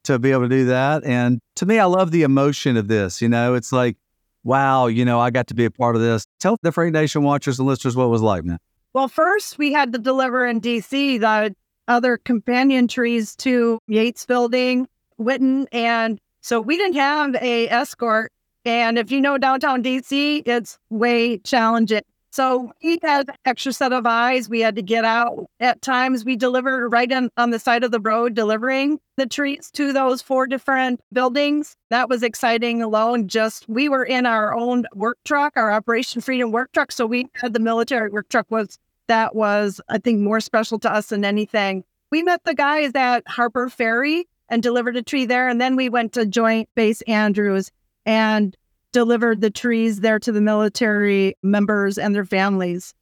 to 0.04 0.20
be 0.20 0.32
able 0.32 0.44
to 0.44 0.50
do 0.50 0.66
that? 0.66 1.04
And 1.04 1.40
to 1.56 1.66
me, 1.66 1.80
I 1.80 1.86
love 1.86 2.12
the 2.12 2.24
emotion 2.24 2.78
of 2.78 2.88
this. 2.88 3.22
You 3.22 3.30
know, 3.30 3.56
it's 3.56 3.72
like, 3.72 3.98
wow, 4.44 4.88
you 4.88 5.04
know, 5.04 5.20
I 5.20 5.32
got 5.32 5.48
to 5.48 5.56
be 5.56 5.66
a 5.66 5.72
part 5.72 5.96
of 5.96 6.02
this. 6.02 6.26
Tell 6.40 6.58
the 6.62 6.72
Freight 6.72 6.94
Nation 6.94 7.24
watchers 7.24 7.60
and 7.60 7.68
listeners 7.68 7.96
what 7.96 8.10
was 8.10 8.22
like, 8.22 8.44
man. 8.44 8.60
Well, 8.94 9.08
first 9.08 9.58
we 9.58 9.74
had 9.74 9.94
to 9.94 10.00
deliver 10.00 10.46
in 10.46 10.62
DC 10.62 11.20
the 11.20 11.56
other 11.88 12.18
companion 12.18 12.88
trees 12.88 13.36
to 13.38 13.80
Yates 13.88 14.26
Building, 14.26 14.88
Whitten, 15.20 15.66
and 15.72 16.20
so 16.42 16.62
we 16.62 16.78
didn't 16.78 16.96
have 16.96 17.36
a 17.36 17.70
escort. 17.70 18.32
And 18.66 19.00
if 19.00 19.12
you 19.12 19.22
know 19.22 19.38
downtown 19.38 19.82
DC, 19.82 20.44
it's 20.46 20.78
way 20.90 21.40
challenging. 21.40 22.02
So 22.32 22.72
he 22.80 22.98
had 23.04 23.30
extra 23.46 23.74
set 23.74 23.92
of 23.92 24.06
eyes. 24.06 24.50
We 24.50 24.62
had 24.62 24.76
to 24.76 24.82
get 24.82 25.04
out. 25.04 25.48
At 25.60 25.82
times, 25.82 26.24
we 26.24 26.38
delivered 26.38 26.90
right 26.90 27.12
on, 27.12 27.30
on 27.36 27.52
the 27.52 27.60
side 27.60 27.84
of 27.84 27.92
the 27.92 28.00
road, 28.00 28.34
delivering 28.34 29.00
the 29.18 29.28
treats 29.28 29.70
to 29.72 29.92
those 29.92 30.22
four 30.22 30.48
different 30.48 31.02
buildings. 31.12 31.76
That 31.90 32.08
was 32.08 32.24
exciting 32.24 32.82
alone. 32.82 33.28
Just 33.28 33.68
we 33.68 33.90
were 33.90 34.06
in 34.06 34.26
our 34.26 34.56
own 34.56 34.86
work 34.96 35.18
truck, 35.26 35.54
our 35.58 35.72
Operation 35.72 36.22
Freedom 36.22 36.52
work 36.52 36.72
truck. 36.72 36.94
So 36.94 37.06
we 37.06 37.28
had 37.36 37.54
the 37.54 37.60
military 37.60 38.10
work 38.10 38.30
truck 38.30 38.50
was 38.50 38.80
that 39.08 39.36
was, 39.36 39.82
I 39.90 39.98
think, 39.98 40.22
more 40.22 40.40
special 40.40 40.80
to 40.80 40.92
us 40.92 41.08
than 41.10 41.26
anything. 41.26 41.84
We 42.12 42.24
met 42.24 42.46
the 42.46 42.56
guys 42.56 42.92
at 42.96 43.28
Harper 43.28 43.68
Ferry 43.70 44.26
and 44.48 44.64
delivered 44.64 44.96
a 44.96 45.02
tree 45.02 45.26
there. 45.26 45.50
And 45.50 45.60
then 45.60 45.76
we 45.76 45.90
went 45.90 46.14
to 46.14 46.26
Joint 46.26 46.70
Base 46.76 47.02
Andrews 47.04 47.72
and 48.06 48.56
delivered 48.92 49.42
the 49.42 49.50
trees 49.50 50.02
there 50.02 50.20
to 50.20 50.32
the 50.32 50.42
military 50.42 51.36
members 51.44 51.98
and 51.98 52.14
their 52.14 52.26
families. 52.26 52.94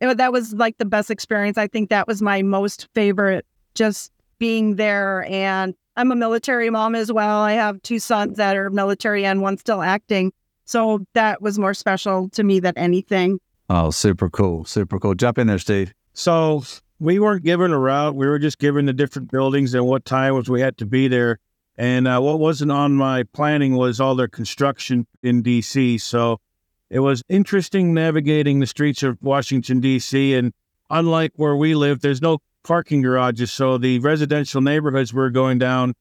It, 0.00 0.16
that 0.16 0.32
was 0.32 0.52
like 0.52 0.78
the 0.78 0.84
best 0.84 1.10
experience. 1.10 1.56
I 1.56 1.66
think 1.66 1.90
that 1.90 2.06
was 2.06 2.20
my 2.20 2.42
most 2.42 2.88
favorite, 2.94 3.46
just 3.74 4.12
being 4.38 4.76
there. 4.76 5.24
And 5.28 5.74
I'm 5.96 6.12
a 6.12 6.16
military 6.16 6.68
mom 6.68 6.94
as 6.94 7.10
well. 7.10 7.38
I 7.40 7.52
have 7.52 7.80
two 7.82 7.98
sons 7.98 8.36
that 8.36 8.56
are 8.56 8.70
military 8.70 9.24
and 9.24 9.40
one 9.40 9.56
still 9.56 9.82
acting. 9.82 10.32
So 10.66 11.06
that 11.14 11.40
was 11.40 11.58
more 11.58 11.74
special 11.74 12.28
to 12.30 12.42
me 12.42 12.60
than 12.60 12.76
anything. 12.76 13.38
Oh, 13.70 13.90
super 13.90 14.28
cool. 14.28 14.64
Super 14.64 14.98
cool. 14.98 15.14
Jump 15.14 15.38
in 15.38 15.46
there, 15.46 15.58
Steve. 15.58 15.94
So 16.12 16.64
we 16.98 17.18
weren't 17.18 17.44
given 17.44 17.72
a 17.72 17.78
route. 17.78 18.14
We 18.14 18.26
were 18.26 18.38
just 18.38 18.58
given 18.58 18.86
the 18.86 18.92
different 18.92 19.30
buildings 19.30 19.74
and 19.74 19.86
what 19.86 20.04
times 20.04 20.50
we 20.50 20.60
had 20.60 20.76
to 20.78 20.86
be 20.86 21.08
there. 21.08 21.38
And 21.78 22.08
uh, 22.08 22.20
what 22.20 22.38
wasn't 22.38 22.72
on 22.72 22.94
my 22.94 23.24
planning 23.24 23.76
was 23.76 24.00
all 24.00 24.14
their 24.14 24.28
construction 24.28 25.06
in 25.22 25.42
DC. 25.42 26.00
So 26.00 26.40
it 26.88 27.00
was 27.00 27.22
interesting 27.28 27.92
navigating 27.92 28.60
the 28.60 28.66
streets 28.66 29.02
of 29.02 29.18
Washington, 29.20 29.80
D.C. 29.80 30.34
And 30.34 30.52
unlike 30.88 31.32
where 31.36 31.56
we 31.56 31.74
live, 31.74 32.00
there's 32.00 32.22
no 32.22 32.38
parking 32.62 33.02
garages. 33.02 33.52
So 33.52 33.76
the 33.78 33.98
residential 33.98 34.60
neighborhoods 34.60 35.12
we're 35.12 35.30
going 35.30 35.58
down 35.58 35.94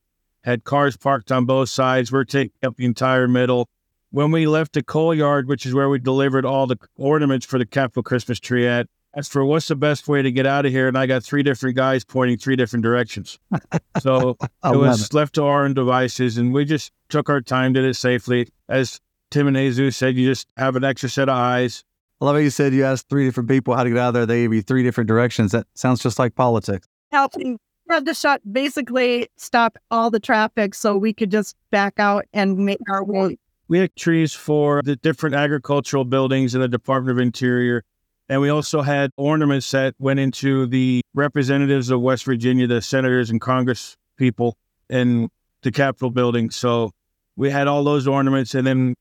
had 0.44 0.64
cars 0.64 0.96
parked 0.96 1.32
on 1.32 1.46
both 1.46 1.70
sides. 1.70 2.12
We're 2.12 2.24
taking 2.24 2.54
up 2.64 2.78
the 2.78 2.86
entire 2.86 3.28
middle. 3.28 3.68
When 4.12 4.32
we 4.32 4.48
left 4.48 4.74
the 4.74 4.84
coal 4.84 5.14
yard, 5.14 5.48
which 5.48 5.66
is 5.66 5.74
where 5.74 5.90
we 5.90 6.00
delivered 6.00 6.46
all 6.46 6.68
the 6.68 6.78
ornaments 6.96 7.46
for 7.46 7.58
the 7.58 7.66
Capitol 7.66 8.04
Christmas 8.04 8.40
tree 8.40 8.68
at, 8.68 8.88
asked 9.16 9.32
for 9.32 9.46
what's 9.46 9.68
the 9.68 9.76
best 9.76 10.08
way 10.08 10.22
to 10.22 10.32
get 10.32 10.46
out 10.46 10.66
of 10.66 10.72
here, 10.72 10.88
and 10.88 10.98
I 10.98 11.06
got 11.06 11.24
three 11.24 11.44
different 11.44 11.76
guys 11.76 12.04
pointing 12.04 12.38
three 12.38 12.56
different 12.56 12.84
directions. 12.84 13.40
So 14.02 14.36
it 14.42 14.76
was 14.76 15.06
it. 15.06 15.14
left 15.14 15.36
to 15.36 15.44
our 15.44 15.64
own 15.64 15.74
devices, 15.74 16.38
and 16.38 16.54
we 16.54 16.66
just 16.66 16.92
took 17.08 17.30
our 17.30 17.40
time, 17.40 17.72
did 17.74 17.86
it 17.86 17.96
safely. 17.96 18.50
As 18.68 19.00
Tim 19.32 19.48
and 19.48 19.56
Jesus 19.56 19.96
said, 19.96 20.16
you 20.16 20.28
just 20.28 20.48
have 20.58 20.76
an 20.76 20.84
extra 20.84 21.10
set 21.10 21.30
of 21.30 21.36
eyes. 21.36 21.84
I 22.20 22.26
love 22.26 22.36
how 22.36 22.40
you 22.40 22.50
said 22.50 22.74
you 22.74 22.84
asked 22.84 23.10
three 23.10 23.26
different 23.26 23.50
people 23.50 23.74
how 23.74 23.84
to 23.84 23.90
get 23.90 23.98
out 23.98 24.10
of 24.10 24.14
there. 24.16 24.26
They 24.26 24.44
gave 24.44 24.54
you 24.54 24.62
three 24.62 24.84
different 24.84 25.08
directions. 25.08 25.54
That 25.54 25.66
sounds 25.76 26.04
just 26.04 26.20
like 26.20 26.36
politics. 26.36 26.88
Helping 27.12 27.58
the 27.88 28.14
shut 28.14 28.42
basically 28.52 29.30
stop 29.38 29.78
all 29.92 30.12
the 30.12 30.20
traffic 30.20 30.76
so 30.76 30.98
we 30.98 31.14
could 31.14 31.32
just 31.32 31.56
back 31.72 31.94
out 31.98 32.26
and 32.34 32.58
make 32.58 32.80
our 32.90 33.04
way. 33.04 33.38
We 33.68 33.80
had 33.80 33.96
trees 33.96 34.34
for 34.34 34.82
the 34.84 34.98
different 34.98 35.36
agricultural 35.36 36.06
buildings 36.06 36.54
in 36.54 36.62
the 36.62 36.68
Department 36.68 37.18
of 37.18 37.22
Interior 37.22 37.84
and 38.28 38.42
we 38.42 38.50
also 38.50 38.82
had 38.82 39.12
ornaments 39.18 39.70
that 39.72 39.94
went 40.00 40.20
into 40.20 40.66
the 40.66 41.02
representatives 41.14 41.92
of 41.92 42.02
West 42.02 42.26
Virginia, 42.26 42.66
the 42.66 42.82
senators 42.82 43.30
and 43.30 43.40
Congress 43.40 43.96
people 44.18 44.58
in 44.90 45.30
the 45.62 45.72
Capitol 45.72 46.10
building. 46.10 46.50
So 46.50 46.92
we 47.36 47.52
had 47.52 47.68
all 47.68 47.84
those 47.84 48.08
ornaments. 48.08 48.56
And 48.56 48.66
then 48.66 48.96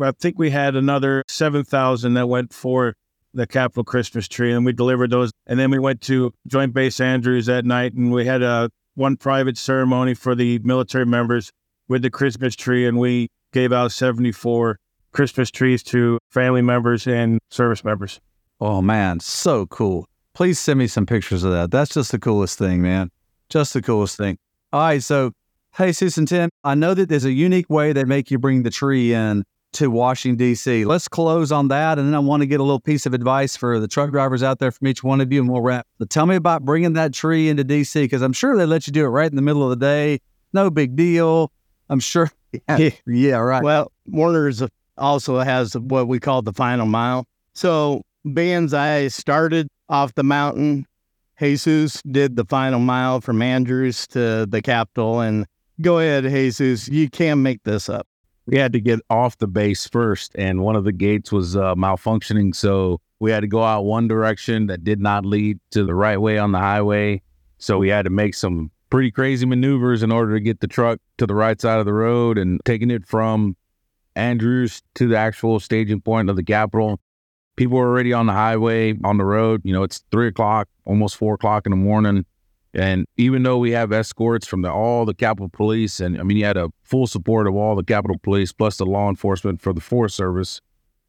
I 0.00 0.10
think 0.12 0.38
we 0.38 0.50
had 0.50 0.74
another 0.74 1.22
7,000 1.28 2.14
that 2.14 2.28
went 2.28 2.52
for 2.52 2.94
the 3.32 3.46
Capitol 3.46 3.84
Christmas 3.84 4.26
tree. 4.26 4.52
And 4.52 4.64
we 4.64 4.72
delivered 4.72 5.10
those. 5.10 5.30
And 5.46 5.58
then 5.58 5.70
we 5.70 5.78
went 5.78 6.00
to 6.02 6.32
Joint 6.46 6.74
Base 6.74 6.98
Andrews 6.98 7.46
that 7.46 7.64
night 7.64 7.94
and 7.94 8.12
we 8.12 8.24
had 8.24 8.42
a 8.42 8.70
one 8.94 9.16
private 9.16 9.56
ceremony 9.56 10.14
for 10.14 10.34
the 10.34 10.58
military 10.60 11.06
members 11.06 11.52
with 11.88 12.02
the 12.02 12.10
Christmas 12.10 12.56
tree. 12.56 12.86
And 12.86 12.98
we 12.98 13.28
gave 13.52 13.72
out 13.72 13.92
74 13.92 14.78
Christmas 15.12 15.50
trees 15.52 15.84
to 15.84 16.18
family 16.30 16.62
members 16.62 17.06
and 17.06 17.38
service 17.50 17.84
members. 17.84 18.20
Oh 18.64 18.80
man, 18.80 19.20
so 19.20 19.66
cool. 19.66 20.08
Please 20.32 20.58
send 20.58 20.78
me 20.78 20.86
some 20.86 21.04
pictures 21.04 21.44
of 21.44 21.52
that. 21.52 21.70
That's 21.70 21.92
just 21.92 22.12
the 22.12 22.18
coolest 22.18 22.58
thing, 22.58 22.80
man. 22.80 23.10
Just 23.50 23.74
the 23.74 23.82
coolest 23.82 24.16
thing. 24.16 24.38
All 24.72 24.80
right, 24.80 25.02
so 25.02 25.32
hey, 25.76 25.92
Susan 25.92 26.24
Tim, 26.24 26.48
I 26.64 26.74
know 26.74 26.94
that 26.94 27.10
there's 27.10 27.26
a 27.26 27.30
unique 27.30 27.68
way 27.68 27.92
they 27.92 28.04
make 28.04 28.30
you 28.30 28.38
bring 28.38 28.62
the 28.62 28.70
tree 28.70 29.12
in 29.12 29.44
to 29.74 29.90
Washington, 29.90 30.38
D.C. 30.38 30.86
Let's 30.86 31.08
close 31.08 31.52
on 31.52 31.68
that. 31.68 31.98
And 31.98 32.08
then 32.08 32.14
I 32.14 32.20
want 32.20 32.40
to 32.40 32.46
get 32.46 32.58
a 32.58 32.62
little 32.62 32.80
piece 32.80 33.04
of 33.04 33.12
advice 33.12 33.54
for 33.54 33.78
the 33.78 33.86
truck 33.86 34.12
drivers 34.12 34.42
out 34.42 34.60
there 34.60 34.70
from 34.70 34.88
each 34.88 35.04
one 35.04 35.20
of 35.20 35.30
you, 35.30 35.42
and 35.42 35.50
we'll 35.50 35.60
wrap. 35.60 35.86
But 35.98 36.08
tell 36.08 36.24
me 36.24 36.34
about 36.34 36.64
bringing 36.64 36.94
that 36.94 37.12
tree 37.12 37.50
into 37.50 37.64
D.C. 37.64 38.00
because 38.00 38.22
I'm 38.22 38.32
sure 38.32 38.56
they 38.56 38.64
let 38.64 38.86
you 38.86 38.94
do 38.94 39.04
it 39.04 39.08
right 39.08 39.28
in 39.28 39.36
the 39.36 39.42
middle 39.42 39.62
of 39.62 39.78
the 39.78 39.84
day. 39.84 40.20
no 40.54 40.70
big 40.70 40.96
deal. 40.96 41.52
I'm 41.90 42.00
sure. 42.00 42.30
Yeah, 42.68 42.90
yeah 43.04 43.36
right. 43.38 43.64
Well, 43.64 43.90
Werner's 44.06 44.62
also 44.96 45.40
has 45.40 45.74
what 45.76 46.08
we 46.08 46.18
call 46.18 46.40
the 46.40 46.52
final 46.52 46.86
mile. 46.86 47.26
So, 47.52 48.02
being 48.32 48.72
I 48.74 49.08
started 49.08 49.68
off 49.88 50.14
the 50.14 50.22
mountain, 50.22 50.86
Jesus 51.38 52.00
did 52.02 52.36
the 52.36 52.44
final 52.44 52.80
mile 52.80 53.20
from 53.20 53.42
Andrews 53.42 54.06
to 54.08 54.46
the 54.46 54.62
Capitol. 54.62 55.20
And 55.20 55.46
go 55.80 55.98
ahead, 55.98 56.24
Jesus, 56.24 56.88
you 56.88 57.10
can't 57.10 57.40
make 57.40 57.62
this 57.64 57.88
up. 57.88 58.06
We 58.46 58.58
had 58.58 58.72
to 58.74 58.80
get 58.80 59.00
off 59.08 59.38
the 59.38 59.46
base 59.46 59.88
first, 59.88 60.32
and 60.34 60.60
one 60.62 60.76
of 60.76 60.84
the 60.84 60.92
gates 60.92 61.32
was 61.32 61.56
uh, 61.56 61.74
malfunctioning. 61.74 62.54
So 62.54 63.00
we 63.18 63.30
had 63.30 63.40
to 63.40 63.46
go 63.46 63.62
out 63.62 63.86
one 63.86 64.06
direction 64.06 64.66
that 64.66 64.84
did 64.84 65.00
not 65.00 65.24
lead 65.24 65.58
to 65.70 65.84
the 65.84 65.94
right 65.94 66.20
way 66.20 66.36
on 66.36 66.52
the 66.52 66.58
highway. 66.58 67.22
So 67.56 67.78
we 67.78 67.88
had 67.88 68.04
to 68.04 68.10
make 68.10 68.34
some 68.34 68.70
pretty 68.90 69.10
crazy 69.10 69.46
maneuvers 69.46 70.02
in 70.02 70.12
order 70.12 70.34
to 70.34 70.40
get 70.40 70.60
the 70.60 70.68
truck 70.68 71.00
to 71.18 71.26
the 71.26 71.34
right 71.34 71.58
side 71.58 71.78
of 71.78 71.86
the 71.86 71.94
road 71.94 72.36
and 72.36 72.60
taking 72.66 72.90
it 72.90 73.06
from 73.06 73.56
Andrews 74.14 74.82
to 74.96 75.08
the 75.08 75.16
actual 75.16 75.58
staging 75.58 76.02
point 76.02 76.28
of 76.28 76.36
the 76.36 76.44
Capitol. 76.44 77.00
People 77.56 77.78
were 77.78 77.88
already 77.88 78.12
on 78.12 78.26
the 78.26 78.32
highway, 78.32 78.94
on 79.04 79.16
the 79.18 79.24
road. 79.24 79.62
You 79.64 79.72
know, 79.72 79.82
it's 79.82 80.02
three 80.10 80.28
o'clock, 80.28 80.68
almost 80.84 81.16
four 81.16 81.34
o'clock 81.34 81.66
in 81.66 81.70
the 81.70 81.76
morning. 81.76 82.24
And 82.74 83.06
even 83.16 83.44
though 83.44 83.58
we 83.58 83.70
have 83.70 83.92
escorts 83.92 84.46
from 84.46 84.62
the, 84.62 84.72
all 84.72 85.04
the 85.04 85.14
Capitol 85.14 85.48
Police, 85.48 86.00
and 86.00 86.18
I 86.18 86.24
mean, 86.24 86.36
you 86.36 86.44
had 86.44 86.56
a 86.56 86.70
full 86.82 87.06
support 87.06 87.46
of 87.46 87.54
all 87.54 87.76
the 87.76 87.84
Capitol 87.84 88.18
Police 88.20 88.52
plus 88.52 88.78
the 88.78 88.84
law 88.86 89.08
enforcement 89.08 89.60
for 89.60 89.72
the 89.72 89.80
Forest 89.80 90.16
Service, 90.16 90.60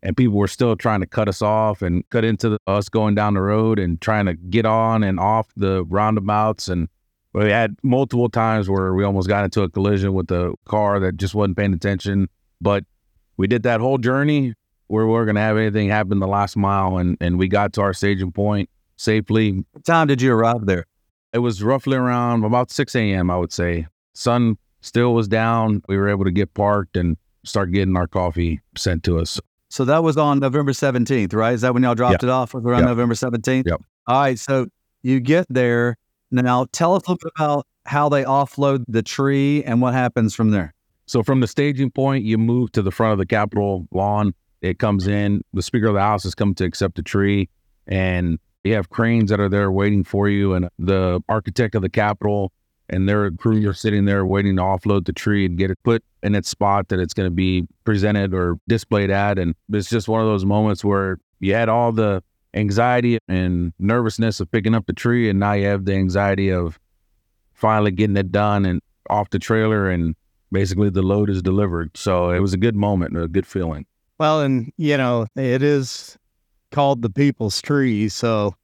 and 0.03 0.15
people 0.15 0.35
were 0.35 0.47
still 0.47 0.75
trying 0.75 0.99
to 0.99 1.07
cut 1.07 1.27
us 1.27 1.41
off 1.41 1.81
and 1.81 2.07
cut 2.11 2.23
into 2.23 2.49
the, 2.49 2.59
us 2.67 2.87
going 2.87 3.15
down 3.15 3.33
the 3.33 3.41
road 3.41 3.79
and 3.79 3.99
trying 3.99 4.27
to 4.27 4.35
get 4.35 4.67
on 4.67 5.03
and 5.03 5.19
off 5.19 5.47
the 5.57 5.83
roundabouts. 5.85 6.67
And 6.67 6.87
we 7.33 7.49
had 7.49 7.75
multiple 7.81 8.29
times 8.29 8.69
where 8.69 8.93
we 8.93 9.03
almost 9.03 9.27
got 9.27 9.43
into 9.43 9.63
a 9.63 9.69
collision 9.69 10.13
with 10.13 10.29
a 10.29 10.53
car 10.65 10.99
that 10.99 11.17
just 11.17 11.33
wasn't 11.33 11.57
paying 11.57 11.73
attention. 11.73 12.29
But 12.61 12.83
we 13.37 13.47
did 13.47 13.63
that 13.63 13.79
whole 13.79 13.97
journey 13.97 14.53
we 14.88 15.03
we're 15.03 15.25
going 15.25 15.36
to 15.36 15.41
have 15.41 15.57
anything 15.57 15.89
happen 15.89 16.19
the 16.19 16.27
last 16.27 16.55
mile, 16.55 16.97
and, 16.97 17.17
and 17.19 17.39
we 17.39 17.47
got 17.47 17.73
to 17.73 17.81
our 17.81 17.93
staging 17.93 18.31
point 18.31 18.69
safely. 18.97 19.65
What 19.71 19.86
time 19.86 20.07
did 20.07 20.21
you 20.21 20.33
arrive 20.33 20.65
there? 20.65 20.86
It 21.33 21.39
was 21.39 21.61
roughly 21.61 21.97
around 21.97 22.43
about 22.43 22.71
6 22.71 22.95
a.m., 22.95 23.29
I 23.29 23.38
would 23.38 23.51
say. 23.51 23.88
Sun 24.13 24.57
still 24.81 25.13
was 25.13 25.27
down. 25.27 25.81
We 25.88 25.97
were 25.97 26.07
able 26.07 26.23
to 26.25 26.31
get 26.31 26.53
parked 26.53 26.95
and 26.95 27.17
start 27.43 27.71
getting 27.71 27.97
our 27.97 28.07
coffee 28.07 28.61
sent 28.77 29.03
to 29.03 29.19
us. 29.19 29.39
So 29.69 29.83
that 29.86 30.03
was 30.03 30.15
on 30.15 30.39
November 30.39 30.71
17th, 30.71 31.33
right? 31.33 31.53
Is 31.53 31.61
that 31.61 31.73
when 31.73 31.83
y'all 31.83 31.95
dropped 31.95 32.23
it 32.23 32.29
off? 32.29 32.53
Was 32.53 32.63
around. 32.63 32.86
November 32.86 33.15
17th? 33.15 33.65
Yep. 33.65 33.81
All 34.07 34.21
right. 34.21 34.39
So 34.39 34.67
you 35.03 35.19
get 35.19 35.45
there. 35.49 35.97
Now 36.31 36.67
tell 36.71 36.95
us 36.95 37.03
a 37.05 37.11
little 37.11 37.17
bit 37.21 37.33
about 37.36 37.67
how 37.86 38.09
they 38.09 38.23
offload 38.23 38.86
the 38.88 39.03
tree 39.03 39.63
and 39.63 39.81
what 39.81 39.93
happens 39.93 40.33
from 40.33 40.51
there. 40.51 40.73
So 41.07 41.23
from 41.23 41.39
the 41.39 41.47
staging 41.47 41.91
point, 41.91 42.23
you 42.23 42.38
move 42.38 42.71
to 42.73 42.81
the 42.81 42.91
front 42.91 43.13
of 43.13 43.19
the 43.19 43.25
Capitol 43.25 43.88
lawn. 43.91 44.33
It 44.62 44.80
comes 44.80 45.08
in. 45.08 45.41
The 45.53 45.62
Speaker 45.62 45.88
of 45.88 45.93
the 45.93 46.01
House 46.01 46.24
has 46.24 46.36
come 46.36 46.56
to 46.56 46.66
accept 46.66 46.95
the 46.95 47.03
tree, 47.03 47.49
and 47.88 48.39
you 48.64 48.74
have 48.74 48.89
cranes 48.89 49.30
that 49.30 49.39
are 49.39 49.49
there 49.49 49.72
waiting 49.72 50.03
for 50.03 50.28
you, 50.28 50.53
and 50.53 50.70
the 50.80 51.22
architect 51.30 51.76
of 51.76 51.82
the 51.82 51.89
Capitol 51.89 52.51
and 52.89 53.10
their 53.10 53.32
crew 53.32 53.68
are 53.68 53.74
sitting 53.74 54.06
there 54.06 54.26
waiting 54.26 54.56
to 54.58 54.62
offload 54.62 55.06
the 55.06 55.14
tree 55.14 55.45
and 55.45 55.58
get 55.58 55.72
it 55.72 55.80
put 55.84 56.03
in 56.22 56.36
its 56.36 56.49
spot 56.49 56.88
that 56.89 56.99
it's 56.99 57.14
going 57.14 57.28
to 57.28 57.34
be 57.34 57.68
presented 57.84 58.34
or 58.34 58.60
displayed 58.68 59.10
at. 59.10 59.39
And 59.39 59.56
it's 59.72 59.89
just 59.89 60.08
one 60.08 60.22
of 60.22 60.28
those 60.28 60.45
moments 60.45 60.84
where 60.84 61.18
you 61.39 61.53
had 61.53 61.68
all 61.68 61.91
the 61.91 62.24
anxiety 62.53 63.18
and 63.28 63.74
nervousness 63.80 64.39
of 64.39 64.51
picking 64.51 64.76
up 64.76 64.86
the 64.86 64.93
tree, 64.93 65.30
and 65.30 65.39
now 65.39 65.53
you 65.53 65.66
have 65.66 65.86
the 65.86 65.93
anxiety 65.93 66.51
of 66.51 66.80
finally 67.53 67.91
getting 67.91 68.18
it 68.18 68.32
done 68.32 68.66
and 68.66 68.82
off 69.10 69.30
the 69.30 69.39
trailer 69.39 69.89
and 69.89 70.16
basically 70.51 70.89
the 70.89 71.01
load 71.01 71.30
is 71.30 71.41
delivered. 71.41 71.95
So 71.95 72.30
it 72.30 72.39
was 72.39 72.53
a 72.53 72.58
good 72.58 72.76
moment, 72.76 73.18
a 73.18 73.28
good 73.28 73.45
feeling. 73.47 73.86
Well, 74.18 74.41
and 74.41 74.72
you 74.78 74.97
know, 74.97 75.28
it 75.36 75.61
is 75.61 76.18
called 76.72 77.01
the 77.01 77.09
People's 77.09 77.61
Tree. 77.61 78.07
So, 78.09 78.55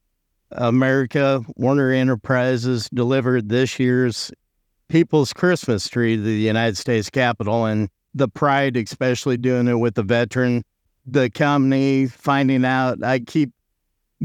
America, 0.51 1.43
Werner 1.57 1.91
Enterprises 1.91 2.89
delivered 2.93 3.49
this 3.49 3.79
year's 3.79 4.31
People's 4.87 5.33
Christmas 5.33 5.87
tree 5.87 6.17
to 6.17 6.21
the 6.21 6.33
United 6.33 6.77
States 6.77 7.09
Capitol, 7.09 7.65
and 7.65 7.89
the 8.13 8.27
pride, 8.27 8.75
especially 8.77 9.37
doing 9.37 9.67
it 9.67 9.75
with 9.75 9.95
the 9.95 10.03
veteran, 10.03 10.63
the 11.05 11.29
company 11.29 12.07
finding 12.07 12.65
out. 12.65 13.03
I 13.03 13.19
keep 13.19 13.51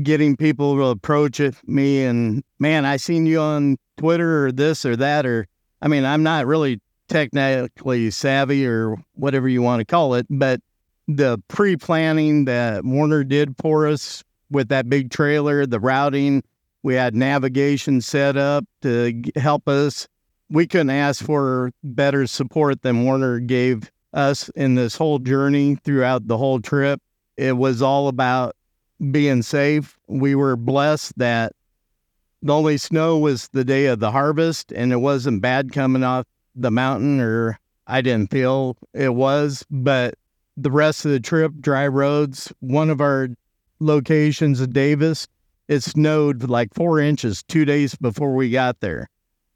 getting 0.02 0.36
people 0.36 0.76
to 0.76 0.84
approach 0.86 1.40
me 1.66 2.04
and 2.04 2.44
man, 2.58 2.84
I 2.84 2.98
seen 2.98 3.26
you 3.26 3.40
on 3.40 3.78
Twitter 3.96 4.46
or 4.46 4.52
this 4.52 4.84
or 4.84 4.96
that, 4.96 5.24
or 5.24 5.46
I 5.80 5.88
mean, 5.88 6.04
I'm 6.04 6.22
not 6.22 6.46
really 6.46 6.80
technically 7.08 8.10
savvy 8.10 8.66
or 8.66 8.96
whatever 9.14 9.48
you 9.48 9.62
want 9.62 9.80
to 9.80 9.84
call 9.84 10.14
it, 10.14 10.26
but 10.28 10.60
the 11.08 11.42
pre-planning 11.48 12.46
that 12.46 12.84
Werner 12.84 13.24
did 13.24 13.54
for 13.58 13.86
us 13.86 14.24
with 14.50 14.68
that 14.68 14.88
big 14.88 15.10
trailer, 15.10 15.66
the 15.66 15.80
routing, 15.80 16.42
we 16.82 16.94
had 16.94 17.14
navigation 17.14 18.00
set 18.00 18.36
up 18.36 18.64
to 18.82 19.22
help 19.36 19.68
us. 19.68 20.08
We 20.48 20.66
couldn't 20.66 20.90
ask 20.90 21.24
for 21.24 21.72
better 21.82 22.26
support 22.26 22.82
than 22.82 23.04
Werner 23.04 23.40
gave 23.40 23.90
us 24.12 24.48
in 24.50 24.76
this 24.76 24.96
whole 24.96 25.18
journey 25.18 25.76
throughout 25.76 26.28
the 26.28 26.38
whole 26.38 26.60
trip. 26.60 27.00
It 27.36 27.56
was 27.56 27.82
all 27.82 28.08
about 28.08 28.54
being 29.10 29.42
safe. 29.42 29.98
We 30.06 30.34
were 30.34 30.56
blessed 30.56 31.18
that 31.18 31.52
the 32.42 32.54
only 32.54 32.76
snow 32.78 33.18
was 33.18 33.48
the 33.48 33.64
day 33.64 33.86
of 33.86 33.98
the 33.98 34.12
harvest 34.12 34.72
and 34.72 34.92
it 34.92 34.96
wasn't 34.96 35.42
bad 35.42 35.72
coming 35.72 36.04
off 36.04 36.26
the 36.54 36.70
mountain 36.70 37.20
or 37.20 37.58
I 37.86 38.00
didn't 38.00 38.30
feel 38.30 38.76
it 38.94 39.14
was, 39.14 39.64
but 39.70 40.14
the 40.56 40.70
rest 40.70 41.04
of 41.04 41.10
the 41.10 41.20
trip, 41.20 41.52
dry 41.60 41.86
roads. 41.86 42.52
One 42.60 42.90
of 42.90 43.00
our 43.00 43.28
locations 43.80 44.60
in 44.60 44.72
Davis, 44.72 45.28
it 45.68 45.82
snowed 45.82 46.48
like 46.48 46.74
four 46.74 47.00
inches 47.00 47.42
two 47.42 47.64
days 47.64 47.94
before 47.96 48.34
we 48.34 48.50
got 48.50 48.80
there. 48.80 49.08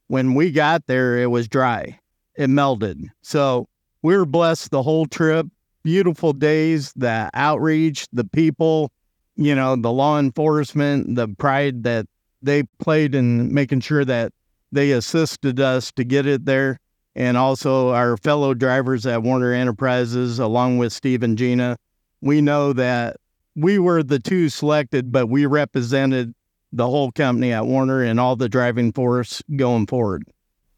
When 0.09 0.35
we 0.35 0.51
got 0.51 0.87
there, 0.87 1.19
it 1.19 1.31
was 1.31 1.49
dry. 1.49 1.99
It 2.37 2.51
melted. 2.51 3.01
So 3.23 3.69
we 4.03 4.17
were 4.17 4.27
blessed 4.27 4.71
the 4.71 4.83
whole 4.83 5.07
trip. 5.07 5.47
Beautiful 5.83 6.35
days, 6.35 6.93
the 6.95 7.31
outreach, 7.33 8.07
the 8.13 8.25
people, 8.25 8.93
you 9.37 9.55
know, 9.55 9.77
the 9.77 9.93
law 9.93 10.19
enforcement, 10.19 11.15
the 11.15 11.29
pride 11.29 11.85
that 11.85 12.07
they 12.43 12.65
played 12.81 13.15
in 13.15 13.55
making 13.55 13.81
sure 13.81 14.05
that 14.05 14.33
they 14.73 14.93
assisted 14.93 15.59
us 15.59 15.91
to 15.93 16.05
get 16.05 16.27
it 16.27 16.45
there 16.45 16.79
and 17.15 17.37
also 17.37 17.91
our 17.91 18.17
fellow 18.17 18.55
drivers 18.55 19.07
at 19.07 19.23
Werner 19.23 19.53
Enterprises, 19.53 20.39
along 20.39 20.79
with 20.79 20.93
Steve 20.93 21.23
and 21.23 21.37
Gina. 21.37 21.77
We 22.21 22.41
know 22.41 22.73
that 22.73 23.17
we 23.57 23.79
were 23.79 24.03
the 24.03 24.19
two 24.19 24.49
selected, 24.49 25.11
but 25.11 25.29
we 25.29 25.47
represented 25.47 26.35
the 26.73 26.87
whole 26.87 27.11
company 27.11 27.53
at 27.53 27.67
Werner 27.67 28.03
and 28.03 28.21
all 28.21 28.37
the 28.37 28.49
driving 28.49 28.93
force 28.93 29.43
going 29.57 29.87
forward. 29.87 30.25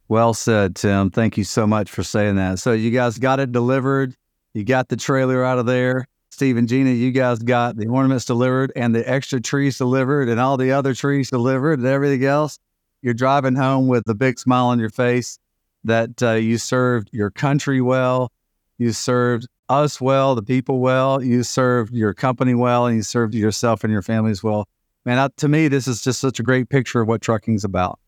Well 0.08 0.34
said, 0.34 0.76
Tim. 0.76 1.10
Thank 1.10 1.36
you 1.36 1.44
so 1.44 1.66
much 1.66 1.90
for 1.90 2.02
saying 2.02 2.36
that. 2.36 2.58
So 2.58 2.72
you 2.72 2.90
guys 2.90 3.18
got 3.18 3.40
it 3.40 3.52
delivered. 3.52 4.14
You 4.54 4.64
got 4.64 4.88
the 4.88 4.96
trailer 4.96 5.44
out 5.44 5.58
of 5.58 5.66
there. 5.66 6.06
Steve 6.30 6.56
and 6.56 6.66
Gina, 6.66 6.90
you 6.90 7.12
guys 7.12 7.38
got 7.40 7.76
the 7.76 7.88
ornaments 7.88 8.24
delivered 8.24 8.72
and 8.74 8.94
the 8.94 9.08
extra 9.08 9.40
trees 9.40 9.76
delivered 9.76 10.28
and 10.30 10.40
all 10.40 10.56
the 10.56 10.72
other 10.72 10.94
trees 10.94 11.30
delivered 11.30 11.78
and 11.78 11.86
everything 11.86 12.24
else. 12.24 12.58
You're 13.02 13.14
driving 13.14 13.54
home 13.54 13.86
with 13.86 14.08
a 14.08 14.14
big 14.14 14.38
smile 14.38 14.66
on 14.66 14.78
your 14.78 14.90
face 14.90 15.38
that 15.84 16.22
uh, 16.22 16.32
you 16.32 16.58
served 16.58 17.10
your 17.12 17.30
country 17.30 17.80
well, 17.80 18.30
you 18.78 18.92
served 18.92 19.46
us 19.68 20.00
well, 20.00 20.34
the 20.34 20.42
people 20.42 20.80
well, 20.80 21.22
you 21.22 21.42
served 21.42 21.94
your 21.94 22.14
company 22.14 22.54
well, 22.54 22.86
and 22.86 22.96
you 22.96 23.02
served 23.02 23.34
yourself 23.34 23.84
and 23.84 23.92
your 23.92 24.02
families 24.02 24.42
well. 24.42 24.68
Man, 25.04 25.18
I, 25.18 25.28
to 25.38 25.48
me, 25.48 25.68
this 25.68 25.88
is 25.88 26.02
just 26.02 26.20
such 26.20 26.38
a 26.38 26.42
great 26.42 26.68
picture 26.68 27.00
of 27.00 27.08
what 27.08 27.20
trucking's 27.22 27.64
about. 27.64 27.98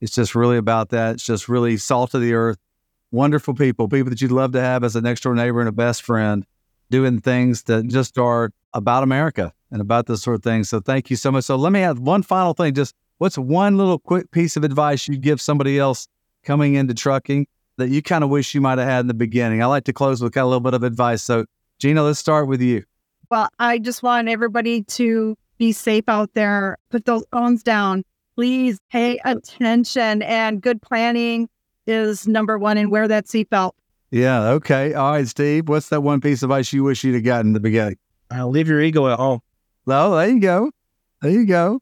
It's 0.00 0.14
just 0.14 0.34
really 0.34 0.56
about 0.56 0.90
that. 0.90 1.14
It's 1.14 1.24
just 1.24 1.48
really 1.48 1.76
salt 1.76 2.14
of 2.14 2.20
the 2.20 2.34
earth, 2.34 2.58
wonderful 3.10 3.54
people, 3.54 3.88
people 3.88 4.10
that 4.10 4.20
you'd 4.20 4.32
love 4.32 4.52
to 4.52 4.60
have 4.60 4.84
as 4.84 4.96
a 4.96 5.00
next 5.00 5.22
door 5.22 5.34
neighbor 5.34 5.60
and 5.60 5.68
a 5.68 5.72
best 5.72 6.02
friend, 6.02 6.46
doing 6.90 7.20
things 7.20 7.64
that 7.64 7.88
just 7.88 8.16
are 8.16 8.50
about 8.72 9.02
America 9.02 9.52
and 9.70 9.80
about 9.80 10.06
this 10.06 10.22
sort 10.22 10.36
of 10.36 10.42
thing. 10.42 10.64
So 10.64 10.80
thank 10.80 11.10
you 11.10 11.16
so 11.16 11.32
much. 11.32 11.44
So 11.44 11.56
let 11.56 11.72
me 11.72 11.80
add 11.80 11.98
one 11.98 12.22
final 12.22 12.54
thing. 12.54 12.74
Just 12.74 12.94
what's 13.18 13.36
one 13.36 13.76
little 13.76 13.98
quick 13.98 14.30
piece 14.30 14.56
of 14.56 14.64
advice 14.64 15.08
you'd 15.08 15.20
give 15.20 15.40
somebody 15.40 15.78
else 15.78 16.06
coming 16.44 16.74
into 16.74 16.94
trucking 16.94 17.46
that 17.76 17.90
you 17.90 18.02
kind 18.02 18.24
of 18.24 18.30
wish 18.30 18.54
you 18.54 18.60
might 18.60 18.78
have 18.78 18.88
had 18.88 19.00
in 19.00 19.06
the 19.06 19.14
beginning? 19.14 19.62
I 19.62 19.66
like 19.66 19.84
to 19.84 19.92
close 19.92 20.22
with 20.22 20.32
kind 20.32 20.42
of 20.42 20.46
a 20.46 20.48
little 20.48 20.60
bit 20.60 20.74
of 20.74 20.82
advice. 20.82 21.22
So 21.22 21.44
Gina, 21.78 22.02
let's 22.02 22.18
start 22.18 22.48
with 22.48 22.60
you. 22.60 22.82
Well, 23.30 23.48
I 23.58 23.78
just 23.78 24.02
want 24.02 24.28
everybody 24.28 24.82
to 24.84 25.36
be 25.58 25.72
safe 25.72 26.04
out 26.08 26.30
there. 26.34 26.76
Put 26.90 27.04
those 27.04 27.24
phones 27.30 27.62
down. 27.62 28.04
Please 28.34 28.78
pay 28.90 29.18
attention. 29.24 30.22
And 30.22 30.60
good 30.60 30.80
planning 30.82 31.48
is 31.86 32.26
number 32.26 32.58
one. 32.58 32.78
And 32.78 32.90
wear 32.90 33.06
that 33.06 33.26
seatbelt. 33.26 33.72
Yeah. 34.10 34.48
Okay. 34.50 34.94
All 34.94 35.12
right, 35.12 35.28
Steve. 35.28 35.68
What's 35.68 35.90
that 35.90 36.00
one 36.00 36.20
piece 36.20 36.42
of 36.42 36.50
advice 36.50 36.72
you 36.72 36.82
wish 36.84 37.04
you'd 37.04 37.14
have 37.14 37.24
gotten 37.24 37.48
in 37.48 37.52
the 37.52 37.60
beginning? 37.60 37.98
Uh, 38.34 38.46
leave 38.46 38.68
your 38.68 38.80
ego 38.80 39.08
at 39.08 39.18
home. 39.18 39.40
Oh, 39.86 40.16
there 40.16 40.28
you 40.28 40.40
go. 40.40 40.70
There 41.22 41.30
you 41.30 41.46
go. 41.46 41.80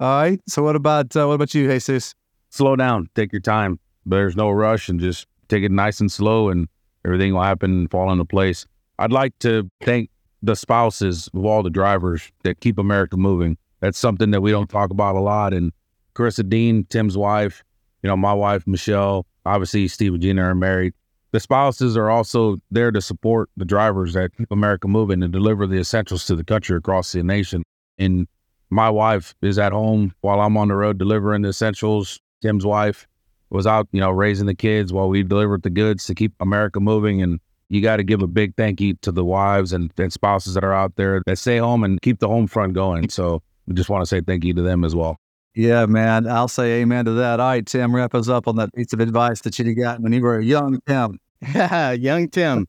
All 0.00 0.20
right. 0.22 0.40
So 0.46 0.62
what 0.62 0.76
about 0.76 1.16
uh, 1.16 1.26
what 1.26 1.34
about 1.34 1.54
you, 1.54 1.68
Jesus? 1.68 2.14
Slow 2.50 2.76
down, 2.76 3.08
take 3.14 3.32
your 3.32 3.40
time. 3.40 3.78
There's 4.06 4.36
no 4.36 4.50
rush 4.50 4.88
and 4.88 5.00
just 5.00 5.26
take 5.48 5.62
it 5.64 5.70
nice 5.70 6.00
and 6.00 6.10
slow 6.10 6.48
and 6.48 6.68
everything 7.04 7.34
will 7.34 7.42
happen 7.42 7.70
and 7.70 7.90
fall 7.90 8.10
into 8.10 8.24
place. 8.24 8.66
I'd 8.98 9.12
like 9.12 9.38
to 9.40 9.70
thank 9.82 10.10
the 10.42 10.54
spouses 10.54 11.28
of 11.34 11.44
all 11.44 11.62
the 11.62 11.70
drivers 11.70 12.30
that 12.42 12.60
keep 12.60 12.78
America 12.78 13.16
moving. 13.16 13.56
That's 13.80 13.98
something 13.98 14.30
that 14.30 14.40
we 14.40 14.50
don't 14.50 14.68
talk 14.68 14.90
about 14.90 15.16
a 15.16 15.20
lot. 15.20 15.52
And 15.52 15.72
Carissa 16.14 16.48
Dean, 16.48 16.84
Tim's 16.90 17.16
wife, 17.16 17.64
you 18.02 18.08
know, 18.08 18.16
my 18.16 18.32
wife, 18.32 18.66
Michelle, 18.66 19.26
obviously 19.46 19.88
Steve 19.88 20.14
and 20.14 20.22
Gina 20.22 20.42
are 20.42 20.54
married. 20.54 20.94
The 21.32 21.40
spouses 21.40 21.96
are 21.96 22.10
also 22.10 22.58
there 22.70 22.92
to 22.92 23.00
support 23.00 23.50
the 23.56 23.64
drivers 23.64 24.12
that 24.12 24.36
keep 24.36 24.52
America 24.52 24.86
moving 24.86 25.22
and 25.22 25.32
deliver 25.32 25.66
the 25.66 25.78
essentials 25.78 26.26
to 26.26 26.36
the 26.36 26.44
country 26.44 26.76
across 26.76 27.10
the 27.10 27.22
nation. 27.22 27.64
And 27.98 28.28
my 28.70 28.88
wife 28.88 29.34
is 29.42 29.58
at 29.58 29.72
home 29.72 30.14
while 30.20 30.40
I'm 30.40 30.56
on 30.56 30.68
the 30.68 30.76
road 30.76 30.98
delivering 30.98 31.42
the 31.42 31.48
essentials. 31.48 32.20
Tim's 32.40 32.64
wife 32.64 33.08
was 33.54 33.66
out, 33.66 33.88
you 33.92 34.00
know, 34.00 34.10
raising 34.10 34.46
the 34.46 34.54
kids 34.54 34.92
while 34.92 35.08
we 35.08 35.22
delivered 35.22 35.62
the 35.62 35.70
goods 35.70 36.06
to 36.06 36.14
keep 36.14 36.32
America 36.40 36.80
moving. 36.80 37.22
And 37.22 37.40
you 37.68 37.80
got 37.80 37.96
to 37.96 38.02
give 38.02 38.20
a 38.20 38.26
big 38.26 38.54
thank 38.56 38.80
you 38.80 38.94
to 39.02 39.12
the 39.12 39.24
wives 39.24 39.72
and, 39.72 39.92
and 39.96 40.12
spouses 40.12 40.54
that 40.54 40.64
are 40.64 40.74
out 40.74 40.96
there 40.96 41.22
that 41.26 41.38
stay 41.38 41.58
home 41.58 41.84
and 41.84 42.02
keep 42.02 42.18
the 42.18 42.28
home 42.28 42.46
front 42.46 42.74
going. 42.74 43.08
So 43.08 43.42
we 43.66 43.74
just 43.74 43.88
want 43.88 44.02
to 44.02 44.06
say 44.06 44.20
thank 44.20 44.44
you 44.44 44.52
to 44.54 44.62
them 44.62 44.84
as 44.84 44.94
well. 44.94 45.16
Yeah, 45.54 45.86
man. 45.86 46.26
I'll 46.26 46.48
say 46.48 46.82
amen 46.82 47.04
to 47.04 47.12
that. 47.12 47.38
All 47.38 47.46
right, 47.46 47.64
Tim, 47.64 47.94
wrap 47.94 48.14
us 48.14 48.28
up 48.28 48.48
on 48.48 48.56
that 48.56 48.74
piece 48.74 48.92
of 48.92 48.98
advice 48.98 49.40
that 49.42 49.56
you 49.56 49.74
got 49.74 50.00
when 50.00 50.12
you 50.12 50.20
were 50.20 50.38
a 50.38 50.44
young 50.44 50.80
Tim. 50.86 51.20
young 52.00 52.28
Tim, 52.28 52.66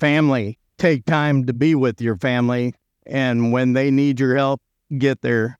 family, 0.00 0.58
take 0.76 1.04
time 1.04 1.46
to 1.46 1.52
be 1.52 1.76
with 1.76 2.00
your 2.00 2.16
family. 2.16 2.74
And 3.06 3.52
when 3.52 3.74
they 3.74 3.92
need 3.92 4.18
your 4.18 4.34
help, 4.36 4.60
get 4.98 5.22
there. 5.22 5.58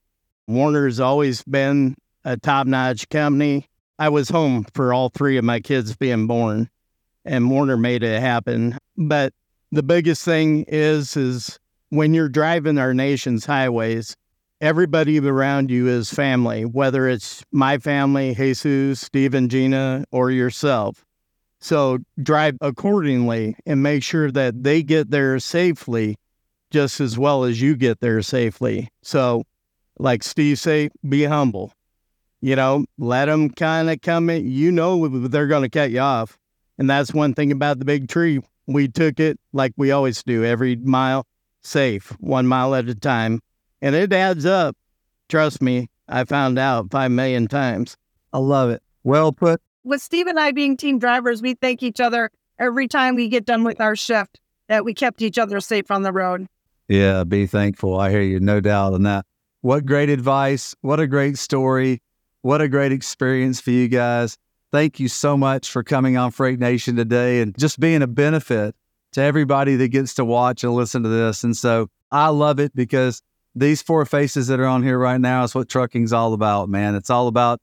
Werner's 0.49 0.99
always 0.99 1.45
been 1.45 1.95
a 2.25 2.37
top 2.37 2.67
notch 2.67 3.09
company. 3.09 3.69
I 3.99 4.09
was 4.09 4.29
home 4.29 4.67
for 4.75 4.93
all 4.93 5.09
three 5.09 5.37
of 5.37 5.45
my 5.45 5.61
kids 5.61 5.97
being 5.97 6.27
born, 6.27 6.69
and 7.25 7.51
Werner 7.51 7.77
made 7.77 8.03
it 8.03 8.21
happen. 8.21 8.79
But 8.97 9.33
the 9.73 9.83
biggest 9.83 10.25
thing 10.25 10.65
is, 10.69 11.17
is 11.17 11.59
when 11.89 12.15
you're 12.15 12.29
driving 12.29 12.79
our 12.79 12.95
nation's 12.95 13.47
highways, 13.47 14.17
everybody 14.61 15.19
around 15.19 15.71
you 15.71 15.89
is 15.89 16.11
family, 16.11 16.65
whether 16.65 17.09
it's 17.09 17.45
my 17.53 17.79
family, 17.79 18.35
Jesus, 18.35 19.01
Steve 19.01 19.35
and 19.35 19.51
Gina, 19.51 20.05
or 20.11 20.31
yourself. 20.31 21.05
So 21.61 21.99
drive 22.23 22.59
accordingly 22.61 23.57
and 23.65 23.83
make 23.83 24.03
sure 24.03 24.31
that 24.31 24.63
they 24.63 24.83
get 24.83 25.11
there 25.11 25.39
safely 25.39 26.17
just 26.71 27.01
as 27.01 27.19
well 27.19 27.45
as 27.45 27.61
you 27.61 27.77
get 27.77 28.01
there 28.01 28.21
safely. 28.23 28.91
So 29.03 29.45
like 29.99 30.23
Steve 30.23 30.59
say, 30.59 30.91
be 31.09 31.25
humble. 31.25 31.73
You 32.47 32.55
know, 32.55 32.85
let 32.97 33.25
them 33.25 33.51
kind 33.51 33.91
of 33.91 34.01
come 34.03 34.31
in. 34.31 34.49
You 34.49 34.71
know 34.71 35.09
they're 35.09 35.49
going 35.49 35.65
to 35.65 35.69
cut 35.69 35.91
you 35.91 35.99
off. 35.99 36.39
And 36.79 36.89
that's 36.89 37.13
one 37.13 37.35
thing 37.35 37.51
about 37.51 37.81
the 37.81 37.85
big 37.85 38.09
tree. 38.09 38.41
We 38.69 38.87
took 38.87 39.19
it 39.19 39.41
like 39.53 39.73
we 39.77 39.91
always 39.91 40.23
do, 40.23 40.45
every 40.45 40.77
mile 40.77 41.27
safe, 41.63 42.17
one 42.21 42.47
mile 42.47 42.77
at 42.77 42.89
a 42.89 42.95
time. 42.95 43.41
And 43.83 43.97
it 43.97 44.13
adds 44.13 44.47
up. 44.47 44.77
Trust 45.29 45.61
me, 45.61 45.89
I 46.07 46.23
found 46.23 46.57
out 46.57 46.93
five 46.93 47.11
million 47.11 47.49
times. 47.49 47.97
I 48.33 48.39
love 48.39 48.71
it. 48.71 48.81
Well 49.03 49.33
put. 49.33 49.61
With 49.83 50.01
Steve 50.01 50.29
and 50.29 50.39
I 50.39 50.53
being 50.53 50.77
team 50.77 51.01
drivers, 51.01 51.43
we 51.43 51.55
thank 51.55 51.83
each 51.83 51.99
other 51.99 52.31
every 52.61 52.87
time 52.87 53.17
we 53.17 53.27
get 53.27 53.45
done 53.45 53.65
with 53.65 53.81
our 53.81 53.97
shift 53.97 54.39
that 54.69 54.85
we 54.85 54.95
kept 54.95 55.21
each 55.21 55.37
other 55.37 55.59
safe 55.59 55.91
on 55.91 56.03
the 56.03 56.13
road. 56.13 56.47
Yeah, 56.87 57.25
be 57.25 57.49
thankful. 57.49 57.99
I 57.99 58.11
hear 58.11 58.23
you, 58.23 58.39
no 58.39 58.61
doubt 58.61 58.93
on 58.93 59.03
that. 59.03 59.27
What 59.63 59.85
great 59.85 60.11
advice. 60.11 60.77
What 60.83 61.01
a 61.01 61.09
great 61.09 61.39
story. 61.39 62.03
What 62.47 62.61
a 62.61 62.69
great 62.69 62.93
experience 62.93 63.61
for 63.61 63.73
you 63.73 63.89
guys. 63.89 64.39
Thank 64.71 65.01
you 65.01 65.09
so 65.09 65.37
much 65.37 65.69
for 65.69 65.83
coming 65.83 66.17
on 66.17 66.31
Freight 66.31 66.61
Nation 66.61 66.95
today 66.95 67.41
and 67.41 67.59
just 67.59 67.81
being 67.81 68.03
a 68.03 68.07
benefit 68.07 68.77
to 69.15 69.21
everybody 69.21 69.75
that 69.75 69.89
gets 69.89 70.15
to 70.15 70.25
watch 70.25 70.63
and 70.63 70.73
listen 70.73 71.03
to 71.03 71.09
this. 71.09 71.43
And 71.43 71.57
so 71.57 71.89
I 72.13 72.29
love 72.29 72.61
it 72.61 72.73
because 72.73 73.21
these 73.57 73.83
four 73.83 74.07
faces 74.07 74.47
that 74.47 74.61
are 74.61 74.67
on 74.67 74.85
here 74.85 74.97
right 74.97 75.21
now 75.21 75.43
is 75.43 75.57
what 75.57 75.69
trucking's 75.69 76.13
all 76.13 76.35
about, 76.35 76.69
man. 76.69 76.95
It's 76.95 77.11
all 77.11 77.27
about 77.27 77.61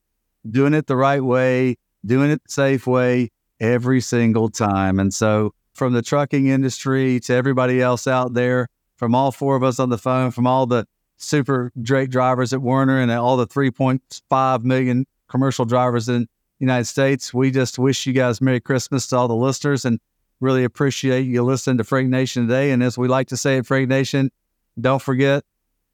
doing 0.51 0.73
it 0.73 0.87
the 0.87 0.97
right 0.97 1.23
way, 1.23 1.77
doing 2.05 2.29
it 2.29 2.41
the 2.43 2.51
safe 2.51 2.85
way 2.85 3.29
every 3.61 4.01
single 4.01 4.49
time. 4.49 4.99
And 4.99 5.13
so 5.13 5.53
from 5.73 5.93
the 5.93 6.01
trucking 6.01 6.47
industry 6.47 7.21
to 7.21 7.33
everybody 7.33 7.81
else 7.81 8.05
out 8.05 8.33
there, 8.33 8.67
from 8.97 9.15
all 9.15 9.31
four 9.31 9.55
of 9.55 9.63
us 9.63 9.79
on 9.79 9.91
the 9.91 9.97
phone, 9.97 10.31
from 10.31 10.45
all 10.45 10.65
the 10.65 10.85
super 11.23 11.71
Drake 11.81 12.09
drivers 12.09 12.53
at 12.53 12.61
Werner 12.61 12.99
and 12.99 13.11
all 13.11 13.37
the 13.37 13.47
3.5 13.47 14.63
million 14.63 15.05
commercial 15.27 15.65
drivers 15.65 16.09
in 16.09 16.21
the 16.23 16.27
United 16.59 16.85
States. 16.85 17.33
We 17.33 17.51
just 17.51 17.79
wish 17.79 18.05
you 18.05 18.13
guys 18.13 18.41
Merry 18.41 18.59
Christmas 18.59 19.07
to 19.07 19.17
all 19.17 19.27
the 19.27 19.35
listeners 19.35 19.85
and 19.85 19.99
really 20.39 20.63
appreciate 20.63 21.21
you 21.21 21.43
listening 21.43 21.77
to 21.77 21.83
Freight 21.83 22.07
Nation 22.07 22.47
today. 22.47 22.71
And 22.71 22.83
as 22.83 22.97
we 22.97 23.07
like 23.07 23.27
to 23.29 23.37
say 23.37 23.57
at 23.57 23.65
Freight 23.65 23.89
Nation, 23.89 24.31
don't 24.79 25.01
forget 25.01 25.43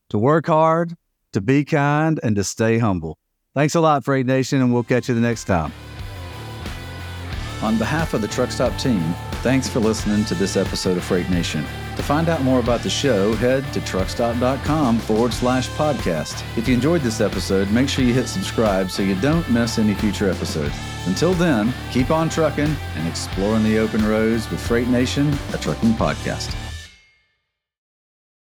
to 0.10 0.18
work 0.18 0.48
hard, 0.48 0.96
to 1.34 1.42
be 1.42 1.64
kind, 1.64 2.20
and 2.24 2.36
to 2.36 2.44
stay 2.44 2.80
humble. 2.80 3.18
Thanks 3.54 3.76
a 3.76 3.82
lot, 3.82 4.04
Freight 4.04 4.26
Nation, 4.26 4.62
and 4.62 4.74
we'll 4.74 4.84
catch 4.84 5.10
you 5.10 5.16
the 5.16 5.22
next 5.22 5.46
time. 5.46 5.72
On 7.62 7.78
behalf 7.78 8.14
of 8.14 8.22
the 8.22 8.28
Truckstop 8.28 8.80
team, 8.82 9.02
thanks 9.44 9.68
for 9.68 9.80
listening 9.80 10.24
to 10.26 10.36
this 10.36 10.56
episode 10.56 10.98
of 10.98 11.04
Freight 11.04 11.30
Nation. 11.30 11.66
To 12.00 12.06
find 12.06 12.30
out 12.30 12.44
more 12.44 12.62
about 12.62 12.82
the 12.82 12.90
show, 12.90 13.34
head 13.34 13.74
to 13.74 13.82
truckstop.com 13.82 15.00
forward 15.00 15.34
slash 15.34 15.68
podcast. 15.72 16.42
If 16.58 16.66
you 16.66 16.74
enjoyed 16.74 17.02
this 17.02 17.20
episode, 17.20 17.70
make 17.72 17.90
sure 17.90 18.06
you 18.06 18.14
hit 18.14 18.30
subscribe 18.30 18.90
so 18.90 19.04
you 19.04 19.16
don't 19.16 19.48
miss 19.50 19.78
any 19.78 19.94
future 19.94 20.30
episodes. 20.30 20.74
Until 21.08 21.34
then, 21.34 21.74
keep 21.92 22.10
on 22.10 22.30
trucking 22.30 22.74
and 22.96 23.06
exploring 23.06 23.66
the 23.66 23.80
open 23.80 24.08
roads 24.08 24.50
with 24.50 24.66
Freight 24.66 24.88
Nation, 24.88 25.38
a 25.54 25.58
trucking 25.58 25.92
podcast. 25.96 26.56